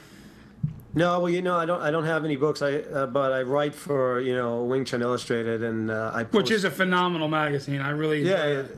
No, 0.93 1.21
well, 1.21 1.30
you 1.30 1.41
know, 1.41 1.55
I 1.55 1.65
don't. 1.65 1.82
I 1.82 1.89
don't 1.89 2.03
have 2.05 2.26
any 2.26 2.36
books. 2.36 2.61
I 2.61 2.80
uh, 2.80 3.07
but 3.07 3.32
I 3.32 3.41
write 3.43 3.74
for 3.74 4.19
you 4.19 4.36
know 4.36 4.63
Wing 4.65 4.84
Chun 4.84 5.01
Illustrated, 5.01 5.63
and 5.63 5.89
uh, 5.89 6.11
I 6.13 6.24
Which 6.24 6.51
is 6.51 6.65
a 6.65 6.69
phenomenal 6.69 7.30
magazine. 7.30 7.80
I 7.82 7.91
really 7.91 8.21
yeah, 8.24 8.43
it, 8.45 8.78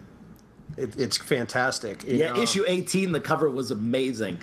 it, 0.78 1.00
it's 1.00 1.18
fantastic. 1.18 2.04
yeah 2.06 2.34
know. 2.34 2.42
issue 2.42 2.64
18 2.68 3.12
the 3.14 3.20
cover 3.20 3.50
was 3.50 3.72
amazing 3.72 4.38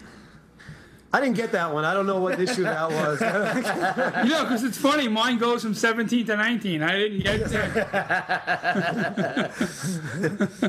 I 1.15 1.21
didn't 1.21 1.37
get 1.37 1.53
that 1.53 1.75
one. 1.75 1.85
I 1.85 1.93
don't 1.93 2.07
know 2.07 2.19
what 2.21 2.41
issue 2.41 2.63
that 2.63 2.91
was. 2.91 3.21
You 4.23 4.31
know, 4.31 4.45
because 4.45 4.63
it's 4.65 4.79
funny. 4.79 5.09
Mine 5.09 5.39
goes 5.39 5.63
from 5.63 5.75
17 5.75 6.27
to 6.27 6.37
19. 6.37 6.83
I 6.83 6.93
didn't 6.97 7.19
get 7.21 7.49
that. 7.51 9.51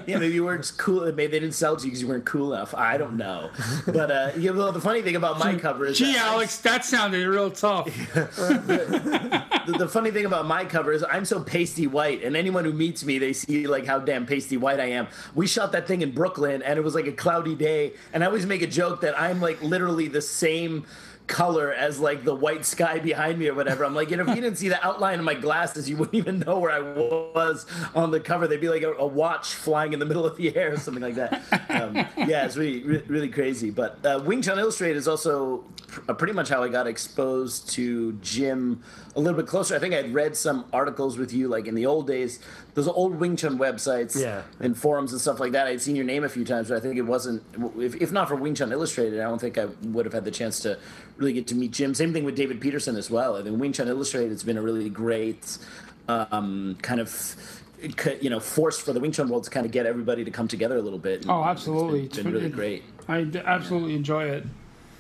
yeah, 0.08 0.18
maybe 0.18 0.34
you 0.34 0.44
weren't 0.44 0.72
cool. 0.78 1.02
Maybe 1.06 1.28
they 1.28 1.40
didn't 1.40 1.54
sell 1.54 1.76
it 1.76 1.80
to 1.80 1.86
you 1.86 1.92
because 1.92 2.02
you 2.02 2.08
weren't 2.08 2.26
cool 2.26 2.54
enough. 2.54 2.74
I 2.74 2.98
don't 2.98 3.18
know. 3.18 3.50
But 3.86 4.12
uh, 4.12 4.32
yeah, 4.38 4.52
well, 4.52 4.72
the 4.72 4.82
funny 4.82 5.02
thing 5.02 5.16
about 5.16 5.40
my 5.40 5.56
cover 5.56 5.86
is 5.86 5.98
Gee, 5.98 6.14
that 6.14 6.26
I- 6.26 6.34
Alex, 6.34 6.58
that 6.60 6.86
sounded 6.86 7.26
real 7.28 7.52
tough. 7.52 7.86
the, 8.14 9.76
the 9.78 9.88
funny 9.88 10.12
thing 10.12 10.26
about 10.26 10.46
my 10.46 10.66
cover 10.66 10.92
is 10.92 11.04
I'm 11.04 11.26
so 11.26 11.40
pasty 11.42 11.88
white, 11.88 12.24
and 12.24 12.36
anyone 12.36 12.66
who 12.66 12.74
meets 12.74 13.06
me, 13.06 13.20
they 13.20 13.34
see 13.34 13.68
like 13.68 13.86
how 13.86 14.00
damn 14.00 14.26
pasty 14.26 14.58
white 14.58 14.80
I 14.80 14.90
am. 14.92 15.08
We 15.36 15.48
shot 15.48 15.72
that 15.74 15.88
thing 15.88 16.02
in 16.02 16.12
Brooklyn, 16.12 16.62
and 16.64 16.78
it 16.78 16.82
was 16.82 16.96
like 16.96 17.08
a 17.08 17.12
cloudy 17.14 17.56
day, 17.56 17.94
and 18.12 18.24
I 18.24 18.28
always 18.28 18.46
make 18.46 18.62
a 18.62 18.68
joke 18.68 19.02
that 19.02 19.20
I'm 19.20 19.40
like 19.40 19.62
literally 19.62 20.08
the 20.08 20.22
same 20.34 20.86
color 21.26 21.72
as 21.72 22.00
like 22.00 22.26
the 22.26 22.36
white 22.36 22.66
sky 22.66 23.00
behind 23.00 23.40
me 23.40 23.48
or 23.48 23.54
whatever. 23.54 23.86
I'm 23.86 23.96
like, 23.96 24.12
you 24.12 24.18
know, 24.18 24.24
if 24.24 24.36
you 24.36 24.42
didn't 24.42 24.58
see 24.58 24.68
the 24.68 24.86
outline 24.86 25.20
of 25.20 25.26
my 25.26 25.34
glasses, 25.36 25.90
you 25.90 25.96
wouldn't 25.96 26.16
even 26.16 26.40
know 26.40 26.60
where 26.60 26.72
I 26.72 26.82
was 26.82 27.66
on 27.96 28.12
the 28.12 28.20
cover. 28.20 28.46
They'd 28.48 28.60
be 28.60 28.68
like 28.70 28.84
a, 28.84 28.94
a 28.94 29.08
watch 29.08 29.54
flying 29.54 29.94
in 29.94 30.00
the 30.00 30.06
middle 30.06 30.26
of 30.26 30.36
the 30.36 30.56
air 30.56 30.74
or 30.74 30.78
something 30.78 31.02
like 31.02 31.16
that. 31.16 31.42
Um, 31.70 31.96
yeah, 31.96 32.46
it's 32.46 32.58
really, 32.58 32.84
re- 32.84 33.04
really 33.08 33.30
crazy. 33.30 33.72
But 33.72 34.06
uh, 34.06 34.22
Wing 34.26 34.42
Chun 34.42 34.60
Illustrated 34.60 34.98
is 34.98 35.08
also 35.08 35.64
pr- 35.88 36.02
uh, 36.10 36.14
pretty 36.14 36.34
much 36.34 36.50
how 36.50 36.62
I 36.62 36.68
got 36.68 36.88
exposed 36.88 37.70
to 37.72 38.14
Jim 38.14 38.84
a 39.16 39.20
little 39.20 39.38
bit 39.38 39.48
closer. 39.48 39.76
I 39.76 39.80
think 39.80 39.94
I'd 39.94 40.14
read 40.14 40.36
some 40.36 40.66
articles 40.74 41.18
with 41.18 41.32
you, 41.34 41.48
like 41.48 41.68
in 41.68 41.76
the 41.76 41.86
old 41.86 42.08
days, 42.08 42.40
those 42.74 42.88
old 42.88 43.16
Wing 43.20 43.36
Chun 43.36 43.58
websites 43.60 44.20
Yeah. 44.20 44.42
and 44.60 44.76
forums 44.78 45.12
and 45.12 45.22
stuff 45.22 45.40
like 45.40 45.52
that. 45.52 45.68
I'd 45.68 45.82
seen 45.82 45.96
your 45.96 46.06
name 46.06 46.24
a 46.24 46.30
few 46.30 46.44
times, 46.44 46.70
but 46.70 46.78
I 46.78 46.80
think 46.80 46.98
it 46.98 47.04
wasn't, 47.04 47.44
if, 47.78 47.96
if 48.02 48.12
not 48.12 48.28
for 48.28 48.36
Wing 48.36 48.56
Chun 48.56 48.72
Illustrated, 48.72 49.20
I 49.20 49.24
don't 49.24 49.40
think 49.40 49.58
I 49.60 49.66
would 49.84 50.06
have 50.06 50.14
had 50.14 50.26
the 50.26 50.32
chance 50.32 50.60
to 50.62 50.80
really 51.18 51.34
get 51.34 51.46
to 51.48 51.56
meet 51.56 51.72
Jim. 51.72 51.94
Same 51.94 52.12
thing 52.12 52.24
with 52.24 52.36
David 52.36 52.60
Peterson 52.60 52.96
as 52.96 53.12
well. 53.12 53.36
I 53.38 53.44
think 53.44 53.60
Wing 53.60 53.72
Chun 53.74 53.88
Illustrated 53.88 54.32
has 54.32 54.44
been 54.44 54.58
a 54.58 54.62
really 54.64 54.90
great 54.90 55.58
um, 56.08 56.78
kind 56.82 57.00
of. 57.00 57.36
You 58.22 58.30
know, 58.30 58.40
force 58.40 58.80
for 58.80 58.94
the 58.94 59.02
Wing 59.02 59.12
Chun 59.12 59.28
world 59.28 59.44
to 59.44 59.50
kind 59.50 59.66
of 59.66 59.74
get 59.74 59.86
everybody 59.86 60.24
to 60.24 60.32
come 60.32 60.48
together 60.48 60.78
a 60.78 60.82
little 60.82 60.98
bit. 61.00 61.24
and 61.24 61.30
Oh, 61.30 61.44
absolutely. 61.44 62.06
It's 62.06 62.16
been, 62.16 62.24
been 62.28 62.34
really 62.34 62.50
great. 62.50 62.84
I 63.10 63.28
absolutely 63.44 63.94
enjoy 63.96 64.24
it. 64.24 64.46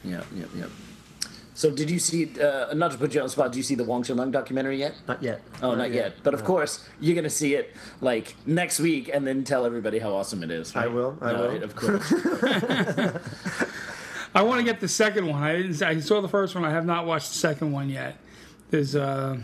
Yeah, 0.04 0.22
yeah, 0.36 0.44
yeah. 0.54 0.66
So, 1.56 1.70
did 1.70 1.90
you 1.90 2.00
see? 2.00 2.30
Uh, 2.40 2.74
not 2.74 2.92
to 2.94 2.98
put 2.98 3.14
you 3.14 3.20
on 3.22 3.28
the 3.28 3.32
spot, 3.32 3.52
do 3.52 3.60
you 3.60 3.64
see 3.64 3.76
the 3.76 3.84
Wong 3.84 4.02
Shun 4.04 4.18
Leung 4.18 4.32
documentary 4.32 4.78
yet? 4.80 4.96
not 5.08 5.22
yet. 5.22 5.42
Oh, 5.62 5.76
not 5.76 5.92
yet. 5.92 6.16
But 6.24 6.34
of 6.34 6.44
course, 6.44 6.88
you're 7.00 7.16
gonna 7.16 7.30
see 7.30 7.54
it 7.54 7.76
like 8.02 8.36
next 8.48 8.80
week, 8.80 9.10
and 9.14 9.26
then 9.28 9.44
tell 9.44 9.64
everybody 9.66 10.00
how 10.00 10.14
awesome 10.16 10.42
it 10.44 10.50
is. 10.50 10.76
I 10.76 10.88
will, 10.88 11.16
I 11.22 11.32
No, 11.34 11.42
will. 11.42 11.48
right, 11.50 11.64
Of 11.64 11.76
course. 11.76 12.12
I 14.36 14.42
want 14.42 14.60
to 14.60 14.64
get 14.66 14.80
the 14.80 14.88
second 14.88 15.28
one. 15.28 15.44
I 15.44 15.56
didn't. 15.58 15.82
I 15.84 16.00
saw 16.00 16.20
the 16.22 16.28
first 16.28 16.56
one. 16.56 16.66
I 16.66 16.72
have 16.72 16.86
not 16.86 17.06
watched 17.06 17.30
the 17.30 17.38
second 17.38 17.72
one 17.72 17.88
yet. 17.90 18.18
There's 18.72 18.96
uh, 18.96 19.38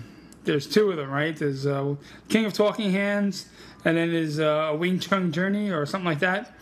there's 0.45 0.65
two 0.67 0.89
of 0.89 0.97
them, 0.97 1.11
right? 1.11 1.37
There's 1.37 1.67
uh, 1.67 1.95
King 2.27 2.45
of 2.45 2.53
Talking 2.53 2.91
Hands, 2.91 3.45
and 3.85 3.95
then 3.95 4.11
there's 4.11 4.39
uh, 4.39 4.75
Wing 4.79 4.97
Chun 4.99 5.31
Journey 5.31 5.69
or 5.69 5.85
something 5.85 6.07
like 6.07 6.19
that. 6.19 6.55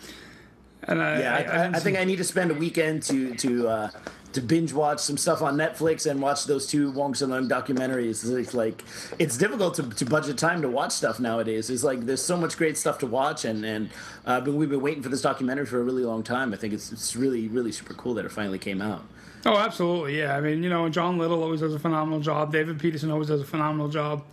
And 0.83 1.01
I, 1.01 1.19
yeah, 1.19 1.33
I, 1.33 1.37
I, 1.37 1.41
didn't 1.63 1.75
I 1.75 1.79
think 1.79 1.95
see- 1.95 2.01
I 2.01 2.05
need 2.05 2.17
to 2.17 2.23
spend 2.25 2.51
a 2.51 2.53
weekend 2.53 3.03
to 3.03 3.33
to 3.35 3.67
uh, 3.69 3.89
to 4.33 4.41
binge 4.41 4.73
watch 4.73 4.99
some 4.99 5.17
stuff 5.17 5.41
on 5.41 5.57
Netflix 5.57 6.09
and 6.09 6.21
watch 6.21 6.45
those 6.45 6.67
two 6.67 6.91
Wong 6.91 7.15
Lung 7.19 7.49
documentaries. 7.49 8.29
It's 8.37 8.53
like 8.53 8.83
it's 9.19 9.37
difficult 9.37 9.75
to, 9.75 9.83
to 9.89 10.05
budget 10.05 10.37
time 10.37 10.61
to 10.61 10.69
watch 10.69 10.91
stuff 10.91 11.19
nowadays. 11.19 11.69
It's 11.69 11.83
like 11.83 12.05
there's 12.05 12.21
so 12.21 12.37
much 12.37 12.57
great 12.57 12.77
stuff 12.77 12.99
to 12.99 13.07
watch, 13.07 13.45
and 13.45 13.65
and 13.65 13.89
uh, 14.25 14.41
but 14.41 14.53
we've 14.53 14.69
been 14.69 14.81
waiting 14.81 15.03
for 15.03 15.09
this 15.09 15.21
documentary 15.21 15.65
for 15.65 15.79
a 15.79 15.83
really 15.83 16.03
long 16.03 16.23
time. 16.23 16.53
I 16.53 16.57
think 16.57 16.73
it's 16.73 16.91
it's 16.91 17.15
really 17.15 17.47
really 17.47 17.71
super 17.71 17.93
cool 17.93 18.13
that 18.15 18.25
it 18.25 18.31
finally 18.31 18.59
came 18.59 18.81
out. 18.81 19.03
Oh, 19.45 19.57
absolutely. 19.57 20.17
Yeah. 20.17 20.35
I 20.35 20.41
mean, 20.41 20.61
you 20.61 20.69
know, 20.69 20.89
John 20.89 21.17
Little 21.17 21.41
always 21.41 21.61
does 21.61 21.73
a 21.73 21.79
phenomenal 21.79 22.19
job. 22.19 22.51
David 22.51 22.79
Peterson 22.79 23.11
always 23.11 23.29
does 23.29 23.41
a 23.41 23.45
phenomenal 23.45 23.87
job. 23.87 24.23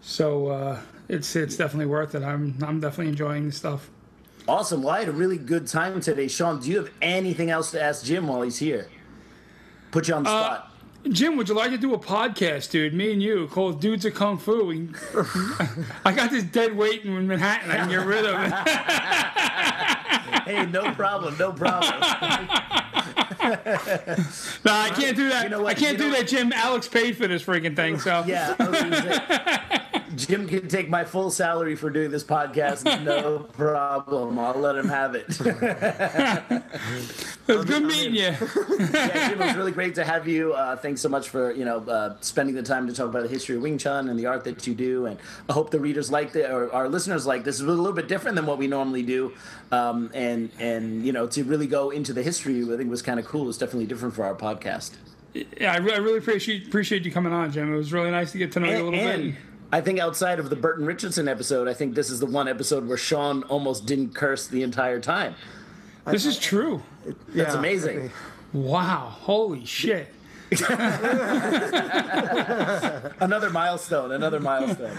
So 0.00 0.48
uh, 0.48 0.80
it's 1.08 1.36
it's 1.36 1.56
definitely 1.56 1.86
worth 1.86 2.14
it. 2.14 2.22
I'm 2.22 2.56
I'm 2.62 2.80
definitely 2.80 3.08
enjoying 3.08 3.46
the 3.46 3.52
stuff. 3.52 3.90
Awesome. 4.46 4.82
Well, 4.82 4.94
I 4.94 5.00
had 5.00 5.08
a 5.08 5.12
really 5.12 5.36
good 5.36 5.66
time 5.66 6.00
today. 6.00 6.26
Sean, 6.26 6.60
do 6.60 6.70
you 6.70 6.76
have 6.78 6.90
anything 7.02 7.50
else 7.50 7.70
to 7.72 7.82
ask 7.82 8.04
Jim 8.04 8.26
while 8.28 8.42
he's 8.42 8.58
here? 8.58 8.88
Put 9.90 10.08
you 10.08 10.14
on 10.14 10.22
the 10.24 10.30
Uh, 10.30 10.42
spot. 10.54 10.64
Jim, 11.10 11.36
would 11.36 11.48
you 11.48 11.54
like 11.54 11.70
to 11.70 11.78
do 11.78 11.94
a 11.94 11.98
podcast, 11.98 12.70
dude? 12.70 12.92
Me 12.92 13.12
and 13.12 13.22
you 13.22 13.46
called 13.48 13.80
Dudes 13.80 14.04
of 14.04 14.14
Kung 14.14 14.36
Fu. 14.36 14.64
We, 14.66 14.88
I 16.04 16.12
got 16.12 16.30
this 16.30 16.42
dead 16.44 16.76
weight 16.76 17.04
in 17.04 17.26
Manhattan. 17.26 17.70
I 17.70 17.76
can 17.76 17.88
get 17.88 18.04
rid 18.04 18.26
of 18.26 18.34
it. 18.40 18.52
hey, 20.44 20.66
no 20.66 20.92
problem. 20.92 21.36
No 21.38 21.52
problem. 21.52 22.02
No, 24.64 24.72
I 24.72 24.90
can't 24.90 25.16
do 25.16 25.28
that. 25.30 25.44
You 25.44 25.48
know 25.48 25.62
what? 25.62 25.70
I 25.70 25.74
can't 25.80 25.92
You 25.92 25.98
do 26.04 26.10
know 26.10 26.16
that, 26.18 26.28
Jim. 26.28 26.52
Alex 26.52 26.86
paid 26.86 27.16
for 27.16 27.26
this 27.26 27.42
freaking 27.42 27.74
thing, 27.74 27.98
so 27.98 28.22
Yeah. 28.26 28.54
I 30.18 30.20
was 30.20 30.26
gonna 30.26 30.26
say, 30.26 30.26
Jim 30.26 30.48
can 30.60 30.68
take 30.68 30.88
my 30.88 31.04
full 31.04 31.30
salary 31.30 31.76
for 31.76 31.90
doing 31.90 32.10
this 32.10 32.24
podcast. 32.24 32.84
No 33.04 33.38
problem. 33.52 34.38
I'll 34.38 34.58
let 34.58 34.76
him 34.76 34.88
have 34.88 35.14
it. 35.14 35.26
it's 35.28 35.38
good 37.64 37.84
meeting 37.84 38.14
you. 38.14 38.20
yeah, 38.20 39.28
Jim, 39.28 39.40
it 39.40 39.46
was 39.46 39.56
really 39.56 39.72
great 39.72 39.94
to 39.96 40.04
have 40.04 40.28
you. 40.28 40.52
Uh, 40.52 40.76
thanks 40.76 41.00
so 41.00 41.08
much 41.08 41.28
for 41.28 41.52
you 41.52 41.64
know 41.64 41.78
uh, 41.80 42.16
spending 42.20 42.54
the 42.54 42.62
time 42.62 42.86
to 42.86 42.92
talk 42.92 43.08
about 43.08 43.22
the 43.22 43.28
history 43.28 43.56
of 43.56 43.62
Wing 43.62 43.78
Chun 43.78 44.08
and 44.08 44.18
the 44.18 44.26
art 44.26 44.44
that 44.44 44.66
you 44.66 44.74
do. 44.74 45.06
And 45.06 45.18
I 45.48 45.52
hope 45.52 45.70
the 45.70 45.80
readers 45.80 46.10
like 46.10 46.34
it 46.34 46.50
or 46.50 46.72
our 46.72 46.88
listeners 46.88 47.26
like 47.26 47.44
this. 47.44 47.60
It's 47.60 47.68
a 47.68 47.72
little 47.72 47.92
bit 47.92 48.08
different 48.08 48.36
than 48.36 48.46
what 48.46 48.58
we 48.58 48.66
normally 48.66 49.02
do. 49.02 49.32
Um, 49.70 50.10
and 50.14 50.50
and 50.58 51.04
you 51.04 51.12
know 51.12 51.26
to 51.28 51.44
really 51.44 51.66
go 51.66 51.90
into 51.90 52.12
the 52.12 52.22
history, 52.22 52.62
I 52.62 52.76
think 52.76 52.90
was 52.90 53.02
kind 53.02 53.20
of 53.20 53.26
cool. 53.26 53.48
It's 53.48 53.58
definitely 53.58 53.86
different 53.86 54.14
for 54.14 54.24
our 54.24 54.34
podcast. 54.34 54.92
Yeah, 55.34 55.72
I, 55.72 55.76
re- 55.76 55.92
I 55.92 55.98
really 55.98 56.18
appreciate 56.18 56.68
appreciate 56.68 57.04
you 57.04 57.12
coming 57.12 57.32
on, 57.32 57.52
Jim. 57.52 57.72
It 57.72 57.76
was 57.76 57.92
really 57.92 58.10
nice 58.10 58.32
to 58.32 58.38
get 58.38 58.52
to 58.52 58.60
know 58.60 58.70
you 58.70 58.76
a 58.76 58.84
little 58.84 58.94
and 58.94 59.34
bit. 59.34 59.42
I 59.70 59.80
think 59.82 59.98
outside 59.98 60.38
of 60.38 60.48
the 60.50 60.56
Burton 60.56 60.86
Richardson 60.86 61.28
episode, 61.28 61.68
I 61.68 61.74
think 61.74 61.94
this 61.94 62.08
is 62.10 62.20
the 62.20 62.26
one 62.26 62.48
episode 62.48 62.86
where 62.88 62.96
Sean 62.96 63.42
almost 63.44 63.84
didn't 63.86 64.14
curse 64.14 64.46
the 64.46 64.62
entire 64.62 64.98
time. 65.00 65.34
This 66.06 66.24
is 66.24 66.38
true. 66.38 66.82
That's 67.34 67.52
Yeah. 67.54 67.58
amazing. 67.58 68.10
Wow. 68.54 69.08
Holy 69.10 69.64
shit. 69.66 70.08
Another 73.20 73.50
milestone. 73.50 74.12
Another 74.12 74.40
milestone. 74.40 74.96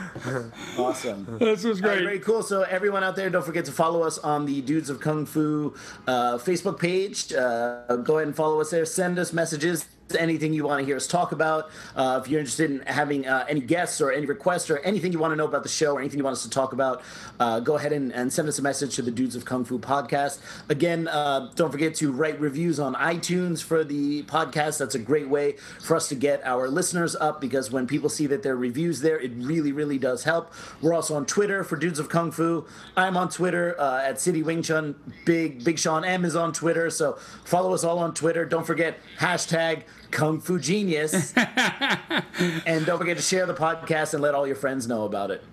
Awesome. 0.77 1.25
This 1.39 1.63
was 1.63 1.81
All 1.81 1.87
right, 1.89 1.95
great. 1.97 2.03
very 2.05 2.19
cool. 2.19 2.43
So 2.43 2.61
everyone 2.63 3.03
out 3.03 3.15
there, 3.15 3.29
don't 3.31 3.45
forget 3.45 3.65
to 3.65 3.71
follow 3.71 4.03
us 4.03 4.19
on 4.19 4.45
the 4.45 4.61
Dudes 4.61 4.89
of 4.91 4.99
Kung 4.99 5.25
Fu 5.25 5.73
uh, 6.07 6.37
Facebook 6.37 6.79
page. 6.79 7.33
Uh, 7.33 7.95
go 7.97 8.17
ahead 8.17 8.27
and 8.27 8.35
follow 8.35 8.61
us 8.61 8.69
there. 8.69 8.85
Send 8.85 9.17
us 9.17 9.33
messages. 9.33 9.85
Anything 10.15 10.53
you 10.53 10.65
want 10.65 10.79
to 10.79 10.85
hear 10.85 10.95
us 10.95 11.07
talk 11.07 11.31
about, 11.31 11.69
uh, 11.95 12.19
if 12.23 12.29
you're 12.29 12.39
interested 12.39 12.71
in 12.71 12.79
having 12.81 13.27
uh, 13.27 13.45
any 13.47 13.59
guests 13.59 14.01
or 14.01 14.11
any 14.11 14.25
requests 14.25 14.69
or 14.69 14.77
anything 14.79 15.11
you 15.11 15.19
want 15.19 15.31
to 15.31 15.35
know 15.35 15.45
about 15.45 15.63
the 15.63 15.69
show 15.69 15.95
or 15.95 15.99
anything 15.99 16.17
you 16.17 16.23
want 16.23 16.35
us 16.35 16.43
to 16.43 16.49
talk 16.49 16.73
about, 16.73 17.01
uh, 17.39 17.59
go 17.59 17.77
ahead 17.77 17.93
and, 17.93 18.13
and, 18.13 18.29
send 18.31 18.47
us 18.47 18.59
a 18.59 18.61
message 18.61 18.95
to 18.95 19.01
the 19.01 19.11
Dudes 19.11 19.35
of 19.35 19.43
Kung 19.43 19.65
Fu 19.65 19.79
podcast. 19.79 20.39
Again, 20.69 21.07
uh, 21.07 21.49
don't 21.55 21.71
forget 21.71 21.95
to 21.95 22.11
write 22.11 22.39
reviews 22.39 22.79
on 22.79 22.93
iTunes 22.95 23.61
for 23.61 23.83
the 23.83 24.23
podcast. 24.23 24.77
That's 24.77 24.95
a 24.95 24.99
great 24.99 25.27
way 25.27 25.55
for 25.81 25.95
us 25.95 26.07
to 26.09 26.15
get 26.15 26.45
our 26.45 26.69
listeners 26.69 27.15
up 27.15 27.41
because 27.41 27.71
when 27.71 27.87
people 27.87 28.07
see 28.07 28.27
that 28.27 28.43
there 28.43 28.53
are 28.53 28.57
reviews 28.57 29.01
there, 29.01 29.19
it 29.19 29.31
really, 29.35 29.71
really 29.71 29.97
does 29.97 30.23
help. 30.23 30.53
We're 30.81 30.93
also 30.93 31.15
on 31.15 31.25
Twitter 31.25 31.63
for 31.63 31.75
Dudes 31.75 31.99
of 31.99 32.09
Kung 32.09 32.31
Fu. 32.31 32.65
I'm 32.95 33.17
on 33.17 33.29
Twitter 33.29 33.79
uh, 33.79 34.01
at 34.03 34.19
City 34.19 34.43
Wing 34.43 34.61
Chun. 34.61 34.95
Big 35.25 35.63
Big 35.63 35.79
Sean 35.79 36.03
M 36.03 36.25
is 36.25 36.35
on 36.35 36.53
Twitter, 36.53 36.89
so 36.89 37.13
follow 37.43 37.73
us 37.73 37.83
all 37.83 37.99
on 37.99 38.13
Twitter. 38.13 38.45
Don't 38.45 38.65
forget 38.65 38.99
hashtag 39.17 39.83
Kung 40.11 40.39
Fu 40.39 40.59
Genius. 40.59 41.33
and 41.37 42.85
don't 42.85 42.97
forget 42.97 43.17
to 43.17 43.23
share 43.23 43.45
the 43.45 43.53
podcast 43.53 44.13
and 44.13 44.21
let 44.21 44.35
all 44.35 44.47
your 44.47 44.55
friends 44.55 44.87
know 44.87 45.03
about 45.05 45.31
it. 45.31 45.43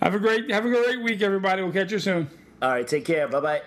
Have 0.00 0.14
a 0.14 0.18
great 0.18 0.50
have 0.50 0.64
a 0.64 0.68
great 0.68 1.02
week, 1.02 1.22
everybody. 1.22 1.62
We'll 1.62 1.72
catch 1.72 1.92
you 1.92 1.98
soon. 1.98 2.28
All 2.60 2.70
right, 2.70 2.86
take 2.86 3.04
care. 3.04 3.28
Bye 3.28 3.40
bye. 3.40 3.62